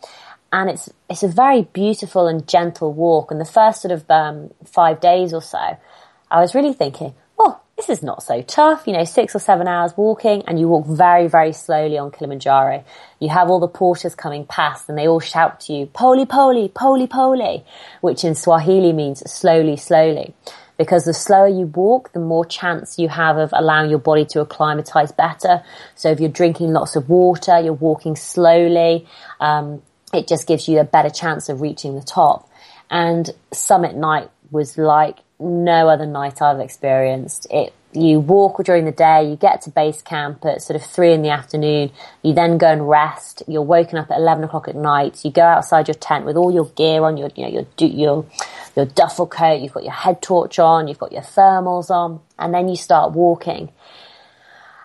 And 0.51 0.69
it's, 0.69 0.89
it's 1.09 1.23
a 1.23 1.27
very 1.27 1.63
beautiful 1.63 2.27
and 2.27 2.47
gentle 2.47 2.93
walk. 2.93 3.31
And 3.31 3.39
the 3.39 3.45
first 3.45 3.81
sort 3.81 3.91
of 3.91 4.09
um, 4.09 4.51
five 4.65 4.99
days 4.99 5.33
or 5.33 5.41
so, 5.41 5.77
I 6.29 6.41
was 6.41 6.55
really 6.55 6.73
thinking, 6.73 7.13
oh, 7.39 7.59
this 7.77 7.89
is 7.89 8.01
not 8.01 8.23
so 8.23 8.41
tough, 8.41 8.87
you 8.87 8.93
know, 8.93 9.03
six 9.03 9.35
or 9.35 9.39
seven 9.39 9.67
hours 9.67 9.95
walking 9.95 10.43
and 10.47 10.59
you 10.59 10.67
walk 10.67 10.87
very, 10.87 11.27
very 11.27 11.53
slowly 11.53 11.97
on 11.97 12.11
Kilimanjaro. 12.11 12.83
You 13.19 13.29
have 13.29 13.49
all 13.49 13.59
the 13.59 13.67
porters 13.67 14.15
coming 14.15 14.45
past 14.45 14.89
and 14.89 14.97
they 14.97 15.07
all 15.07 15.19
shout 15.19 15.59
to 15.61 15.73
you, 15.73 15.85
pole 15.85 16.25
pole, 16.25 16.67
pole 16.69 17.07
pole, 17.07 17.65
which 18.01 18.23
in 18.23 18.33
Swahili 18.33 18.93
means 18.93 19.29
slowly, 19.31 19.77
slowly. 19.77 20.33
Because 20.77 21.05
the 21.05 21.13
slower 21.13 21.47
you 21.47 21.65
walk, 21.67 22.13
the 22.13 22.19
more 22.19 22.45
chance 22.45 22.99
you 22.99 23.09
have 23.09 23.37
of 23.37 23.49
allowing 23.53 23.89
your 23.89 23.99
body 23.99 24.25
to 24.25 24.41
acclimatize 24.41 25.11
better. 25.11 25.63
So 25.95 26.09
if 26.11 26.19
you're 26.19 26.29
drinking 26.29 26.71
lots 26.71 26.95
of 26.95 27.09
water, 27.09 27.59
you're 27.59 27.73
walking 27.73 28.15
slowly, 28.15 29.07
um, 29.39 29.81
it 30.13 30.27
just 30.27 30.47
gives 30.47 30.67
you 30.67 30.79
a 30.79 30.83
better 30.83 31.09
chance 31.09 31.49
of 31.49 31.61
reaching 31.61 31.95
the 31.95 32.01
top. 32.01 32.49
And 32.89 33.29
summit 33.51 33.95
night 33.95 34.29
was 34.51 34.77
like 34.77 35.17
no 35.39 35.89
other 35.89 36.05
night 36.05 36.41
I've 36.41 36.59
experienced. 36.59 37.47
It, 37.49 37.73
you 37.93 38.19
walk 38.19 38.63
during 38.63 38.85
the 38.85 38.91
day, 38.91 39.29
you 39.29 39.35
get 39.35 39.61
to 39.63 39.69
base 39.69 40.01
camp 40.01 40.45
at 40.45 40.61
sort 40.61 40.75
of 40.75 40.85
three 40.87 41.13
in 41.13 41.21
the 41.21 41.29
afternoon, 41.29 41.91
you 42.21 42.33
then 42.33 42.57
go 42.57 42.67
and 42.67 42.87
rest, 42.87 43.43
you're 43.47 43.61
woken 43.61 43.97
up 43.97 44.11
at 44.11 44.17
11 44.17 44.43
o'clock 44.43 44.67
at 44.67 44.75
night, 44.75 45.23
you 45.23 45.31
go 45.31 45.41
outside 45.43 45.87
your 45.87 45.95
tent 45.95 46.25
with 46.25 46.35
all 46.35 46.51
your 46.53 46.65
gear 46.71 47.03
on, 47.03 47.17
your, 47.17 47.29
you 47.35 47.43
know, 47.43 47.49
your, 47.49 47.89
your, 47.89 48.25
your 48.75 48.85
duffel 48.85 49.25
coat, 49.25 49.61
you've 49.61 49.73
got 49.73 49.83
your 49.83 49.93
head 49.93 50.21
torch 50.21 50.59
on, 50.59 50.87
you've 50.87 50.99
got 50.99 51.11
your 51.11 51.21
thermals 51.21 51.89
on, 51.89 52.19
and 52.37 52.53
then 52.53 52.67
you 52.67 52.75
start 52.75 53.13
walking. 53.13 53.71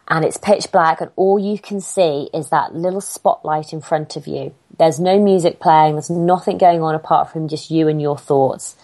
and 0.08 0.24
it's 0.24 0.36
pitch 0.36 0.70
black 0.72 1.00
and 1.00 1.10
all 1.16 1.38
you 1.38 1.58
can 1.58 1.80
see 1.80 2.28
is 2.32 2.50
that 2.50 2.74
little 2.74 3.00
spotlight 3.00 3.72
in 3.72 3.80
front 3.80 4.16
of 4.16 4.26
you. 4.26 4.54
There's 4.78 4.98
no 4.98 5.18
music 5.18 5.60
playing. 5.60 5.94
There's 5.94 6.10
nothing 6.10 6.58
going 6.58 6.82
on 6.82 6.94
apart 6.94 7.30
from 7.30 7.48
just 7.48 7.70
you 7.70 7.88
and 7.88 8.00
your 8.00 8.18
thoughts. 8.18 8.76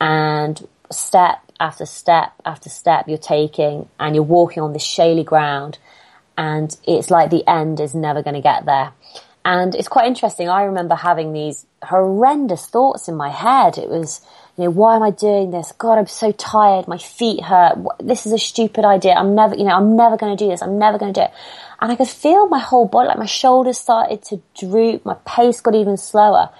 And 0.00 0.66
step 0.90 1.40
after 1.60 1.86
step 1.86 2.32
after 2.44 2.68
step 2.68 3.08
you're 3.08 3.16
taking 3.16 3.88
and 3.98 4.14
you're 4.14 4.24
walking 4.24 4.62
on 4.62 4.72
this 4.72 4.84
shaly 4.84 5.24
ground 5.24 5.78
and 6.36 6.76
it's 6.86 7.10
like 7.10 7.30
the 7.30 7.48
end 7.48 7.80
is 7.80 7.94
never 7.94 8.22
going 8.22 8.34
to 8.34 8.40
get 8.40 8.64
there. 8.64 8.92
And 9.44 9.74
it's 9.74 9.88
quite 9.88 10.06
interesting. 10.06 10.48
I 10.48 10.62
remember 10.62 10.94
having 10.94 11.32
these 11.32 11.66
horrendous 11.82 12.66
thoughts 12.66 13.08
in 13.08 13.14
my 13.14 13.28
head. 13.28 13.76
It 13.76 13.90
was, 13.90 14.22
you 14.56 14.64
know, 14.64 14.70
why 14.70 14.96
am 14.96 15.02
I 15.02 15.10
doing 15.10 15.50
this? 15.50 15.72
God, 15.72 15.98
I'm 15.98 16.06
so 16.06 16.32
tired. 16.32 16.88
My 16.88 16.96
feet 16.96 17.42
hurt. 17.42 17.76
This 18.00 18.24
is 18.24 18.32
a 18.32 18.38
stupid 18.38 18.86
idea. 18.86 19.12
I'm 19.12 19.34
never, 19.34 19.54
you 19.54 19.64
know, 19.64 19.74
I'm 19.74 19.96
never 19.96 20.16
going 20.16 20.34
to 20.34 20.44
do 20.44 20.48
this. 20.50 20.62
I'm 20.62 20.78
never 20.78 20.96
going 20.96 21.12
to 21.12 21.20
do 21.20 21.24
it. 21.24 21.32
And 21.80 21.92
I 21.92 21.96
could 21.96 22.08
feel 22.08 22.48
my 22.48 22.58
whole 22.58 22.86
body, 22.86 23.08
like 23.08 23.18
my 23.18 23.26
shoulders 23.26 23.78
started 23.78 24.22
to 24.24 24.42
droop. 24.58 25.04
My 25.04 25.16
pace 25.26 25.60
got 25.60 25.74
even 25.74 25.96
slower. 25.96 26.50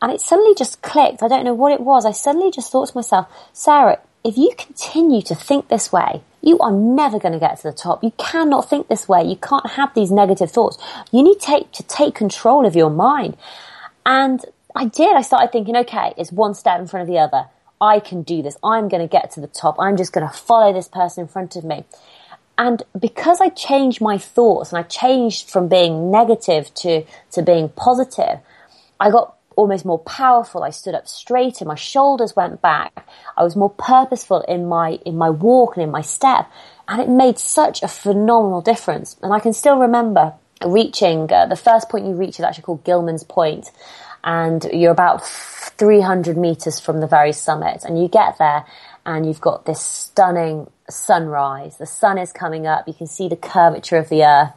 And 0.00 0.10
it 0.10 0.20
suddenly 0.20 0.54
just 0.54 0.82
clicked. 0.82 1.22
I 1.22 1.28
don't 1.28 1.44
know 1.44 1.54
what 1.54 1.72
it 1.72 1.80
was. 1.80 2.04
I 2.04 2.12
suddenly 2.12 2.50
just 2.50 2.72
thought 2.72 2.88
to 2.88 2.96
myself, 2.96 3.26
Sarah, 3.52 4.00
if 4.24 4.36
you 4.36 4.52
continue 4.56 5.22
to 5.22 5.34
think 5.34 5.68
this 5.68 5.92
way, 5.92 6.22
you 6.40 6.58
are 6.58 6.72
never 6.72 7.18
going 7.18 7.32
to 7.32 7.38
get 7.38 7.58
to 7.58 7.62
the 7.64 7.72
top. 7.72 8.02
You 8.02 8.12
cannot 8.18 8.68
think 8.68 8.88
this 8.88 9.08
way. 9.08 9.24
You 9.24 9.36
can't 9.36 9.70
have 9.72 9.94
these 9.94 10.10
negative 10.10 10.50
thoughts. 10.50 10.78
You 11.12 11.22
need 11.22 11.40
to 11.40 11.46
take, 11.46 11.72
to 11.72 11.82
take 11.84 12.14
control 12.14 12.66
of 12.66 12.74
your 12.74 12.90
mind. 12.90 13.36
And 14.04 14.44
I 14.74 14.86
did. 14.86 15.16
I 15.16 15.22
started 15.22 15.52
thinking, 15.52 15.76
okay, 15.76 16.14
it's 16.16 16.32
one 16.32 16.54
step 16.54 16.80
in 16.80 16.86
front 16.86 17.02
of 17.02 17.08
the 17.08 17.20
other. 17.20 17.46
I 17.80 17.98
can 17.98 18.22
do 18.22 18.42
this. 18.42 18.56
I'm 18.62 18.88
going 18.88 19.02
to 19.02 19.08
get 19.08 19.32
to 19.32 19.40
the 19.40 19.48
top. 19.48 19.76
I'm 19.78 19.96
just 19.96 20.12
going 20.12 20.26
to 20.26 20.32
follow 20.32 20.72
this 20.72 20.88
person 20.88 21.22
in 21.22 21.28
front 21.28 21.56
of 21.56 21.64
me. 21.64 21.84
And 22.58 22.82
because 22.98 23.40
I 23.40 23.48
changed 23.48 24.00
my 24.00 24.18
thoughts 24.18 24.72
and 24.72 24.78
I 24.78 24.82
changed 24.82 25.50
from 25.50 25.68
being 25.68 26.10
negative 26.10 26.72
to, 26.74 27.04
to 27.32 27.42
being 27.42 27.70
positive, 27.70 28.40
I 29.00 29.10
got 29.10 29.36
almost 29.56 29.84
more 29.84 29.98
powerful. 29.98 30.62
I 30.62 30.70
stood 30.70 30.94
up 30.94 31.08
straighter. 31.08 31.64
My 31.64 31.74
shoulders 31.74 32.36
went 32.36 32.62
back. 32.62 33.06
I 33.36 33.42
was 33.42 33.56
more 33.56 33.70
purposeful 33.70 34.42
in 34.42 34.66
my, 34.68 34.98
in 35.06 35.16
my 35.16 35.30
walk 35.30 35.76
and 35.76 35.82
in 35.82 35.90
my 35.90 36.02
step. 36.02 36.50
And 36.88 37.00
it 37.00 37.08
made 37.08 37.38
such 37.38 37.82
a 37.82 37.88
phenomenal 37.88 38.60
difference. 38.60 39.16
And 39.22 39.32
I 39.32 39.40
can 39.40 39.52
still 39.52 39.78
remember 39.78 40.34
reaching, 40.64 41.32
uh, 41.32 41.46
the 41.46 41.56
first 41.56 41.88
point 41.88 42.06
you 42.06 42.14
reach 42.14 42.38
is 42.38 42.44
actually 42.44 42.64
called 42.64 42.84
Gilman's 42.84 43.24
Point. 43.24 43.70
And 44.24 44.64
you're 44.72 44.92
about 44.92 45.26
300 45.26 46.36
meters 46.36 46.78
from 46.78 47.00
the 47.00 47.06
very 47.06 47.32
summit. 47.32 47.84
And 47.84 48.00
you 48.00 48.08
get 48.08 48.38
there 48.38 48.64
and 49.04 49.26
you've 49.26 49.40
got 49.40 49.66
this 49.66 49.80
stunning 49.80 50.70
sunrise. 50.88 51.76
The 51.78 51.86
sun 51.86 52.18
is 52.18 52.32
coming 52.32 52.66
up. 52.66 52.86
You 52.86 52.94
can 52.94 53.06
see 53.06 53.28
the 53.28 53.36
curvature 53.36 53.96
of 53.96 54.08
the 54.08 54.24
earth 54.24 54.52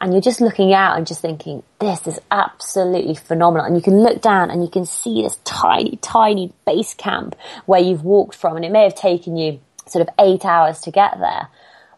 and 0.00 0.12
you're 0.12 0.22
just 0.22 0.40
looking 0.40 0.72
out 0.72 0.96
and 0.96 1.06
just 1.06 1.20
thinking, 1.20 1.62
this 1.80 2.06
is 2.06 2.20
absolutely 2.30 3.14
phenomenal. 3.14 3.66
And 3.66 3.76
you 3.76 3.82
can 3.82 4.00
look 4.00 4.22
down 4.22 4.50
and 4.50 4.62
you 4.62 4.70
can 4.70 4.84
see 4.84 5.22
this 5.22 5.38
tiny, 5.44 5.96
tiny 5.96 6.52
base 6.64 6.94
camp 6.94 7.34
where 7.66 7.80
you've 7.80 8.04
walked 8.04 8.36
from 8.36 8.56
and 8.56 8.64
it 8.64 8.70
may 8.70 8.84
have 8.84 8.94
taken 8.94 9.36
you 9.36 9.60
sort 9.86 10.06
of 10.06 10.14
eight 10.20 10.44
hours 10.44 10.80
to 10.80 10.90
get 10.90 11.18
there, 11.18 11.48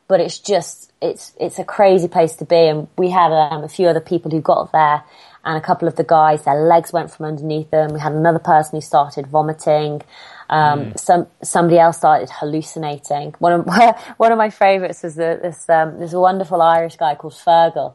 but 0.09 0.21
it's 0.21 0.39
just, 0.39 0.93
it's, 1.03 1.35
it's 1.39 1.59
a 1.59 1.65
crazy 1.65 2.09
place 2.09 2.35
to 2.37 2.47
be. 2.47 2.57
And 2.57 2.89
we 2.97 3.11
had 3.11 3.33
um, 3.33 3.65
a 3.65 3.69
few 3.69 3.89
other 3.89 4.01
people 4.01 4.31
who 4.31 4.41
got 4.41 4.73
there 4.73 5.03
and 5.45 5.57
a 5.57 5.61
couple 5.61 5.89
of 5.89 5.97
the 5.97 6.05
guys, 6.05 6.45
their 6.45 6.63
legs 6.63 6.93
went 6.93 7.11
from 7.11 7.27
underneath 7.27 7.71
them. 7.71 7.93
We 7.93 8.01
had 8.01 8.13
another 8.13 8.39
person 8.39 8.77
who 8.77 8.81
started 8.81 9.27
vomiting. 9.27 10.03
Um, 10.51 10.81
mm. 10.81 10.99
some 10.99 11.29
somebody 11.43 11.79
else 11.79 11.99
started 11.99 12.29
hallucinating. 12.29 13.35
One 13.39 13.53
of 13.53 13.67
one 14.19 14.33
of 14.33 14.37
my 14.39 14.51
favourites 14.51 15.03
was 15.03 15.15
the, 15.15 15.39
this 15.41 15.69
um, 15.69 15.99
this 15.99 16.13
wonderful 16.13 16.61
Irish 16.61 16.97
guy 16.97 17.15
called 17.15 17.35
Fergal. 17.35 17.95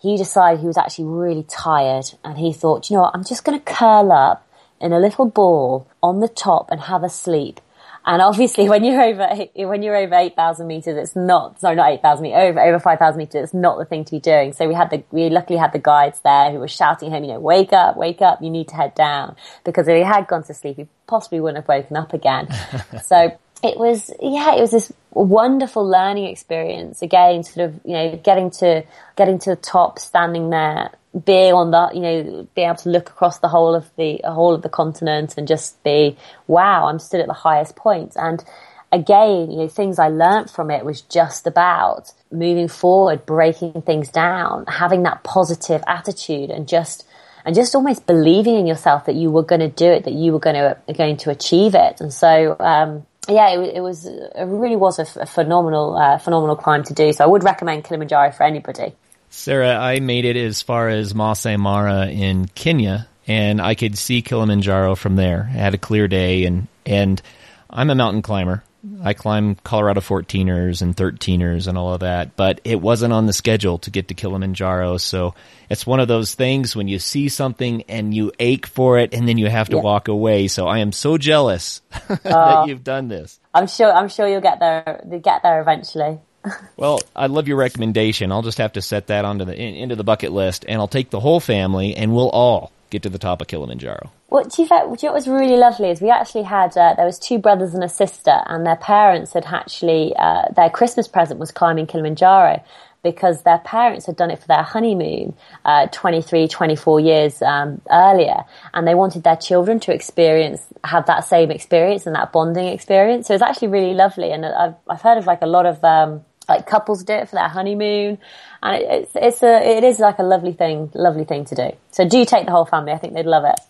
He 0.00 0.16
decided 0.16 0.60
he 0.60 0.68
was 0.68 0.78
actually 0.78 1.06
really 1.06 1.42
tired, 1.42 2.06
and 2.24 2.38
he 2.38 2.52
thought, 2.52 2.88
you 2.88 2.96
know 2.96 3.02
what, 3.02 3.14
I'm 3.14 3.24
just 3.24 3.44
going 3.44 3.58
to 3.58 3.64
curl 3.64 4.12
up 4.12 4.48
in 4.80 4.92
a 4.92 5.00
little 5.00 5.26
ball 5.26 5.88
on 6.00 6.20
the 6.20 6.28
top 6.28 6.70
and 6.70 6.82
have 6.82 7.02
a 7.02 7.08
sleep. 7.08 7.60
And 8.08 8.22
obviously, 8.22 8.70
when 8.70 8.84
you're 8.84 9.02
over 9.02 9.28
when 9.54 9.82
you're 9.82 9.94
over 9.94 10.14
eight 10.14 10.34
thousand 10.34 10.66
meters, 10.66 10.96
it's 10.96 11.14
not 11.14 11.60
sorry, 11.60 11.76
not 11.76 11.90
eight 11.90 12.00
thousand 12.00 12.22
meters 12.22 12.38
over 12.40 12.58
over 12.58 12.80
five 12.80 12.98
thousand 12.98 13.18
meters. 13.18 13.44
It's 13.44 13.54
not 13.54 13.76
the 13.76 13.84
thing 13.84 14.06
to 14.06 14.12
be 14.12 14.18
doing. 14.18 14.54
So 14.54 14.66
we 14.66 14.72
had 14.72 14.88
the 14.88 15.04
we 15.10 15.28
luckily 15.28 15.58
had 15.58 15.74
the 15.74 15.78
guides 15.78 16.18
there 16.24 16.50
who 16.50 16.58
were 16.58 16.68
shouting 16.68 17.12
at 17.12 17.18
him, 17.18 17.24
you 17.24 17.34
know, 17.34 17.38
wake 17.38 17.74
up, 17.74 17.98
wake 17.98 18.22
up, 18.22 18.40
you 18.40 18.48
need 18.48 18.68
to 18.68 18.76
head 18.76 18.94
down 18.94 19.36
because 19.62 19.86
if 19.88 19.94
he 19.94 20.02
had 20.02 20.26
gone 20.26 20.42
to 20.44 20.54
sleep, 20.54 20.78
he 20.78 20.88
possibly 21.06 21.38
wouldn't 21.38 21.58
have 21.58 21.68
woken 21.68 21.98
up 21.98 22.14
again. 22.14 22.48
so 23.04 23.38
it 23.62 23.78
was 23.78 24.10
yeah, 24.20 24.54
it 24.56 24.60
was 24.60 24.70
this 24.70 24.92
wonderful 25.12 25.88
learning 25.88 26.26
experience. 26.26 27.02
Again, 27.02 27.42
sort 27.42 27.68
of 27.68 27.80
you 27.84 27.92
know 27.92 28.20
getting 28.22 28.50
to 28.52 28.84
getting 29.16 29.38
to 29.40 29.50
the 29.50 29.56
top, 29.56 29.98
standing 29.98 30.50
there, 30.50 30.90
being 31.24 31.52
on 31.52 31.70
the, 31.70 31.90
you 31.94 32.00
know, 32.00 32.48
being 32.54 32.68
able 32.68 32.76
to 32.76 32.90
look 32.90 33.08
across 33.08 33.38
the 33.38 33.48
whole 33.48 33.74
of 33.74 33.90
the 33.96 34.20
whole 34.24 34.54
of 34.54 34.62
the 34.62 34.68
continent 34.68 35.34
and 35.36 35.48
just 35.48 35.82
be, 35.82 36.16
wow, 36.46 36.86
I'm 36.86 36.98
stood 36.98 37.20
at 37.20 37.26
the 37.26 37.32
highest 37.32 37.76
point. 37.76 38.12
And 38.16 38.44
again, 38.92 39.50
you 39.50 39.58
know, 39.58 39.68
things 39.68 39.98
I 39.98 40.08
learned 40.08 40.50
from 40.50 40.70
it 40.70 40.84
was 40.84 41.00
just 41.02 41.46
about 41.46 42.12
moving 42.30 42.68
forward, 42.68 43.26
breaking 43.26 43.82
things 43.82 44.08
down, 44.10 44.66
having 44.66 45.02
that 45.04 45.24
positive 45.24 45.82
attitude, 45.86 46.50
and 46.50 46.68
just 46.68 47.06
and 47.44 47.54
just 47.54 47.74
almost 47.74 48.06
believing 48.06 48.56
in 48.56 48.66
yourself 48.66 49.06
that 49.06 49.14
you 49.14 49.30
were 49.30 49.42
going 49.42 49.60
to 49.60 49.68
do 49.68 49.86
it, 49.86 50.04
that 50.04 50.12
you 50.12 50.32
were 50.32 50.38
going 50.38 50.56
to 50.56 50.76
going 50.92 51.16
to 51.18 51.30
achieve 51.30 51.74
it. 51.74 52.00
And 52.00 52.12
so, 52.12 52.56
um, 52.60 53.06
yeah, 53.28 53.50
it, 53.50 53.76
it, 53.76 53.80
was 53.80 54.06
it 54.06 54.32
really 54.36 54.76
was 54.76 54.98
a, 54.98 55.26
phenomenal 55.26 55.96
uh, 55.96 56.18
phenomenal 56.18 56.56
climb 56.56 56.82
to 56.84 56.94
do. 56.94 57.12
So 57.12 57.24
I 57.24 57.26
would 57.26 57.44
recommend 57.44 57.84
Kilimanjaro 57.84 58.32
for 58.32 58.44
anybody. 58.44 58.94
Sarah, 59.30 59.76
I 59.76 60.00
made 60.00 60.24
it 60.24 60.36
as 60.36 60.62
far 60.62 60.88
as 60.88 61.14
Masai 61.14 61.56
Mara 61.56 62.06
in 62.06 62.46
Kenya, 62.48 63.06
and 63.26 63.60
I 63.60 63.74
could 63.74 63.98
see 63.98 64.22
Kilimanjaro 64.22 64.94
from 64.94 65.16
there. 65.16 65.48
I 65.52 65.56
had 65.56 65.74
a 65.74 65.78
clear 65.78 66.08
day, 66.08 66.44
and 66.44 66.68
and 66.86 67.20
I'm 67.68 67.90
a 67.90 67.94
mountain 67.94 68.22
climber. 68.22 68.64
I 69.02 69.14
climb 69.14 69.54
Colorado 69.56 70.00
14ers 70.00 70.82
and 70.82 70.96
13ers 70.96 71.68
and 71.68 71.78
all 71.78 71.94
of 71.94 72.00
that, 72.00 72.36
but 72.36 72.60
it 72.64 72.80
wasn't 72.80 73.12
on 73.12 73.26
the 73.26 73.32
schedule 73.32 73.78
to 73.78 73.90
get 73.90 74.08
to 74.08 74.14
Kilimanjaro. 74.14 74.96
So 74.98 75.34
it's 75.68 75.86
one 75.86 76.00
of 76.00 76.08
those 76.08 76.34
things 76.34 76.74
when 76.74 76.88
you 76.88 76.98
see 76.98 77.28
something 77.28 77.82
and 77.88 78.14
you 78.14 78.32
ache 78.38 78.66
for 78.66 78.98
it 78.98 79.14
and 79.14 79.28
then 79.28 79.38
you 79.38 79.48
have 79.48 79.68
to 79.70 79.76
yeah. 79.76 79.82
walk 79.82 80.08
away. 80.08 80.48
So 80.48 80.66
I 80.66 80.78
am 80.78 80.92
so 80.92 81.18
jealous 81.18 81.80
that 82.08 82.26
uh, 82.26 82.64
you've 82.66 82.84
done 82.84 83.08
this. 83.08 83.38
I'm 83.54 83.66
sure, 83.66 83.92
I'm 83.92 84.08
sure 84.08 84.28
you'll 84.28 84.40
get 84.40 84.60
there, 84.60 85.04
you'll 85.08 85.20
get 85.20 85.42
there 85.42 85.60
eventually 85.60 86.18
well, 86.76 87.00
I 87.14 87.26
love 87.26 87.48
your 87.48 87.56
recommendation. 87.56 88.32
I'll 88.32 88.42
just 88.42 88.58
have 88.58 88.74
to 88.74 88.82
set 88.82 89.08
that 89.08 89.24
onto 89.24 89.44
the 89.44 89.56
into 89.56 89.96
the 89.96 90.04
bucket 90.04 90.32
list, 90.32 90.64
and 90.68 90.80
I'll 90.80 90.88
take 90.88 91.10
the 91.10 91.20
whole 91.20 91.40
family, 91.40 91.96
and 91.96 92.14
we'll 92.14 92.30
all 92.30 92.72
get 92.90 93.02
to 93.02 93.08
the 93.08 93.18
top 93.18 93.40
of 93.40 93.48
Kilimanjaro. 93.48 94.10
What 94.28 94.50
do 94.50 94.62
you, 94.62 94.68
know 94.68 94.86
what 94.86 95.14
was 95.14 95.26
really 95.26 95.56
lovely 95.56 95.90
is 95.90 96.00
we 96.00 96.10
actually 96.10 96.42
had 96.42 96.76
uh, 96.76 96.94
there 96.94 97.06
was 97.06 97.18
two 97.18 97.38
brothers 97.38 97.74
and 97.74 97.82
a 97.82 97.88
sister, 97.88 98.42
and 98.46 98.66
their 98.66 98.76
parents 98.76 99.32
had 99.32 99.46
actually 99.46 100.14
uh, 100.16 100.42
their 100.54 100.70
Christmas 100.70 101.08
present 101.08 101.40
was 101.40 101.50
climbing 101.50 101.86
Kilimanjaro 101.86 102.62
because 103.02 103.42
their 103.42 103.58
parents 103.58 104.06
had 104.06 104.16
done 104.16 104.30
it 104.30 104.38
for 104.40 104.48
their 104.48 104.62
honeymoon 104.62 105.34
uh, 105.64 105.86
23, 105.92 106.48
24 106.48 107.00
years 107.00 107.42
um, 107.42 107.80
earlier, 107.90 108.44
and 108.74 108.86
they 108.86 108.94
wanted 108.94 109.22
their 109.22 109.36
children 109.36 109.80
to 109.80 109.94
experience 109.94 110.66
have 110.84 111.06
that 111.06 111.24
same 111.24 111.50
experience 111.50 112.06
and 112.06 112.14
that 112.14 112.32
bonding 112.32 112.66
experience. 112.66 113.26
So 113.26 113.34
it 113.34 113.36
was 113.36 113.42
actually 113.42 113.68
really 113.68 113.94
lovely, 113.94 114.30
and 114.32 114.44
I've 114.44 114.74
I've 114.88 115.00
heard 115.00 115.18
of 115.18 115.26
like 115.26 115.42
a 115.42 115.46
lot 115.46 115.66
of 115.66 115.82
um, 115.84 116.24
like 116.48 116.66
couples 116.66 117.04
do 117.04 117.12
it 117.12 117.28
for 117.28 117.36
their 117.36 117.48
honeymoon, 117.48 118.18
and 118.62 118.82
it, 118.82 118.86
it's 118.90 119.10
it's 119.14 119.42
a 119.42 119.76
it 119.76 119.84
is 119.84 119.98
like 119.98 120.18
a 120.18 120.22
lovely 120.22 120.52
thing, 120.52 120.90
lovely 120.94 121.24
thing 121.24 121.44
to 121.46 121.54
do. 121.54 121.70
So 121.90 122.08
do 122.08 122.24
take 122.24 122.46
the 122.46 122.52
whole 122.52 122.64
family. 122.64 122.92
I 122.92 122.98
think 122.98 123.14
they'd 123.14 123.26
love 123.26 123.44
it. 123.44 123.60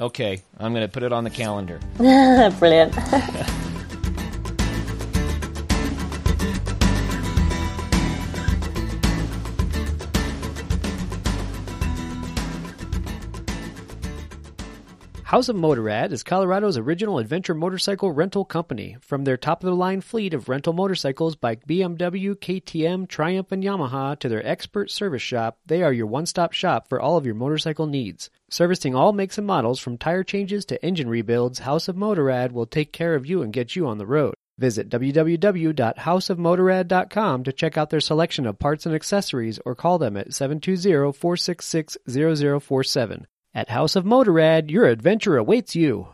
Okay, 0.00 0.42
I'm 0.58 0.72
going 0.72 0.86
to 0.86 0.92
put 0.92 1.02
it 1.02 1.12
on 1.12 1.24
the 1.24 1.30
calendar. 1.30 1.78
Brilliant. 1.96 2.94
House 15.32 15.48
of 15.48 15.56
Motorrad 15.56 16.12
is 16.12 16.22
Colorado's 16.22 16.76
original 16.76 17.18
adventure 17.18 17.54
motorcycle 17.54 18.12
rental 18.12 18.44
company. 18.44 18.98
From 19.00 19.24
their 19.24 19.38
top 19.38 19.64
of 19.64 19.70
the 19.70 19.74
line 19.74 20.02
fleet 20.02 20.34
of 20.34 20.50
rental 20.50 20.74
motorcycles 20.74 21.36
by 21.36 21.56
BMW, 21.56 22.34
KTM, 22.34 23.08
Triumph, 23.08 23.50
and 23.50 23.64
Yamaha 23.64 24.18
to 24.18 24.28
their 24.28 24.46
expert 24.46 24.90
service 24.90 25.22
shop, 25.22 25.56
they 25.64 25.82
are 25.82 25.90
your 25.90 26.04
one 26.04 26.26
stop 26.26 26.52
shop 26.52 26.86
for 26.86 27.00
all 27.00 27.16
of 27.16 27.24
your 27.24 27.34
motorcycle 27.34 27.86
needs. 27.86 28.28
Servicing 28.50 28.94
all 28.94 29.14
makes 29.14 29.38
and 29.38 29.46
models 29.46 29.80
from 29.80 29.96
tire 29.96 30.22
changes 30.22 30.66
to 30.66 30.84
engine 30.84 31.08
rebuilds, 31.08 31.60
House 31.60 31.88
of 31.88 31.96
Motorrad 31.96 32.52
will 32.52 32.66
take 32.66 32.92
care 32.92 33.14
of 33.14 33.24
you 33.24 33.40
and 33.40 33.54
get 33.54 33.74
you 33.74 33.86
on 33.86 33.96
the 33.96 34.04
road. 34.04 34.34
Visit 34.58 34.90
www.houseofmotorrad.com 34.90 37.44
to 37.44 37.52
check 37.54 37.78
out 37.78 37.88
their 37.88 38.00
selection 38.00 38.44
of 38.44 38.58
parts 38.58 38.84
and 38.84 38.94
accessories 38.94 39.58
or 39.64 39.74
call 39.74 39.96
them 39.96 40.18
at 40.18 40.34
720 40.34 41.10
466 41.10 41.96
0047. 42.06 43.26
At 43.54 43.68
House 43.68 43.96
of 43.96 44.04
Motorrad, 44.04 44.70
your 44.70 44.86
adventure 44.86 45.36
awaits 45.36 45.76
you. 45.76 46.08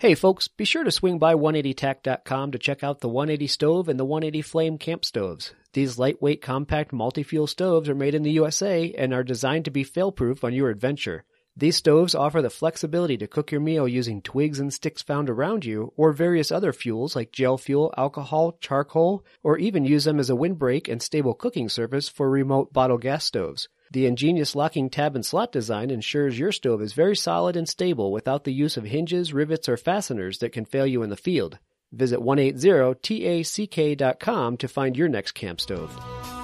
Hey 0.00 0.16
folks, 0.16 0.48
be 0.48 0.64
sure 0.64 0.82
to 0.82 0.90
swing 0.90 1.20
by 1.20 1.34
180tack.com 1.34 2.50
to 2.50 2.58
check 2.58 2.82
out 2.82 2.98
the 2.98 3.08
180 3.08 3.46
stove 3.46 3.88
and 3.88 3.96
the 3.96 4.04
180 4.04 4.42
flame 4.42 4.76
camp 4.76 5.04
stoves. 5.04 5.54
These 5.72 6.00
lightweight, 6.00 6.42
compact, 6.42 6.92
multi-fuel 6.92 7.46
stoves 7.46 7.88
are 7.88 7.94
made 7.94 8.16
in 8.16 8.24
the 8.24 8.32
USA 8.32 8.92
and 8.98 9.14
are 9.14 9.22
designed 9.22 9.66
to 9.66 9.70
be 9.70 9.84
fail-proof 9.84 10.42
on 10.42 10.52
your 10.52 10.68
adventure. 10.68 11.22
These 11.56 11.76
stoves 11.76 12.16
offer 12.16 12.42
the 12.42 12.50
flexibility 12.50 13.16
to 13.18 13.28
cook 13.28 13.52
your 13.52 13.60
meal 13.60 13.86
using 13.86 14.20
twigs 14.20 14.58
and 14.58 14.74
sticks 14.74 15.00
found 15.00 15.30
around 15.30 15.64
you, 15.64 15.92
or 15.96 16.12
various 16.12 16.50
other 16.50 16.72
fuels 16.72 17.14
like 17.14 17.30
gel 17.30 17.56
fuel, 17.56 17.94
alcohol, 17.96 18.58
charcoal, 18.60 19.24
or 19.44 19.58
even 19.58 19.84
use 19.84 20.02
them 20.06 20.18
as 20.18 20.28
a 20.28 20.34
windbreak 20.34 20.88
and 20.88 21.00
stable 21.00 21.34
cooking 21.34 21.68
surface 21.68 22.08
for 22.08 22.28
remote 22.28 22.72
bottle 22.72 22.98
gas 22.98 23.24
stoves. 23.24 23.68
The 23.92 24.06
ingenious 24.06 24.54
locking 24.54 24.88
tab 24.88 25.16
and 25.16 25.26
slot 25.26 25.50
design 25.50 25.90
ensures 25.90 26.38
your 26.38 26.52
stove 26.52 26.80
is 26.80 26.92
very 26.92 27.16
solid 27.16 27.56
and 27.56 27.68
stable 27.68 28.12
without 28.12 28.44
the 28.44 28.52
use 28.52 28.76
of 28.76 28.84
hinges, 28.84 29.32
rivets, 29.32 29.68
or 29.68 29.76
fasteners 29.76 30.38
that 30.38 30.52
can 30.52 30.64
fail 30.64 30.86
you 30.86 31.02
in 31.02 31.10
the 31.10 31.16
field. 31.16 31.58
Visit 31.90 32.20
180tack.com 32.20 34.56
to 34.58 34.68
find 34.68 34.96
your 34.96 35.08
next 35.08 35.32
camp 35.32 35.60
stove. 35.60 36.39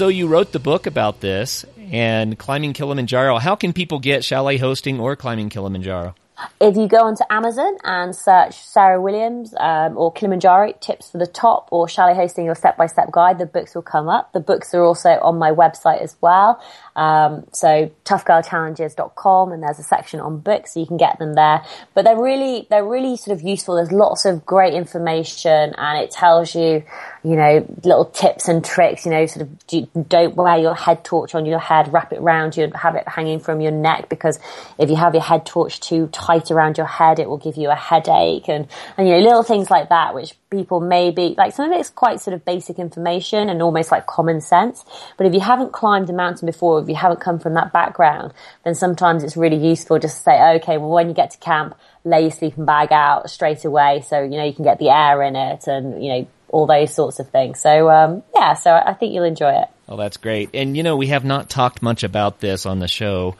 So 0.00 0.08
you 0.08 0.28
wrote 0.28 0.52
the 0.52 0.58
book 0.58 0.86
about 0.86 1.20
this 1.20 1.66
and 1.92 2.38
climbing 2.38 2.72
Kilimanjaro. 2.72 3.36
How 3.36 3.54
can 3.54 3.74
people 3.74 3.98
get 3.98 4.24
chalet 4.24 4.56
hosting 4.56 4.98
or 4.98 5.14
climbing 5.14 5.50
Kilimanjaro? 5.50 6.14
If 6.60 6.76
you 6.76 6.88
go 6.88 7.04
onto 7.04 7.24
Amazon 7.30 7.76
and 7.84 8.14
search 8.14 8.54
Sarah 8.54 9.00
Williams 9.00 9.54
um, 9.58 9.96
or 9.96 10.12
Kilimanjaro 10.12 10.74
tips 10.80 11.10
for 11.10 11.18
the 11.18 11.26
top 11.26 11.68
or 11.70 11.88
chalet 11.88 12.14
hosting 12.14 12.44
your 12.44 12.54
step 12.54 12.76
by 12.76 12.86
step 12.86 13.10
guide, 13.10 13.38
the 13.38 13.46
books 13.46 13.74
will 13.74 13.82
come 13.82 14.08
up. 14.08 14.32
The 14.32 14.40
books 14.40 14.74
are 14.74 14.82
also 14.82 15.10
on 15.22 15.38
my 15.38 15.50
website 15.50 16.02
as 16.02 16.16
well. 16.20 16.62
Um, 16.96 17.46
so 17.52 17.90
toughgirlchallenges.com 18.04 19.52
and 19.52 19.62
there's 19.62 19.78
a 19.78 19.82
section 19.82 20.20
on 20.20 20.38
books 20.40 20.74
so 20.74 20.80
you 20.80 20.86
can 20.86 20.96
get 20.96 21.18
them 21.18 21.34
there. 21.34 21.64
But 21.94 22.04
they're 22.04 22.20
really, 22.20 22.66
they're 22.70 22.86
really 22.86 23.16
sort 23.16 23.36
of 23.36 23.42
useful. 23.42 23.76
There's 23.76 23.92
lots 23.92 24.24
of 24.24 24.44
great 24.44 24.74
information 24.74 25.74
and 25.76 25.98
it 25.98 26.10
tells 26.10 26.54
you, 26.54 26.84
you 27.22 27.36
know, 27.36 27.66
little 27.84 28.06
tips 28.06 28.48
and 28.48 28.64
tricks, 28.64 29.04
you 29.04 29.12
know, 29.12 29.26
sort 29.26 29.46
of 29.46 30.08
don't 30.08 30.36
wear 30.36 30.58
your 30.58 30.74
head 30.74 31.04
torch 31.04 31.34
on 31.34 31.46
your 31.46 31.58
head, 31.58 31.92
wrap 31.92 32.12
it 32.12 32.18
around 32.18 32.56
you, 32.56 32.70
have 32.74 32.96
it 32.96 33.08
hanging 33.08 33.40
from 33.40 33.60
your 33.60 33.72
neck 33.72 34.08
because 34.08 34.38
if 34.78 34.88
you 34.88 34.96
have 34.96 35.14
your 35.14 35.22
head 35.22 35.44
torch 35.44 35.80
too 35.80 36.08
tight 36.08 36.29
around 36.50 36.78
your 36.78 36.86
head, 36.86 37.18
it 37.18 37.28
will 37.28 37.38
give 37.38 37.56
you 37.56 37.70
a 37.70 37.74
headache 37.74 38.48
and, 38.48 38.68
and 38.96 39.08
you 39.08 39.14
know, 39.14 39.20
little 39.20 39.42
things 39.42 39.70
like 39.70 39.88
that, 39.88 40.14
which 40.14 40.34
people 40.50 40.80
maybe, 40.80 41.34
like 41.36 41.52
some 41.52 41.70
of 41.70 41.78
it's 41.78 41.90
quite 41.90 42.20
sort 42.20 42.34
of 42.34 42.44
basic 42.44 42.78
information 42.78 43.48
and 43.48 43.62
almost 43.62 43.90
like 43.90 44.06
common 44.06 44.40
sense. 44.40 44.84
But 45.16 45.26
if 45.26 45.34
you 45.34 45.40
haven't 45.40 45.72
climbed 45.72 46.10
a 46.10 46.12
mountain 46.12 46.46
before, 46.46 46.80
if 46.80 46.88
you 46.88 46.94
haven't 46.94 47.20
come 47.20 47.38
from 47.38 47.54
that 47.54 47.72
background, 47.72 48.32
then 48.64 48.74
sometimes 48.74 49.24
it's 49.24 49.36
really 49.36 49.56
useful 49.56 49.98
just 49.98 50.18
to 50.18 50.22
say, 50.22 50.56
okay, 50.56 50.78
well, 50.78 50.90
when 50.90 51.08
you 51.08 51.14
get 51.14 51.30
to 51.32 51.38
camp, 51.38 51.74
lay 52.04 52.22
your 52.22 52.30
sleeping 52.30 52.64
bag 52.64 52.92
out 52.92 53.28
straight 53.30 53.64
away 53.64 54.00
so, 54.00 54.22
you 54.22 54.36
know, 54.36 54.44
you 54.44 54.54
can 54.54 54.64
get 54.64 54.78
the 54.78 54.90
air 54.90 55.22
in 55.22 55.36
it 55.36 55.66
and, 55.66 56.02
you 56.02 56.12
know, 56.12 56.26
all 56.48 56.66
those 56.66 56.92
sorts 56.92 57.20
of 57.20 57.28
things. 57.30 57.60
So, 57.60 57.88
um, 57.90 58.22
yeah, 58.34 58.54
so 58.54 58.72
I 58.72 58.94
think 58.94 59.14
you'll 59.14 59.24
enjoy 59.24 59.52
it. 59.52 59.68
Oh, 59.88 59.96
that's 59.96 60.16
great. 60.16 60.50
And, 60.54 60.76
you 60.76 60.82
know, 60.82 60.96
we 60.96 61.08
have 61.08 61.24
not 61.24 61.48
talked 61.48 61.82
much 61.82 62.02
about 62.02 62.40
this 62.40 62.66
on 62.66 62.78
the 62.78 62.88
show, 62.88 63.36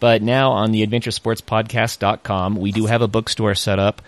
but 0.00 0.22
now 0.22 0.52
on 0.52 0.72
the 0.72 0.86
adventuresportspodcast.com, 0.86 2.56
we 2.56 2.72
do 2.72 2.86
have 2.86 3.02
a 3.02 3.08
bookstore 3.08 3.54
set 3.54 3.78
up 3.78 4.02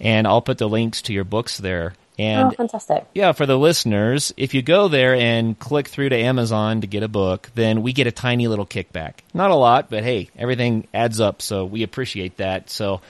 and 0.00 0.26
I'll 0.26 0.42
put 0.42 0.58
the 0.58 0.68
links 0.68 1.02
to 1.02 1.12
your 1.12 1.24
books 1.24 1.58
there. 1.58 1.94
And 2.18 2.48
oh, 2.48 2.50
fantastic. 2.50 3.06
Yeah, 3.14 3.30
for 3.30 3.46
the 3.46 3.56
listeners, 3.56 4.32
if 4.36 4.52
you 4.52 4.62
go 4.62 4.88
there 4.88 5.14
and 5.14 5.56
click 5.56 5.86
through 5.86 6.08
to 6.08 6.16
Amazon 6.16 6.80
to 6.80 6.88
get 6.88 7.04
a 7.04 7.08
book, 7.08 7.48
then 7.54 7.82
we 7.82 7.92
get 7.92 8.08
a 8.08 8.12
tiny 8.12 8.48
little 8.48 8.66
kickback. 8.66 9.14
Not 9.32 9.52
a 9.52 9.54
lot, 9.54 9.88
but 9.88 10.02
hey, 10.02 10.30
everything 10.36 10.88
adds 10.92 11.20
up, 11.20 11.42
so 11.42 11.64
we 11.64 11.84
appreciate 11.84 12.38
that. 12.38 12.70
So 12.70 13.02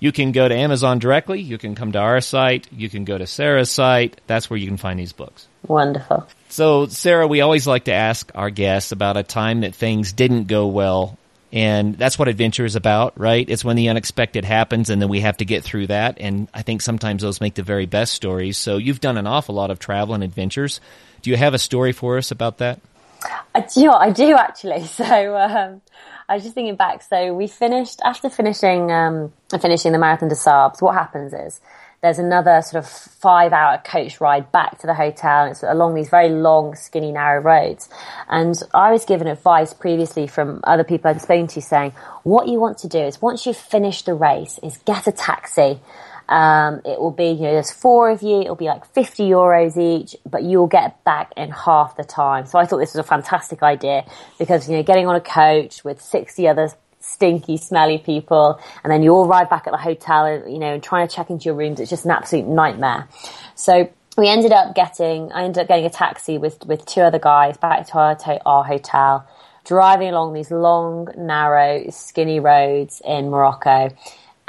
you 0.00 0.10
can 0.10 0.32
go 0.32 0.48
to 0.48 0.54
Amazon 0.54 0.98
directly, 0.98 1.40
you 1.40 1.56
can 1.56 1.76
come 1.76 1.92
to 1.92 1.98
our 1.98 2.20
site, 2.20 2.66
you 2.72 2.88
can 2.88 3.04
go 3.04 3.16
to 3.16 3.26
Sarah's 3.26 3.70
site. 3.70 4.20
That's 4.26 4.50
where 4.50 4.56
you 4.56 4.66
can 4.66 4.76
find 4.76 4.98
these 4.98 5.12
books. 5.12 5.46
Wonderful. 5.66 6.26
So, 6.48 6.86
Sarah, 6.86 7.26
we 7.26 7.40
always 7.40 7.66
like 7.66 7.84
to 7.84 7.92
ask 7.92 8.30
our 8.34 8.50
guests 8.50 8.92
about 8.92 9.16
a 9.16 9.22
time 9.22 9.60
that 9.60 9.74
things 9.74 10.12
didn't 10.12 10.44
go 10.44 10.66
well 10.66 11.17
and 11.52 11.96
that's 11.96 12.18
what 12.18 12.28
adventure 12.28 12.64
is 12.64 12.76
about, 12.76 13.18
right? 13.18 13.48
It's 13.48 13.64
when 13.64 13.76
the 13.76 13.88
unexpected 13.88 14.44
happens 14.44 14.90
and 14.90 15.00
then 15.00 15.08
we 15.08 15.20
have 15.20 15.38
to 15.38 15.44
get 15.44 15.64
through 15.64 15.86
that. 15.86 16.18
And 16.20 16.48
I 16.52 16.62
think 16.62 16.82
sometimes 16.82 17.22
those 17.22 17.40
make 17.40 17.54
the 17.54 17.62
very 17.62 17.86
best 17.86 18.12
stories. 18.12 18.58
So 18.58 18.76
you've 18.76 19.00
done 19.00 19.16
an 19.16 19.26
awful 19.26 19.54
lot 19.54 19.70
of 19.70 19.78
travel 19.78 20.14
and 20.14 20.22
adventures. 20.22 20.80
Do 21.22 21.30
you 21.30 21.36
have 21.36 21.54
a 21.54 21.58
story 21.58 21.92
for 21.92 22.18
us 22.18 22.30
about 22.30 22.58
that? 22.58 22.80
I 23.54 23.62
do, 23.62 23.90
I 23.90 24.10
do 24.10 24.36
actually. 24.36 24.84
So, 24.88 25.36
um, 25.36 25.80
I 26.28 26.34
was 26.34 26.42
just 26.42 26.54
thinking 26.54 26.76
back. 26.76 27.02
So 27.02 27.32
we 27.32 27.46
finished, 27.46 28.00
after 28.04 28.28
finishing, 28.28 28.92
um, 28.92 29.32
finishing 29.60 29.92
the 29.92 29.98
Marathon 29.98 30.28
des 30.28 30.34
Sables, 30.34 30.82
what 30.82 30.94
happens 30.94 31.32
is, 31.32 31.58
there's 32.02 32.18
another 32.18 32.62
sort 32.62 32.84
of 32.84 32.90
five 32.90 33.52
hour 33.52 33.78
coach 33.78 34.20
ride 34.20 34.52
back 34.52 34.78
to 34.78 34.86
the 34.86 34.94
hotel. 34.94 35.42
And 35.42 35.50
it's 35.50 35.62
along 35.62 35.94
these 35.94 36.08
very 36.08 36.28
long, 36.28 36.74
skinny, 36.76 37.12
narrow 37.12 37.42
roads. 37.42 37.88
And 38.28 38.54
I 38.72 38.92
was 38.92 39.04
given 39.04 39.26
advice 39.26 39.72
previously 39.72 40.26
from 40.26 40.60
other 40.64 40.84
people 40.84 41.10
I'd 41.10 41.20
spoken 41.20 41.48
to 41.48 41.60
saying, 41.60 41.92
what 42.22 42.48
you 42.48 42.60
want 42.60 42.78
to 42.78 42.88
do 42.88 43.00
is 43.00 43.20
once 43.20 43.46
you've 43.46 43.56
finished 43.56 44.06
the 44.06 44.14
race 44.14 44.58
is 44.62 44.78
get 44.78 45.06
a 45.06 45.12
taxi. 45.12 45.80
Um, 46.28 46.82
it 46.84 47.00
will 47.00 47.10
be, 47.10 47.30
you 47.30 47.40
know, 47.40 47.52
there's 47.52 47.72
four 47.72 48.10
of 48.10 48.22
you. 48.22 48.42
It'll 48.42 48.54
be 48.54 48.66
like 48.66 48.84
50 48.92 49.28
euros 49.30 49.78
each, 49.78 50.14
but 50.28 50.42
you'll 50.42 50.66
get 50.66 51.02
back 51.02 51.32
in 51.38 51.50
half 51.50 51.96
the 51.96 52.04
time. 52.04 52.44
So 52.44 52.58
I 52.58 52.66
thought 52.66 52.78
this 52.78 52.92
was 52.92 53.00
a 53.00 53.08
fantastic 53.08 53.62
idea 53.62 54.04
because, 54.38 54.68
you 54.68 54.76
know, 54.76 54.82
getting 54.82 55.06
on 55.06 55.16
a 55.16 55.22
coach 55.22 55.84
with 55.84 56.02
60 56.02 56.46
other 56.46 56.68
stinky, 57.12 57.56
smelly 57.56 57.98
people, 57.98 58.60
and 58.82 58.92
then 58.92 59.02
you 59.02 59.12
all 59.12 59.26
arrive 59.26 59.48
back 59.50 59.66
at 59.66 59.72
the 59.72 59.78
hotel, 59.78 60.24
and, 60.26 60.52
you 60.52 60.58
know, 60.58 60.74
and 60.74 60.82
trying 60.82 61.08
to 61.08 61.14
check 61.14 61.30
into 61.30 61.46
your 61.46 61.54
rooms. 61.54 61.80
It's 61.80 61.90
just 61.90 62.04
an 62.04 62.10
absolute 62.10 62.46
nightmare. 62.46 63.08
So 63.54 63.90
we 64.16 64.28
ended 64.28 64.52
up 64.52 64.74
getting, 64.74 65.32
I 65.32 65.44
ended 65.44 65.62
up 65.62 65.68
getting 65.68 65.86
a 65.86 65.90
taxi 65.90 66.38
with 66.38 66.64
with 66.66 66.84
two 66.86 67.02
other 67.02 67.18
guys 67.18 67.56
back 67.56 67.86
to 67.88 67.98
our, 67.98 68.14
to 68.16 68.40
our 68.44 68.64
hotel, 68.64 69.26
driving 69.64 70.08
along 70.08 70.34
these 70.34 70.50
long, 70.50 71.08
narrow, 71.16 71.90
skinny 71.90 72.40
roads 72.40 73.02
in 73.04 73.30
Morocco. 73.30 73.90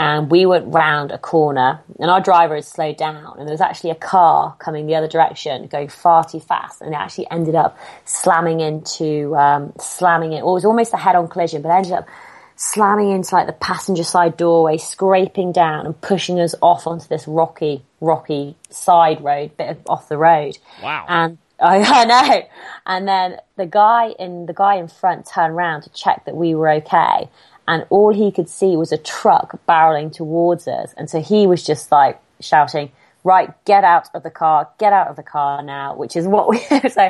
And 0.01 0.31
we 0.31 0.45
went 0.45 0.73
round 0.73 1.11
a 1.11 1.17
corner, 1.17 1.81
and 1.99 2.09
our 2.09 2.21
driver 2.21 2.55
had 2.55 2.63
slowed 2.63 2.95
down, 2.95 3.37
and 3.37 3.45
there 3.45 3.51
was 3.51 3.59
actually 3.59 3.89
a 3.89 3.95
car 3.95 4.55
coming 4.57 4.87
the 4.87 4.95
other 4.95 5.09
direction, 5.09 5.67
going 5.67 5.89
far 5.89 6.23
too 6.23 6.39
fast, 6.39 6.79
and 6.81 6.93
it 6.93 6.95
actually 6.95 7.29
ended 7.29 7.53
up 7.53 7.77
slamming 8.05 8.61
into, 8.61 9.35
um, 9.35 9.73
slamming 9.77 10.31
it. 10.31 10.45
Well, 10.45 10.53
it 10.53 10.63
was 10.63 10.63
almost 10.63 10.93
a 10.93 10.97
head-on 10.97 11.27
collision, 11.27 11.61
but 11.61 11.71
ended 11.71 11.91
up 11.91 12.07
slamming 12.59 13.11
into 13.11 13.33
like 13.33 13.47
the 13.47 13.53
passenger 13.53 14.03
side 14.03 14.35
doorway, 14.35 14.77
scraping 14.77 15.53
down 15.53 15.85
and 15.85 15.99
pushing 16.01 16.41
us 16.41 16.53
off 16.61 16.85
onto 16.85 17.07
this 17.07 17.25
rocky, 17.25 17.81
rocky 18.01 18.53
side 18.69 19.23
road, 19.23 19.55
bit 19.55 19.69
of, 19.69 19.77
off 19.87 20.09
the 20.09 20.17
road. 20.17 20.57
Wow. 20.83 21.05
And 21.07 21.37
I, 21.61 21.77
I 21.81 22.03
know. 22.03 22.47
And 22.85 23.07
then 23.07 23.37
the 23.55 23.65
guy 23.65 24.09
in 24.19 24.45
the 24.45 24.53
guy 24.53 24.75
in 24.75 24.89
front 24.89 25.25
turned 25.25 25.53
around 25.53 25.83
to 25.83 25.89
check 25.91 26.25
that 26.25 26.35
we 26.35 26.53
were 26.53 26.69
okay. 26.69 27.29
And 27.65 27.85
all 27.89 28.13
he 28.13 28.29
could 28.29 28.49
see 28.49 28.75
was 28.75 28.91
a 28.91 28.97
truck 28.97 29.57
barreling 29.65 30.11
towards 30.11 30.67
us. 30.67 30.93
And 30.97 31.09
so 31.09 31.21
he 31.21 31.47
was 31.47 31.63
just 31.63 31.93
like 31.93 32.19
shouting, 32.41 32.91
right, 33.23 33.53
get 33.63 33.85
out 33.85 34.09
of 34.13 34.23
the 34.23 34.31
car, 34.31 34.67
get 34.77 34.91
out 34.91 35.07
of 35.07 35.15
the 35.15 35.23
car 35.23 35.63
now, 35.63 35.95
which 35.95 36.17
is 36.17 36.27
what 36.27 36.49
we, 36.49 36.57
so 36.89 37.09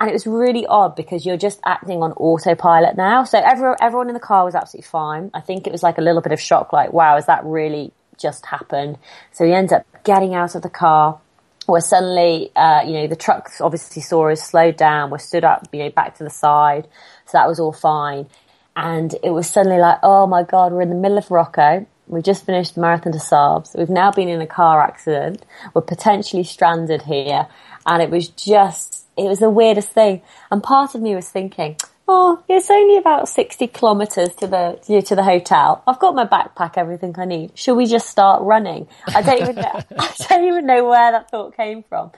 and 0.00 0.08
it 0.08 0.14
was 0.14 0.26
really 0.26 0.66
odd 0.66 0.96
because 0.96 1.26
you're 1.26 1.36
just 1.36 1.60
acting 1.64 2.02
on 2.02 2.12
autopilot 2.12 2.96
now. 2.96 3.24
So 3.24 3.38
everyone, 3.38 3.76
everyone 3.82 4.08
in 4.08 4.14
the 4.14 4.20
car 4.20 4.46
was 4.46 4.54
absolutely 4.54 4.88
fine. 4.88 5.30
I 5.34 5.40
think 5.40 5.66
it 5.66 5.72
was 5.72 5.82
like 5.82 5.98
a 5.98 6.00
little 6.00 6.22
bit 6.22 6.32
of 6.32 6.40
shock, 6.40 6.72
like, 6.72 6.94
wow, 6.94 7.16
has 7.16 7.26
that 7.26 7.44
really 7.44 7.92
just 8.18 8.46
happened? 8.46 8.98
So 9.32 9.44
he 9.44 9.52
ends 9.52 9.72
up 9.72 9.84
getting 10.02 10.34
out 10.34 10.54
of 10.54 10.62
the 10.62 10.70
car. 10.70 11.20
Where 11.66 11.82
suddenly, 11.82 12.50
uh, 12.56 12.82
you 12.84 12.94
know, 12.94 13.06
the 13.06 13.14
trucks 13.14 13.60
obviously 13.60 14.02
saw 14.02 14.30
us, 14.30 14.42
slowed 14.42 14.76
down, 14.76 15.10
we're 15.10 15.18
stood 15.18 15.44
up, 15.44 15.68
you 15.70 15.84
know, 15.84 15.90
back 15.90 16.16
to 16.16 16.24
the 16.24 16.30
side. 16.30 16.88
So 17.26 17.38
that 17.38 17.46
was 17.46 17.60
all 17.60 17.72
fine. 17.72 18.26
And 18.74 19.14
it 19.22 19.30
was 19.30 19.48
suddenly 19.48 19.78
like, 19.78 19.98
oh 20.02 20.26
my 20.26 20.42
God, 20.42 20.72
we're 20.72 20.82
in 20.82 20.88
the 20.88 20.96
middle 20.96 21.18
of 21.18 21.30
Morocco. 21.30 21.86
We've 22.08 22.24
just 22.24 22.44
finished 22.44 22.76
Marathon 22.76 23.12
des 23.12 23.20
Sables. 23.20 23.76
We've 23.78 23.90
now 23.90 24.10
been 24.10 24.28
in 24.28 24.40
a 24.40 24.46
car 24.48 24.80
accident. 24.80 25.44
We're 25.72 25.82
potentially 25.82 26.42
stranded 26.42 27.02
here. 27.02 27.46
And 27.86 28.02
it 28.02 28.10
was 28.10 28.28
just 28.28 28.99
it 29.24 29.28
was 29.28 29.38
the 29.38 29.50
weirdest 29.50 29.90
thing. 29.90 30.22
And 30.50 30.62
part 30.62 30.94
of 30.94 31.02
me 31.02 31.14
was 31.14 31.28
thinking, 31.28 31.76
oh, 32.12 32.42
it's 32.48 32.68
only 32.70 32.96
about 32.96 33.28
60 33.28 33.68
kilometers 33.68 34.34
to 34.36 34.46
the, 34.48 34.80
you 34.88 34.96
know, 34.96 35.00
to 35.00 35.14
the 35.14 35.22
hotel. 35.22 35.82
I've 35.86 36.00
got 36.00 36.14
my 36.16 36.26
backpack, 36.26 36.72
everything 36.76 37.14
I 37.16 37.24
need. 37.24 37.56
Should 37.56 37.76
we 37.76 37.86
just 37.86 38.08
start 38.08 38.42
running? 38.42 38.88
I 39.06 39.22
don't 39.22 39.40
even 39.40 39.54
know, 39.54 39.80
I 39.98 40.14
don't 40.28 40.44
even 40.44 40.66
know 40.66 40.84
where 40.88 41.12
that 41.12 41.30
thought 41.30 41.56
came 41.56 41.84
from. 41.84 42.10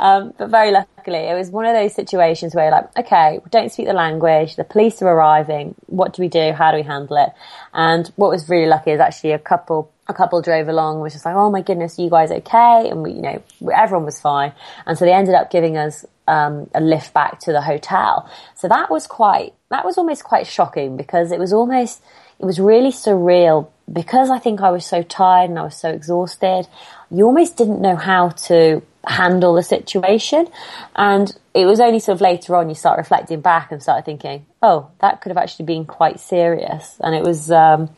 Um, 0.00 0.34
but 0.36 0.50
very 0.50 0.72
luckily, 0.72 1.28
it 1.28 1.34
was 1.34 1.50
one 1.50 1.64
of 1.64 1.74
those 1.74 1.94
situations 1.94 2.56
where 2.56 2.70
like, 2.72 2.98
okay, 2.98 3.38
we 3.42 3.48
don't 3.50 3.70
speak 3.70 3.86
the 3.86 3.92
language. 3.92 4.56
The 4.56 4.64
police 4.64 5.00
are 5.00 5.08
arriving. 5.08 5.76
What 5.86 6.14
do 6.14 6.22
we 6.22 6.28
do? 6.28 6.52
How 6.52 6.72
do 6.72 6.78
we 6.78 6.82
handle 6.82 7.16
it? 7.16 7.30
And 7.72 8.10
what 8.16 8.30
was 8.30 8.48
really 8.48 8.66
lucky 8.66 8.90
is 8.90 9.00
actually 9.00 9.32
a 9.32 9.38
couple 9.38 9.92
a 10.08 10.14
couple 10.14 10.40
drove 10.40 10.68
along, 10.68 11.00
was 11.00 11.14
just 11.14 11.24
like, 11.24 11.34
"Oh 11.34 11.50
my 11.50 11.62
goodness, 11.62 11.98
you 11.98 12.08
guys 12.08 12.30
okay?" 12.30 12.88
And 12.88 13.02
we, 13.02 13.12
you 13.12 13.22
know, 13.22 13.42
everyone 13.74 14.04
was 14.04 14.20
fine. 14.20 14.52
And 14.86 14.96
so 14.96 15.04
they 15.04 15.12
ended 15.12 15.34
up 15.34 15.50
giving 15.50 15.76
us 15.76 16.04
um, 16.26 16.68
a 16.74 16.80
lift 16.80 17.12
back 17.12 17.40
to 17.40 17.52
the 17.52 17.62
hotel. 17.62 18.30
So 18.54 18.68
that 18.68 18.90
was 18.90 19.06
quite, 19.06 19.54
that 19.70 19.84
was 19.84 19.98
almost 19.98 20.24
quite 20.24 20.46
shocking 20.46 20.96
because 20.96 21.32
it 21.32 21.38
was 21.38 21.52
almost, 21.52 22.02
it 22.38 22.44
was 22.44 22.58
really 22.60 22.90
surreal 22.90 23.68
because 23.92 24.30
I 24.30 24.38
think 24.38 24.60
I 24.60 24.70
was 24.70 24.84
so 24.84 25.02
tired 25.02 25.50
and 25.50 25.58
I 25.58 25.62
was 25.62 25.76
so 25.76 25.90
exhausted. 25.90 26.66
You 27.10 27.26
almost 27.26 27.56
didn't 27.56 27.80
know 27.80 27.96
how 27.96 28.30
to 28.30 28.82
handle 29.06 29.54
the 29.54 29.62
situation. 29.62 30.48
And 30.94 31.36
it 31.54 31.66
was 31.66 31.80
only 31.80 32.00
sort 32.00 32.16
of 32.16 32.20
later 32.20 32.56
on 32.56 32.68
you 32.68 32.74
start 32.74 32.98
reflecting 32.98 33.40
back 33.40 33.70
and 33.72 33.82
start 33.82 34.04
thinking, 34.04 34.46
oh, 34.62 34.90
that 35.00 35.20
could 35.20 35.30
have 35.30 35.38
actually 35.38 35.66
been 35.66 35.84
quite 35.84 36.20
serious. 36.20 36.96
And 37.00 37.14
it 37.14 37.22
was, 37.22 37.50
um, 37.50 37.90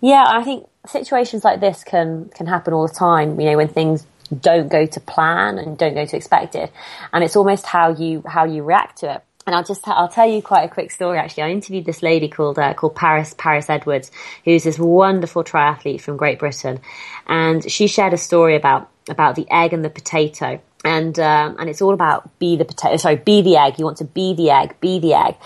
yeah, 0.00 0.24
I 0.26 0.42
think 0.42 0.66
situations 0.86 1.44
like 1.44 1.60
this 1.60 1.84
can, 1.84 2.30
can 2.34 2.46
happen 2.46 2.74
all 2.74 2.86
the 2.86 2.94
time, 2.94 3.40
you 3.40 3.50
know, 3.50 3.56
when 3.56 3.68
things 3.68 4.06
don't 4.40 4.68
go 4.68 4.86
to 4.86 5.00
plan 5.00 5.58
and 5.58 5.76
don't 5.76 5.94
go 5.94 6.04
to 6.04 6.16
expected. 6.16 6.70
And 7.12 7.24
it's 7.24 7.36
almost 7.36 7.66
how 7.66 7.90
you, 7.90 8.22
how 8.26 8.44
you 8.44 8.62
react 8.62 8.98
to 8.98 9.14
it. 9.16 9.22
And 9.46 9.54
I'll 9.54 9.64
just, 9.64 9.86
I'll 9.86 10.08
tell 10.08 10.28
you 10.28 10.40
quite 10.40 10.62
a 10.62 10.68
quick 10.68 10.90
story 10.90 11.18
actually. 11.18 11.44
I 11.44 11.50
interviewed 11.50 11.84
this 11.84 12.02
lady 12.02 12.28
called, 12.28 12.58
uh, 12.58 12.72
called 12.74 12.96
Paris, 12.96 13.34
Paris 13.36 13.68
Edwards, 13.68 14.10
who's 14.44 14.64
this 14.64 14.78
wonderful 14.78 15.44
triathlete 15.44 16.00
from 16.00 16.16
Great 16.16 16.38
Britain. 16.38 16.80
And 17.26 17.70
she 17.70 17.86
shared 17.86 18.14
a 18.14 18.18
story 18.18 18.56
about, 18.56 18.90
about 19.08 19.36
the 19.36 19.46
egg 19.50 19.74
and 19.74 19.84
the 19.84 19.90
potato. 19.90 20.60
And, 20.84 21.18
um, 21.18 21.56
and 21.58 21.68
it's 21.68 21.82
all 21.82 21.92
about 21.92 22.38
be 22.38 22.56
the 22.56 22.64
potato, 22.64 22.96
sorry, 22.96 23.16
be 23.16 23.42
the 23.42 23.56
egg. 23.56 23.78
You 23.78 23.84
want 23.84 23.98
to 23.98 24.04
be 24.04 24.34
the 24.34 24.50
egg, 24.50 24.80
be 24.80 24.98
the 24.98 25.14
egg. 25.14 25.36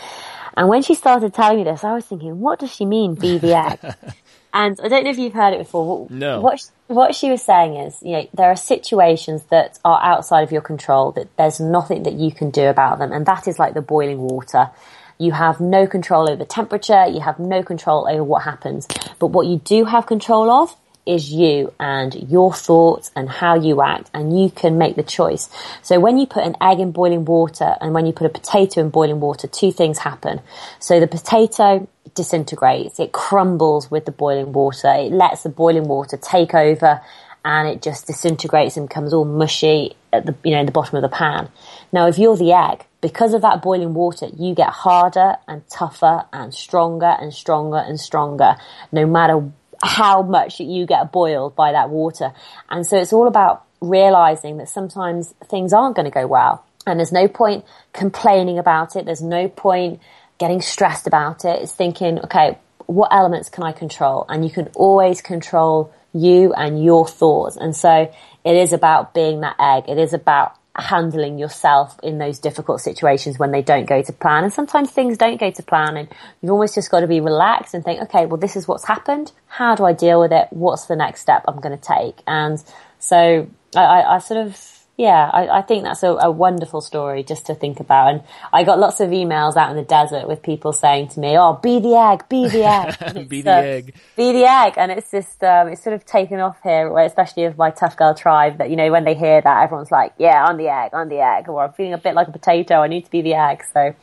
And 0.56 0.68
when 0.68 0.82
she 0.82 0.94
started 0.94 1.34
telling 1.34 1.58
me 1.58 1.64
this, 1.64 1.84
I 1.84 1.94
was 1.94 2.04
thinking, 2.04 2.40
what 2.40 2.58
does 2.58 2.74
she 2.74 2.84
mean, 2.84 3.14
be 3.14 3.38
the 3.38 3.56
egg? 3.56 3.78
And 4.52 4.78
I 4.82 4.88
don't 4.88 5.04
know 5.04 5.10
if 5.10 5.18
you've 5.18 5.34
heard 5.34 5.54
it 5.54 5.58
before. 5.58 6.06
No. 6.10 6.40
What 6.40 6.70
what 6.86 7.14
she 7.14 7.30
was 7.30 7.42
saying 7.42 7.76
is, 7.76 8.02
you 8.02 8.12
know, 8.12 8.28
there 8.32 8.50
are 8.50 8.56
situations 8.56 9.42
that 9.50 9.78
are 9.84 10.00
outside 10.02 10.42
of 10.42 10.52
your 10.52 10.62
control 10.62 11.12
that 11.12 11.36
there's 11.36 11.60
nothing 11.60 12.04
that 12.04 12.14
you 12.14 12.32
can 12.32 12.50
do 12.50 12.66
about 12.66 12.98
them, 12.98 13.12
and 13.12 13.26
that 13.26 13.46
is 13.46 13.58
like 13.58 13.74
the 13.74 13.82
boiling 13.82 14.18
water. 14.18 14.70
You 15.18 15.32
have 15.32 15.60
no 15.60 15.86
control 15.86 16.28
over 16.28 16.36
the 16.36 16.46
temperature. 16.46 17.06
You 17.06 17.20
have 17.20 17.38
no 17.38 17.62
control 17.62 18.08
over 18.08 18.22
what 18.22 18.42
happens. 18.44 18.86
But 19.18 19.28
what 19.28 19.46
you 19.46 19.58
do 19.58 19.84
have 19.84 20.06
control 20.06 20.48
of 20.48 20.76
is 21.08 21.32
you 21.32 21.72
and 21.80 22.14
your 22.30 22.52
thoughts 22.52 23.10
and 23.16 23.28
how 23.28 23.54
you 23.54 23.80
act 23.80 24.10
and 24.12 24.38
you 24.38 24.50
can 24.50 24.76
make 24.76 24.94
the 24.94 25.02
choice. 25.02 25.48
So 25.82 25.98
when 25.98 26.18
you 26.18 26.26
put 26.26 26.44
an 26.44 26.54
egg 26.60 26.80
in 26.80 26.92
boiling 26.92 27.24
water 27.24 27.74
and 27.80 27.94
when 27.94 28.04
you 28.04 28.12
put 28.12 28.26
a 28.26 28.30
potato 28.30 28.82
in 28.82 28.90
boiling 28.90 29.18
water, 29.18 29.48
two 29.48 29.72
things 29.72 29.98
happen. 29.98 30.40
So 30.78 31.00
the 31.00 31.06
potato 31.06 31.88
disintegrates, 32.14 33.00
it 33.00 33.12
crumbles 33.12 33.90
with 33.90 34.04
the 34.04 34.12
boiling 34.12 34.52
water, 34.52 34.88
it 34.88 35.10
lets 35.10 35.42
the 35.42 35.48
boiling 35.48 35.88
water 35.88 36.18
take 36.18 36.54
over 36.54 37.00
and 37.44 37.68
it 37.68 37.80
just 37.80 38.06
disintegrates 38.06 38.76
and 38.76 38.88
becomes 38.88 39.14
all 39.14 39.24
mushy 39.24 39.96
at 40.12 40.26
the, 40.26 40.34
you 40.44 40.50
know, 40.50 40.60
in 40.60 40.66
the 40.66 40.72
bottom 40.72 40.96
of 40.96 41.02
the 41.02 41.08
pan. 41.08 41.48
Now 41.90 42.06
if 42.06 42.18
you're 42.18 42.36
the 42.36 42.52
egg, 42.52 42.84
because 43.00 43.32
of 43.32 43.42
that 43.42 43.62
boiling 43.62 43.94
water, 43.94 44.26
you 44.36 44.54
get 44.54 44.68
harder 44.68 45.36
and 45.46 45.66
tougher 45.68 46.26
and 46.32 46.52
stronger 46.52 47.16
and 47.18 47.32
stronger 47.32 47.78
and 47.78 47.98
stronger, 47.98 48.56
no 48.92 49.06
matter 49.06 49.50
how 49.82 50.22
much 50.22 50.60
you 50.60 50.86
get 50.86 51.12
boiled 51.12 51.54
by 51.54 51.72
that 51.72 51.90
water. 51.90 52.32
And 52.68 52.86
so 52.86 52.98
it's 52.98 53.12
all 53.12 53.28
about 53.28 53.64
realizing 53.80 54.56
that 54.58 54.68
sometimes 54.68 55.34
things 55.44 55.72
aren't 55.72 55.96
going 55.96 56.04
to 56.04 56.10
go 56.10 56.26
well. 56.26 56.64
And 56.86 56.98
there's 56.98 57.12
no 57.12 57.28
point 57.28 57.64
complaining 57.92 58.58
about 58.58 58.96
it. 58.96 59.04
There's 59.04 59.22
no 59.22 59.48
point 59.48 60.00
getting 60.38 60.60
stressed 60.60 61.06
about 61.06 61.44
it. 61.44 61.62
It's 61.62 61.72
thinking, 61.72 62.18
okay, 62.20 62.58
what 62.86 63.12
elements 63.12 63.50
can 63.50 63.64
I 63.64 63.72
control? 63.72 64.24
And 64.28 64.44
you 64.44 64.50
can 64.50 64.68
always 64.74 65.20
control 65.20 65.92
you 66.14 66.54
and 66.54 66.82
your 66.82 67.06
thoughts. 67.06 67.56
And 67.56 67.76
so 67.76 68.10
it 68.44 68.56
is 68.56 68.72
about 68.72 69.12
being 69.12 69.40
that 69.40 69.56
egg. 69.60 69.84
It 69.88 69.98
is 69.98 70.14
about 70.14 70.57
handling 70.78 71.38
yourself 71.38 71.98
in 72.02 72.18
those 72.18 72.38
difficult 72.38 72.80
situations 72.80 73.38
when 73.38 73.50
they 73.50 73.62
don't 73.62 73.86
go 73.86 74.00
to 74.02 74.12
plan. 74.12 74.44
And 74.44 74.52
sometimes 74.52 74.90
things 74.90 75.18
don't 75.18 75.38
go 75.38 75.50
to 75.50 75.62
plan 75.62 75.96
and 75.96 76.08
you've 76.40 76.52
almost 76.52 76.74
just 76.74 76.90
got 76.90 77.00
to 77.00 77.06
be 77.06 77.20
relaxed 77.20 77.74
and 77.74 77.84
think, 77.84 78.00
okay, 78.02 78.26
well, 78.26 78.36
this 78.36 78.56
is 78.56 78.68
what's 78.68 78.84
happened. 78.84 79.32
How 79.46 79.74
do 79.74 79.84
I 79.84 79.92
deal 79.92 80.20
with 80.20 80.32
it? 80.32 80.48
What's 80.50 80.86
the 80.86 80.96
next 80.96 81.20
step 81.20 81.44
I'm 81.48 81.60
going 81.60 81.76
to 81.76 81.84
take? 81.84 82.22
And 82.26 82.62
so 82.98 83.48
I, 83.74 84.02
I 84.02 84.18
sort 84.18 84.46
of 84.46 84.77
yeah, 84.98 85.30
I, 85.32 85.58
I, 85.58 85.62
think 85.62 85.84
that's 85.84 86.02
a, 86.02 86.08
a, 86.08 86.28
wonderful 86.28 86.80
story 86.80 87.22
just 87.22 87.46
to 87.46 87.54
think 87.54 87.78
about. 87.78 88.08
And 88.10 88.22
I 88.52 88.64
got 88.64 88.80
lots 88.80 88.98
of 88.98 89.10
emails 89.10 89.56
out 89.56 89.70
in 89.70 89.76
the 89.76 89.84
desert 89.84 90.26
with 90.26 90.42
people 90.42 90.72
saying 90.72 91.10
to 91.10 91.20
me, 91.20 91.38
"Oh, 91.38 91.54
be 91.54 91.78
the 91.78 91.94
egg, 91.94 92.28
be 92.28 92.48
the 92.48 92.64
egg, 92.64 93.28
be 93.28 93.42
the 93.42 93.52
uh, 93.52 93.60
egg, 93.60 93.94
be 94.16 94.32
the 94.32 94.44
egg," 94.44 94.74
and 94.76 94.90
it's 94.90 95.08
just 95.12 95.44
um, 95.44 95.68
it's 95.68 95.84
sort 95.84 95.94
of 95.94 96.04
taken 96.04 96.40
off 96.40 96.56
here, 96.64 96.98
especially 96.98 97.46
with 97.46 97.56
my 97.56 97.70
tough 97.70 97.96
girl 97.96 98.12
tribe. 98.12 98.58
That 98.58 98.70
you 98.70 98.76
know, 98.76 98.90
when 98.90 99.04
they 99.04 99.14
hear 99.14 99.40
that, 99.40 99.62
everyone's 99.62 99.92
like, 99.92 100.14
"Yeah, 100.18 100.44
I'm 100.44 100.56
the 100.56 100.68
egg, 100.68 100.90
I'm 100.92 101.08
the 101.08 101.20
egg," 101.20 101.48
or 101.48 101.62
"I'm 101.62 101.72
feeling 101.74 101.92
a 101.92 101.98
bit 101.98 102.14
like 102.14 102.26
a 102.26 102.32
potato, 102.32 102.80
I 102.80 102.88
need 102.88 103.04
to 103.04 103.10
be 103.12 103.22
the 103.22 103.34
egg." 103.34 103.62
So, 103.72 103.94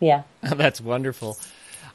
yeah, 0.00 0.24
that's 0.42 0.80
wonderful. 0.80 1.38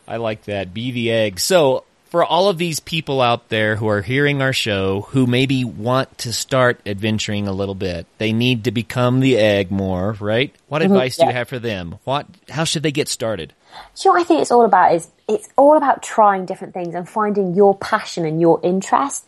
I 0.08 0.16
like 0.16 0.44
that. 0.46 0.74
Be 0.74 0.92
the 0.92 1.12
egg. 1.12 1.42
So 1.42 1.84
for 2.16 2.24
all 2.24 2.48
of 2.48 2.58
these 2.58 2.80
people 2.80 3.20
out 3.20 3.50
there 3.50 3.76
who 3.76 3.90
are 3.90 4.02
hearing 4.02 4.42
our 4.42 4.54
show 4.54 5.02
who 5.10 5.28
maybe 5.28 5.66
want 5.66 6.18
to 6.18 6.32
start 6.32 6.80
adventuring 6.86 7.46
a 7.46 7.52
little 7.52 7.76
bit, 7.76 8.08
they 8.20 8.32
need 8.32 8.64
to 8.64 8.72
become 8.72 9.20
the 9.20 9.38
egg 9.38 9.70
more, 9.70 10.14
right? 10.22 10.56
What 10.70 10.82
mm-hmm, 10.82 10.94
advice 10.94 11.20
yeah. 11.20 11.26
do 11.26 11.32
you 11.32 11.36
have 11.36 11.50
for 11.50 11.60
them? 11.60 11.96
What, 12.06 12.26
how 12.48 12.64
should 12.64 12.84
they 12.84 12.94
get 12.94 13.10
started? 13.10 13.52
So 13.96 14.12
what 14.12 14.22
I 14.22 14.24
think 14.24 14.40
it's 14.40 14.50
all 14.50 14.64
about 14.64 14.96
is 14.96 15.10
it's 15.28 15.50
all 15.58 15.76
about 15.76 16.04
trying 16.04 16.46
different 16.46 16.74
things 16.74 16.96
and 16.96 17.10
finding 17.10 17.54
your 17.54 17.78
passion 17.78 18.24
and 18.24 18.40
your 18.40 18.62
interest. 18.64 19.28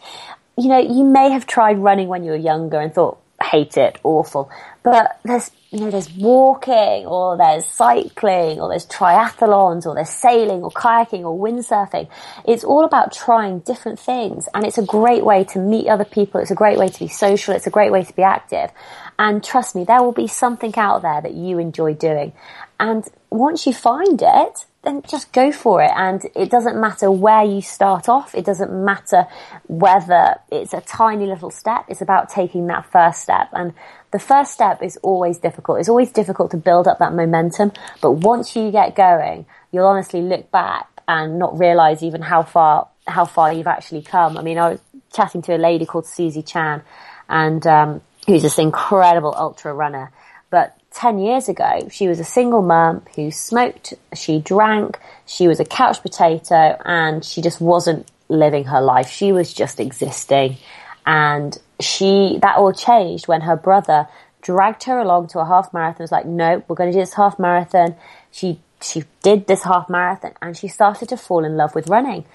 You 0.57 0.69
know, 0.69 0.79
you 0.79 1.03
may 1.03 1.31
have 1.31 1.45
tried 1.45 1.79
running 1.79 2.07
when 2.07 2.23
you 2.23 2.31
were 2.31 2.38
younger 2.38 2.79
and 2.79 2.93
thought, 2.93 3.19
hate 3.41 3.77
it, 3.77 3.99
awful. 4.03 4.49
But 4.83 5.19
there's 5.23 5.51
you 5.71 5.81
know, 5.81 5.91
there's 5.91 6.09
walking 6.13 7.05
or 7.05 7.35
there's 7.35 7.65
cycling 7.65 8.59
or 8.59 8.69
there's 8.69 8.85
triathlons 8.85 9.85
or 9.85 9.95
there's 9.95 10.09
sailing 10.09 10.63
or 10.63 10.71
kayaking 10.71 11.23
or 11.23 11.38
windsurfing. 11.38 12.07
It's 12.47 12.63
all 12.63 12.85
about 12.85 13.11
trying 13.11 13.59
different 13.59 13.99
things 13.99 14.47
and 14.53 14.65
it's 14.65 14.77
a 14.77 14.85
great 14.85 15.25
way 15.25 15.43
to 15.45 15.59
meet 15.59 15.89
other 15.89 16.05
people. 16.05 16.39
It's 16.39 16.51
a 16.51 16.55
great 16.55 16.77
way 16.77 16.88
to 16.88 16.99
be 16.99 17.09
social. 17.09 17.53
It's 17.53 17.67
a 17.67 17.71
great 17.71 17.91
way 17.91 18.03
to 18.03 18.13
be 18.15 18.23
active. 18.23 18.71
And 19.19 19.43
trust 19.43 19.75
me, 19.75 19.83
there 19.83 20.01
will 20.01 20.13
be 20.13 20.27
something 20.27 20.73
out 20.77 21.01
there 21.01 21.21
that 21.21 21.33
you 21.33 21.59
enjoy 21.59 21.95
doing. 21.95 22.31
And 22.79 23.03
once 23.29 23.67
you 23.67 23.73
find 23.73 24.21
it, 24.23 24.65
then 24.88 25.01
just 25.07 25.31
go 25.33 25.51
for 25.51 25.81
it. 25.81 25.91
And 25.95 26.25
it 26.35 26.49
doesn't 26.49 26.79
matter 26.79 27.11
where 27.11 27.43
you 27.43 27.61
start 27.61 28.07
off. 28.07 28.33
It 28.33 28.45
doesn't 28.45 28.71
matter 28.71 29.27
whether 29.67 30.35
it's 30.49 30.73
a 30.73 30.81
tiny 30.81 31.27
little 31.27 31.51
step. 31.51 31.85
It's 31.89 32.01
about 32.01 32.29
taking 32.29 32.67
that 32.67 32.89
first 32.89 33.21
step. 33.21 33.49
And 33.51 33.73
the 34.11 34.19
first 34.19 34.53
step 34.53 34.81
is 34.81 34.97
always 35.03 35.38
difficult. 35.38 35.79
It's 35.79 35.89
always 35.89 36.11
difficult 36.11 36.51
to 36.51 36.57
build 36.57 36.88
up 36.88 36.99
that 36.99 37.13
momentum. 37.13 37.73
But 38.01 38.13
once 38.13 38.55
you 38.55 38.71
get 38.71 38.95
going, 38.95 39.45
you'll 39.71 39.85
honestly 39.85 40.21
look 40.21 40.49
back 40.51 40.88
and 41.07 41.38
not 41.38 41.59
realize 41.59 42.01
even 42.01 42.21
how 42.21 42.43
far, 42.43 42.88
how 43.07 43.25
far 43.25 43.51
you've 43.51 43.67
actually 43.67 44.01
come. 44.01 44.38
I 44.38 44.41
mean, 44.41 44.57
I 44.57 44.69
was 44.69 44.79
chatting 45.13 45.41
to 45.43 45.55
a 45.55 45.57
lady 45.57 45.85
called 45.85 46.05
Susie 46.05 46.43
Chan 46.43 46.81
and, 47.27 47.65
um, 47.67 48.01
who's 48.25 48.43
this 48.43 48.57
incredible 48.57 49.33
ultra 49.38 49.73
runner. 49.73 50.11
But 50.49 50.76
10 50.97 51.19
years 51.19 51.47
ago, 51.47 51.87
she 51.91 52.07
was 52.07 52.19
a 52.19 52.23
single 52.23 52.63
mum 52.63 53.03
who 53.15 53.29
smoked, 53.29 53.93
she 54.15 54.39
drank, 54.39 54.97
she 55.27 55.47
was 55.47 55.59
a 55.59 55.65
couch 55.65 56.01
potato, 56.01 56.75
and 56.83 57.23
she 57.23 57.39
just 57.39 57.61
wasn't 57.61 58.09
living 58.29 58.63
her 58.63 58.81
life. 58.81 59.07
She 59.07 59.31
was 59.31 59.53
just 59.53 59.79
existing. 59.79 60.57
And 61.05 61.55
she, 61.79 62.39
that 62.41 62.57
all 62.57 62.73
changed 62.73 63.27
when 63.27 63.41
her 63.41 63.55
brother 63.55 64.07
dragged 64.41 64.85
her 64.85 64.97
along 64.97 65.27
to 65.27 65.39
a 65.39 65.45
half 65.45 65.71
marathon. 65.71 66.03
was 66.03 66.11
like, 66.11 66.25
no, 66.25 66.63
we're 66.67 66.75
going 66.75 66.91
to 66.91 66.97
do 66.97 67.01
this 67.01 67.13
half 67.13 67.37
marathon. 67.37 67.95
She, 68.31 68.59
she 68.81 69.03
did 69.21 69.45
this 69.45 69.63
half 69.63 69.89
marathon 69.89 70.33
and 70.41 70.57
she 70.57 70.67
started 70.67 71.09
to 71.09 71.17
fall 71.17 71.45
in 71.45 71.57
love 71.57 71.75
with 71.75 71.89
running. 71.89 72.25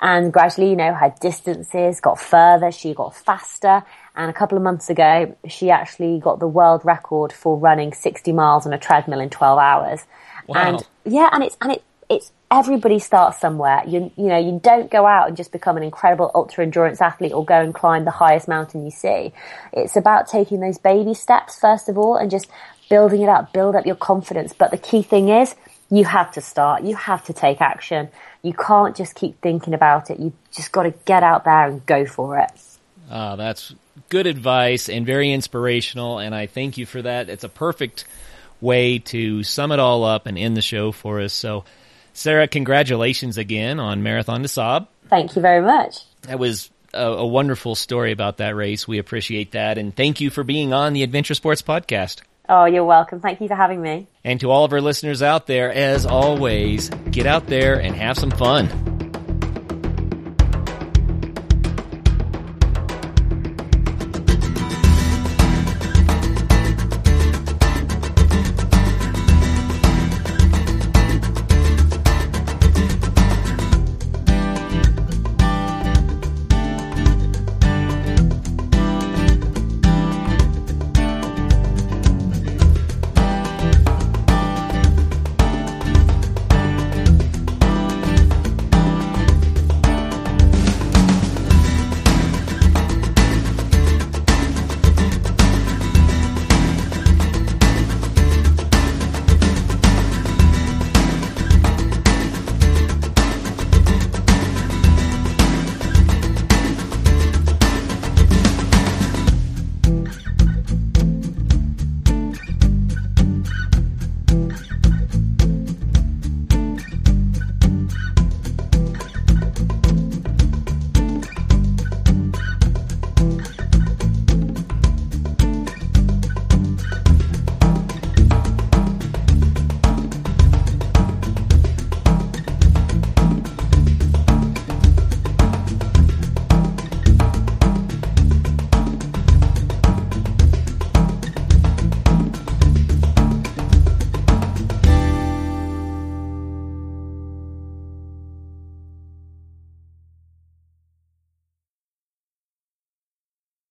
And 0.00 0.32
gradually, 0.32 0.70
you 0.70 0.76
know, 0.76 0.94
her 0.94 1.12
distances 1.20 2.00
got 2.00 2.20
further, 2.20 2.70
she 2.70 2.94
got 2.94 3.16
faster. 3.16 3.82
And 4.16 4.30
a 4.30 4.34
couple 4.34 4.56
of 4.56 4.62
months 4.62 4.90
ago, 4.90 5.36
she 5.48 5.70
actually 5.70 6.20
got 6.20 6.38
the 6.38 6.46
world 6.46 6.84
record 6.84 7.32
for 7.32 7.58
running 7.58 7.92
60 7.92 8.32
miles 8.32 8.66
on 8.66 8.72
a 8.72 8.78
treadmill 8.78 9.20
in 9.20 9.30
12 9.30 9.58
hours. 9.58 10.00
Wow. 10.46 10.56
And 10.56 10.86
yeah, 11.04 11.30
and 11.32 11.42
it's, 11.42 11.56
and 11.60 11.72
it, 11.72 11.82
it's 12.08 12.30
everybody 12.50 12.98
starts 13.00 13.40
somewhere. 13.40 13.82
You, 13.86 14.12
you 14.16 14.26
know, 14.26 14.38
you 14.38 14.60
don't 14.62 14.90
go 14.90 15.06
out 15.06 15.28
and 15.28 15.36
just 15.36 15.50
become 15.50 15.76
an 15.76 15.82
incredible 15.82 16.30
ultra 16.34 16.64
endurance 16.64 17.00
athlete 17.00 17.32
or 17.32 17.44
go 17.44 17.60
and 17.60 17.74
climb 17.74 18.04
the 18.04 18.12
highest 18.12 18.46
mountain 18.46 18.84
you 18.84 18.90
see. 18.90 19.32
It's 19.72 19.96
about 19.96 20.28
taking 20.28 20.60
those 20.60 20.78
baby 20.78 21.14
steps 21.14 21.58
first 21.58 21.88
of 21.88 21.98
all 21.98 22.16
and 22.16 22.30
just 22.30 22.48
building 22.88 23.22
it 23.22 23.28
up, 23.28 23.52
build 23.52 23.74
up 23.74 23.86
your 23.86 23.96
confidence. 23.96 24.52
But 24.52 24.70
the 24.70 24.78
key 24.78 25.02
thing 25.02 25.28
is 25.28 25.54
you 25.90 26.04
have 26.04 26.32
to 26.32 26.40
start. 26.40 26.84
You 26.84 26.94
have 26.94 27.24
to 27.24 27.32
take 27.32 27.60
action. 27.60 28.08
You 28.42 28.52
can't 28.52 28.94
just 28.94 29.14
keep 29.14 29.40
thinking 29.40 29.74
about 29.74 30.10
it. 30.10 30.20
You 30.20 30.32
just 30.52 30.70
got 30.70 30.84
to 30.84 30.90
get 31.04 31.22
out 31.22 31.44
there 31.44 31.66
and 31.66 31.84
go 31.86 32.06
for 32.06 32.38
it. 32.38 32.50
Ah, 33.10 33.36
that's 33.36 33.74
good 34.14 34.28
advice 34.28 34.88
and 34.88 35.04
very 35.04 35.32
inspirational. 35.32 36.20
And 36.20 36.36
I 36.36 36.46
thank 36.46 36.78
you 36.78 36.86
for 36.86 37.02
that. 37.02 37.28
It's 37.28 37.42
a 37.42 37.48
perfect 37.48 38.04
way 38.60 39.00
to 39.00 39.42
sum 39.42 39.72
it 39.72 39.80
all 39.80 40.04
up 40.04 40.26
and 40.26 40.38
end 40.38 40.56
the 40.56 40.62
show 40.62 40.92
for 40.92 41.20
us. 41.20 41.32
So 41.32 41.64
Sarah, 42.12 42.46
congratulations 42.46 43.38
again 43.38 43.80
on 43.80 44.04
Marathon 44.04 44.42
des 44.42 44.48
Sables. 44.48 44.86
Thank 45.10 45.34
you 45.34 45.42
very 45.42 45.60
much. 45.60 46.04
That 46.22 46.38
was 46.38 46.70
a, 46.92 47.04
a 47.04 47.26
wonderful 47.26 47.74
story 47.74 48.12
about 48.12 48.36
that 48.36 48.54
race. 48.54 48.86
We 48.86 48.98
appreciate 48.98 49.50
that. 49.50 49.78
And 49.78 49.94
thank 49.94 50.20
you 50.20 50.30
for 50.30 50.44
being 50.44 50.72
on 50.72 50.92
the 50.92 51.02
Adventure 51.02 51.34
Sports 51.34 51.62
Podcast. 51.62 52.22
Oh, 52.48 52.66
you're 52.66 52.84
welcome. 52.84 53.18
Thank 53.18 53.40
you 53.40 53.48
for 53.48 53.56
having 53.56 53.82
me. 53.82 54.06
And 54.22 54.38
to 54.40 54.50
all 54.52 54.64
of 54.64 54.72
our 54.72 54.80
listeners 54.80 55.22
out 55.22 55.48
there, 55.48 55.72
as 55.72 56.06
always, 56.06 56.88
get 57.10 57.26
out 57.26 57.48
there 57.48 57.80
and 57.80 57.96
have 57.96 58.16
some 58.16 58.30
fun. 58.30 58.83